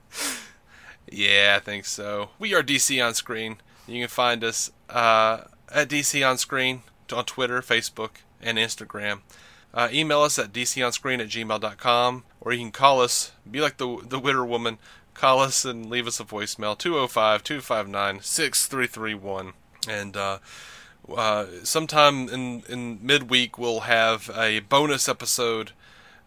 yeah, 1.11 1.55
I 1.57 1.65
think 1.65 1.87
so. 1.87 2.29
We 2.39 2.53
are 2.53 2.63
DC 2.63 3.03
on 3.03 3.15
Screen. 3.15 3.57
You 3.89 4.03
can 4.03 4.09
find 4.09 4.45
us 4.45 4.71
uh, 4.91 5.45
at 5.73 5.89
DC 5.89 6.29
on 6.29 6.37
Screen 6.37 6.83
on 7.11 7.25
Twitter, 7.25 7.63
Facebook, 7.63 8.11
and 8.43 8.59
Instagram. 8.59 9.21
Uh, 9.73 9.89
email 9.91 10.21
us 10.21 10.39
at 10.39 10.53
dconscreen 10.53 11.21
at 11.21 11.29
gmail.com, 11.29 12.25
or 12.43 12.53
you 12.53 12.59
can 12.59 12.73
call 12.73 13.01
us, 13.01 13.33
be 13.51 13.63
like 13.63 13.79
the, 13.79 14.03
the 14.07 14.19
Witter 14.19 14.45
woman, 14.45 14.77
call 15.15 15.41
us 15.41 15.65
and 15.65 15.89
leave 15.89 16.07
us 16.07 16.21
a 16.21 16.25
voicemail, 16.25 16.77
205 16.77 17.43
259 17.43 18.21
6331. 18.21 19.55
And 19.89 20.15
uh, 20.15 20.39
uh, 21.15 21.47
sometime 21.63 22.29
in, 22.29 22.63
in 22.69 22.99
midweek, 23.03 23.59
we'll 23.59 23.81
have 23.81 24.31
a 24.37 24.61
bonus 24.61 25.09
episode 25.09 25.73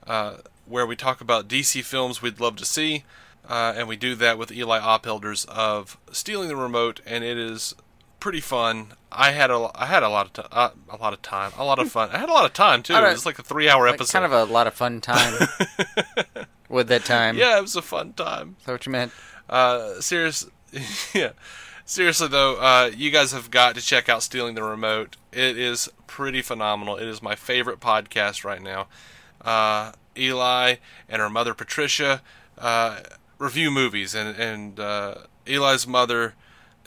uh, 0.07 0.37
where 0.65 0.85
we 0.85 0.95
talk 0.95 1.21
about 1.21 1.47
DC 1.47 1.83
films 1.83 2.21
we'd 2.21 2.39
love 2.39 2.55
to 2.57 2.65
see. 2.65 3.03
Uh, 3.47 3.73
and 3.75 3.87
we 3.87 3.95
do 3.95 4.13
that 4.15 4.37
with 4.37 4.51
Eli 4.51 4.79
Ophelders 4.79 5.45
of 5.45 5.97
Stealing 6.11 6.49
the 6.49 6.55
Remote, 6.55 7.01
and 7.05 7.23
it 7.23 7.35
is 7.37 7.73
pretty 8.19 8.41
fun. 8.41 8.89
I 9.11 9.31
had 9.31 9.49
a 9.49 9.71
I 9.73 9.87
had 9.87 10.03
a 10.03 10.09
lot 10.09 10.37
of 10.37 10.47
uh, 10.51 10.69
a 10.87 10.97
lot 10.97 11.13
of 11.13 11.21
time, 11.23 11.51
a 11.57 11.63
lot 11.65 11.79
of 11.79 11.91
fun. 11.91 12.09
I 12.11 12.19
had 12.19 12.29
a 12.29 12.33
lot 12.33 12.45
of 12.45 12.53
time 12.53 12.83
too. 12.83 12.93
It 12.93 13.01
was 13.01 13.25
like 13.25 13.39
a 13.39 13.43
three 13.43 13.67
hour 13.67 13.85
Like, 13.87 13.95
episode. 13.95 14.19
kind 14.19 14.25
of 14.25 14.49
a 14.49 14.53
lot 14.53 14.67
of 14.67 14.75
fun 14.75 15.01
time 15.01 15.47
with 16.69 16.87
that 16.89 17.05
time. 17.05 17.37
yeah, 17.37 17.57
it 17.57 17.61
was 17.61 17.75
a 17.75 17.81
fun 17.81 18.13
time. 18.13 18.55
Is 18.59 18.65
that 18.65 18.71
what 18.73 18.85
you 18.85 18.91
meant? 18.91 19.11
Uh, 19.49 19.99
serious, 19.99 20.45
yeah. 21.15 21.31
Seriously 21.89 22.27
though, 22.27 22.57
uh, 22.57 22.91
you 22.95 23.09
guys 23.09 23.31
have 23.31 23.49
got 23.49 23.73
to 23.73 23.81
check 23.81 24.09
out 24.09 24.21
Stealing 24.21 24.53
the 24.53 24.61
Remote. 24.61 25.17
It 25.31 25.57
is 25.57 25.89
pretty 26.05 26.43
phenomenal. 26.43 26.97
It 26.97 27.07
is 27.07 27.23
my 27.23 27.33
favorite 27.33 27.79
podcast 27.79 28.43
right 28.43 28.61
now. 28.61 28.85
Uh, 29.41 29.93
Eli 30.15 30.75
and 31.09 31.19
her 31.19 31.31
mother 31.31 31.55
Patricia 31.55 32.21
uh, 32.59 32.99
review 33.39 33.71
movies, 33.71 34.13
and 34.13 34.39
and 34.39 34.79
uh, 34.79 35.15
Eli's 35.47 35.87
mother. 35.87 36.35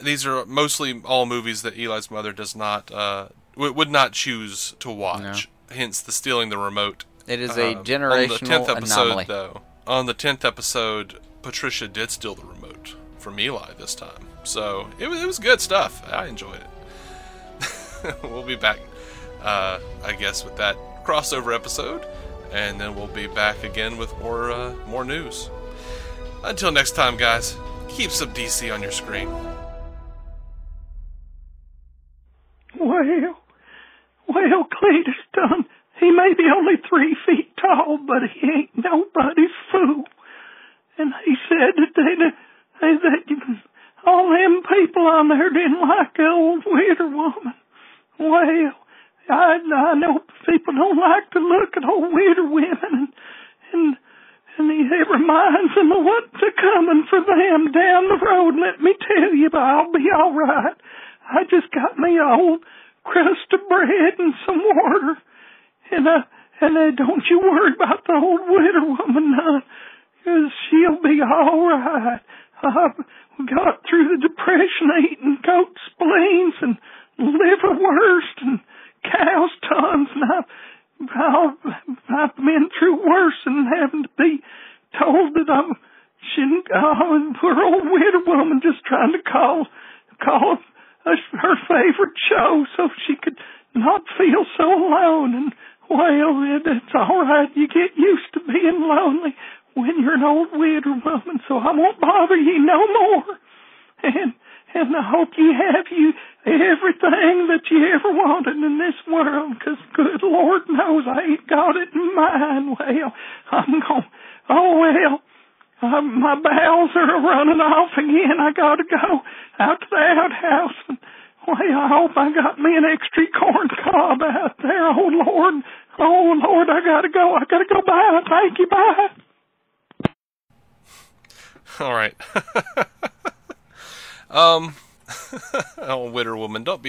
These 0.01 0.25
are 0.25 0.47
mostly 0.47 1.03
all 1.05 1.27
movies 1.27 1.63
that 1.63 1.77
Eli's 1.77 2.09
mother 2.09 2.33
does 2.33 2.55
not 2.55 2.93
uh, 2.93 3.31
w- 3.55 3.73
would 3.73 3.91
not 3.91 4.13
choose 4.13 4.77
to 4.79 4.89
watch. 4.89 5.49
hence 5.73 6.01
the 6.01 6.13
stealing 6.13 6.49
the 6.49 6.59
remote. 6.59 7.07
It 7.27 7.41
is 7.41 7.57
a 7.57 7.75
generational 7.75 8.23
on 8.23 8.29
the 8.29 8.39
tenth 8.39 8.69
episode, 8.69 9.03
anomaly. 9.07 9.25
though. 9.27 9.63
On 9.85 10.07
the 10.07 10.15
tenth 10.15 10.45
episode, 10.45 11.19
Patricia 11.43 11.89
did 11.89 12.13
steal 12.13 12.37
the 12.37 12.45
remote 12.45 12.95
from 13.19 13.41
Eli 13.41 13.73
this 13.77 13.97
time, 13.97 14.29
so 14.45 14.89
it 14.99 15.09
was, 15.09 15.23
it 15.23 15.27
was 15.27 15.39
good 15.39 15.61
stuff. 15.61 16.03
I 16.11 16.27
enjoyed 16.27 16.61
it. 16.61 18.17
we'll 18.23 18.43
be 18.43 18.57
back, 18.57 18.79
uh, 19.43 19.79
I 20.05 20.13
guess, 20.13 20.45
with 20.45 20.57
that 20.57 20.77
crossover 21.05 21.55
episode, 21.55 22.07
and 22.53 22.81
then 22.81 22.95
we'll 22.95 23.07
be 23.07 23.27
back 23.27 23.63
again 23.65 23.97
with 23.97 24.17
more 24.19 24.51
uh, 24.51 24.75
more 24.87 25.05
news. 25.05 25.51
Until 26.45 26.73
next 26.73 26.93
time, 26.93 27.17
guys, 27.17 27.57
keep 27.89 28.11
some 28.11 28.33
DC 28.33 28.73
on 28.73 28.83
your 28.83 28.91
screen. 28.91 29.29
Well, 32.79 33.37
well, 34.29 34.65
Cletus 34.65 35.15
done. 35.33 35.67
He 36.01 36.11
may 36.11 36.35
be 36.37 36.45
only 36.55 36.75
three 36.89 37.17
feet 37.27 37.57
tall, 37.57 37.99
but 37.99 38.23
he 38.35 38.49
ain't 38.49 38.62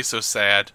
be 0.03 0.05
so 0.05 0.19
sad. 0.19 0.71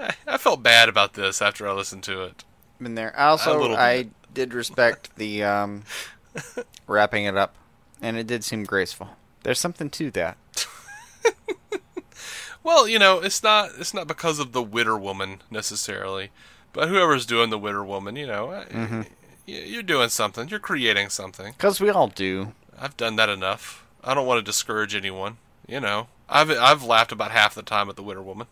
I, 0.00 0.14
I 0.26 0.36
felt 0.36 0.62
bad 0.64 0.88
about 0.88 1.14
this 1.14 1.40
after 1.40 1.68
I 1.68 1.72
listened 1.72 2.02
to 2.04 2.22
it. 2.24 2.42
Been 2.80 2.96
there. 2.96 3.16
Also, 3.18 3.72
I 3.74 4.08
did 4.34 4.52
respect 4.52 5.14
the 5.14 5.44
um, 5.44 5.84
wrapping 6.88 7.24
it 7.26 7.36
up, 7.36 7.54
and 8.00 8.16
it 8.16 8.26
did 8.26 8.42
seem 8.42 8.64
graceful. 8.64 9.10
There's 9.44 9.60
something 9.60 9.90
to 9.90 10.10
that. 10.12 10.36
Well, 12.64 12.86
you 12.86 13.00
know, 13.00 13.18
it's 13.18 13.42
not 13.42 13.70
it's 13.76 13.92
not 13.92 14.06
because 14.06 14.38
of 14.38 14.52
the 14.52 14.62
Witter 14.62 14.96
Woman 14.96 15.42
necessarily, 15.50 16.30
but 16.72 16.88
whoever's 16.88 17.26
doing 17.26 17.50
the 17.50 17.58
Witter 17.58 17.82
Woman, 17.82 18.14
you 18.14 18.24
know, 18.24 18.64
y- 18.72 19.04
you're 19.46 19.82
doing 19.82 20.10
something. 20.10 20.48
You're 20.48 20.60
creating 20.60 21.08
something. 21.08 21.54
Because 21.54 21.80
we 21.80 21.90
all 21.90 22.06
do. 22.06 22.52
I've 22.78 22.96
done 22.96 23.16
that 23.16 23.28
enough. 23.28 23.84
I 24.04 24.14
don't 24.14 24.28
want 24.28 24.38
to 24.38 24.42
discourage 24.48 24.94
anyone. 24.94 25.38
You 25.66 25.80
know, 25.80 26.06
I've 26.32 26.50
I've 26.50 26.82
laughed 26.82 27.12
about 27.12 27.30
half 27.30 27.54
the 27.54 27.62
time 27.62 27.88
at 27.88 27.96
the 27.96 28.02
Witter 28.02 28.22
Woman 28.22 28.46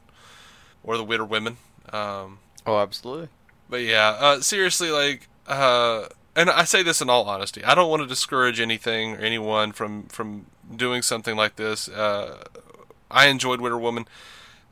or 0.84 0.96
the 0.96 1.04
Witter 1.04 1.24
Women. 1.24 1.56
Um, 1.92 2.38
Oh, 2.66 2.78
absolutely. 2.78 3.28
But 3.68 3.82
yeah, 3.82 4.16
uh, 4.20 4.40
seriously, 4.40 4.90
like, 4.90 5.28
uh, 5.46 6.06
and 6.36 6.50
I 6.50 6.64
say 6.64 6.82
this 6.82 7.00
in 7.00 7.08
all 7.08 7.24
honesty, 7.24 7.64
I 7.64 7.74
don't 7.74 7.90
want 7.90 8.02
to 8.02 8.06
discourage 8.06 8.60
anything 8.60 9.14
or 9.16 9.18
anyone 9.20 9.72
from 9.72 10.04
from 10.08 10.46
doing 10.74 11.02
something 11.02 11.36
like 11.36 11.56
this. 11.56 11.88
Uh, 11.88 12.44
I 13.10 13.26
enjoyed 13.26 13.60
Witter 13.60 13.78
Woman 13.78 14.06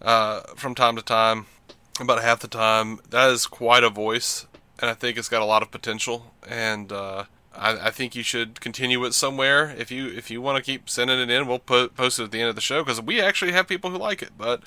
uh, 0.03 0.41
from 0.57 0.75
time 0.75 0.97
to 0.97 1.03
time, 1.03 1.47
about 2.01 2.23
half 2.23 2.41
the 2.41 2.49
time. 2.49 3.01
That 3.09 3.31
is 3.31 3.47
quite 3.47 3.83
a 3.85 3.91
voice, 3.91 4.47
and 4.81 4.91
I 4.91 4.95
think 4.95 5.17
it's 5.17 5.29
got 5.29 5.43
a 5.43 5.47
lot 5.47 5.63
of 5.63 5.71
potential. 5.71 6.35
And 6.47 6.93
uh, 6.93 7.25
I, 7.59 7.89
I 7.89 7.91
think 7.91 8.15
you 8.15 8.23
should 8.23 8.61
continue 8.61 9.05
it 9.05 9.15
somewhere. 9.15 9.75
If 9.77 9.91
you 9.91 10.09
if 10.09 10.31
you 10.31 10.41
want 10.41 10.57
to 10.57 10.63
keep 10.63 10.89
sending 10.89 11.19
it 11.19 11.31
in, 11.31 11.47
we'll 11.47 11.59
put 11.59 11.95
post 11.97 12.19
it 12.19 12.25
at 12.25 12.31
the 12.31 12.41
end 12.41 12.49
of 12.49 12.55
the 12.55 12.61
show 12.61 12.83
because 12.83 13.01
we 13.01 13.21
actually 13.21 13.53
have 13.53 13.67
people 13.67 13.91
who 13.91 13.99
like 13.99 14.23
it. 14.23 14.33
But 14.39 14.63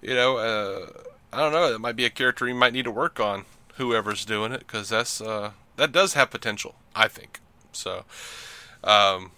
you 0.00 0.14
know, 0.14 0.38
uh, 0.38 0.86
I 1.32 1.38
don't 1.38 1.52
know. 1.52 1.74
It 1.74 1.80
might 1.80 1.96
be 1.96 2.04
a 2.04 2.10
character 2.10 2.46
you 2.46 2.54
might 2.54 2.72
need 2.72 2.84
to 2.84 2.90
work 2.90 3.20
on. 3.20 3.44
Whoever's 3.74 4.24
doing 4.24 4.52
it, 4.52 4.60
because 4.60 4.88
that's 4.88 5.20
uh, 5.20 5.52
that 5.76 5.92
does 5.92 6.14
have 6.14 6.30
potential. 6.30 6.76
I 6.94 7.08
think 7.08 7.40
so. 7.72 8.04
Um, 8.82 9.32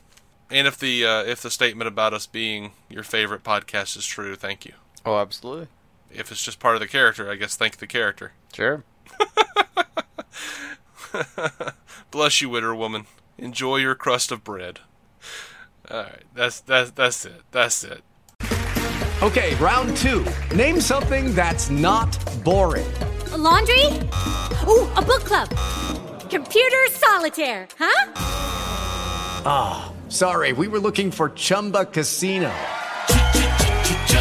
and 0.51 0.67
if 0.67 0.79
the 0.79 1.05
uh, 1.05 1.23
if 1.25 1.43
the 1.43 1.51
statement 1.51 1.89
about 1.89 2.15
us 2.15 2.27
being 2.27 2.73
your 2.89 3.03
favorite 3.03 3.43
podcast 3.45 3.97
is 3.97 4.07
true, 4.07 4.37
thank 4.37 4.65
you. 4.65 4.73
Oh, 5.05 5.19
absolutely. 5.19 5.69
If 6.13 6.33
it's 6.33 6.43
just 6.43 6.59
part 6.59 6.75
of 6.75 6.81
the 6.81 6.89
character, 6.89 7.31
I 7.31 7.37
guess 7.37 7.57
thank 7.57 7.77
the 7.77 7.87
character. 7.87 8.33
Sure. 8.53 8.85
Bless 12.11 12.41
you, 12.41 12.49
Witter 12.49 12.75
Woman. 12.75 13.07
Enjoy 13.39 13.77
your 13.77 13.95
crust 13.95 14.33
of 14.33 14.45
bread. 14.45 14.81
All 15.91 16.03
right, 16.03 16.25
that's 16.35 16.61
that's 16.61 16.91
that's 16.93 17.25
it. 17.25 17.43
That's 17.51 17.85
it. 17.85 18.03
Okay, 19.23 19.55
round 19.57 19.97
two. 19.97 20.25
Name 20.55 20.81
something 20.81 21.35
that's 21.35 21.69
not 21.69 22.17
boring. 22.45 22.91
A 23.33 23.37
laundry? 23.39 23.85
Ooh, 24.67 24.89
a 24.97 25.03
book 25.03 25.25
club. 25.25 25.49
Computer 26.31 26.87
solitaire, 26.91 27.69
huh? 27.79 28.13
Ah, 29.45 29.93
sorry, 30.09 30.53
we 30.53 30.69
were 30.69 30.79
looking 30.79 31.11
for 31.11 31.31
Chumba 31.31 31.85
Casino. 31.87 32.53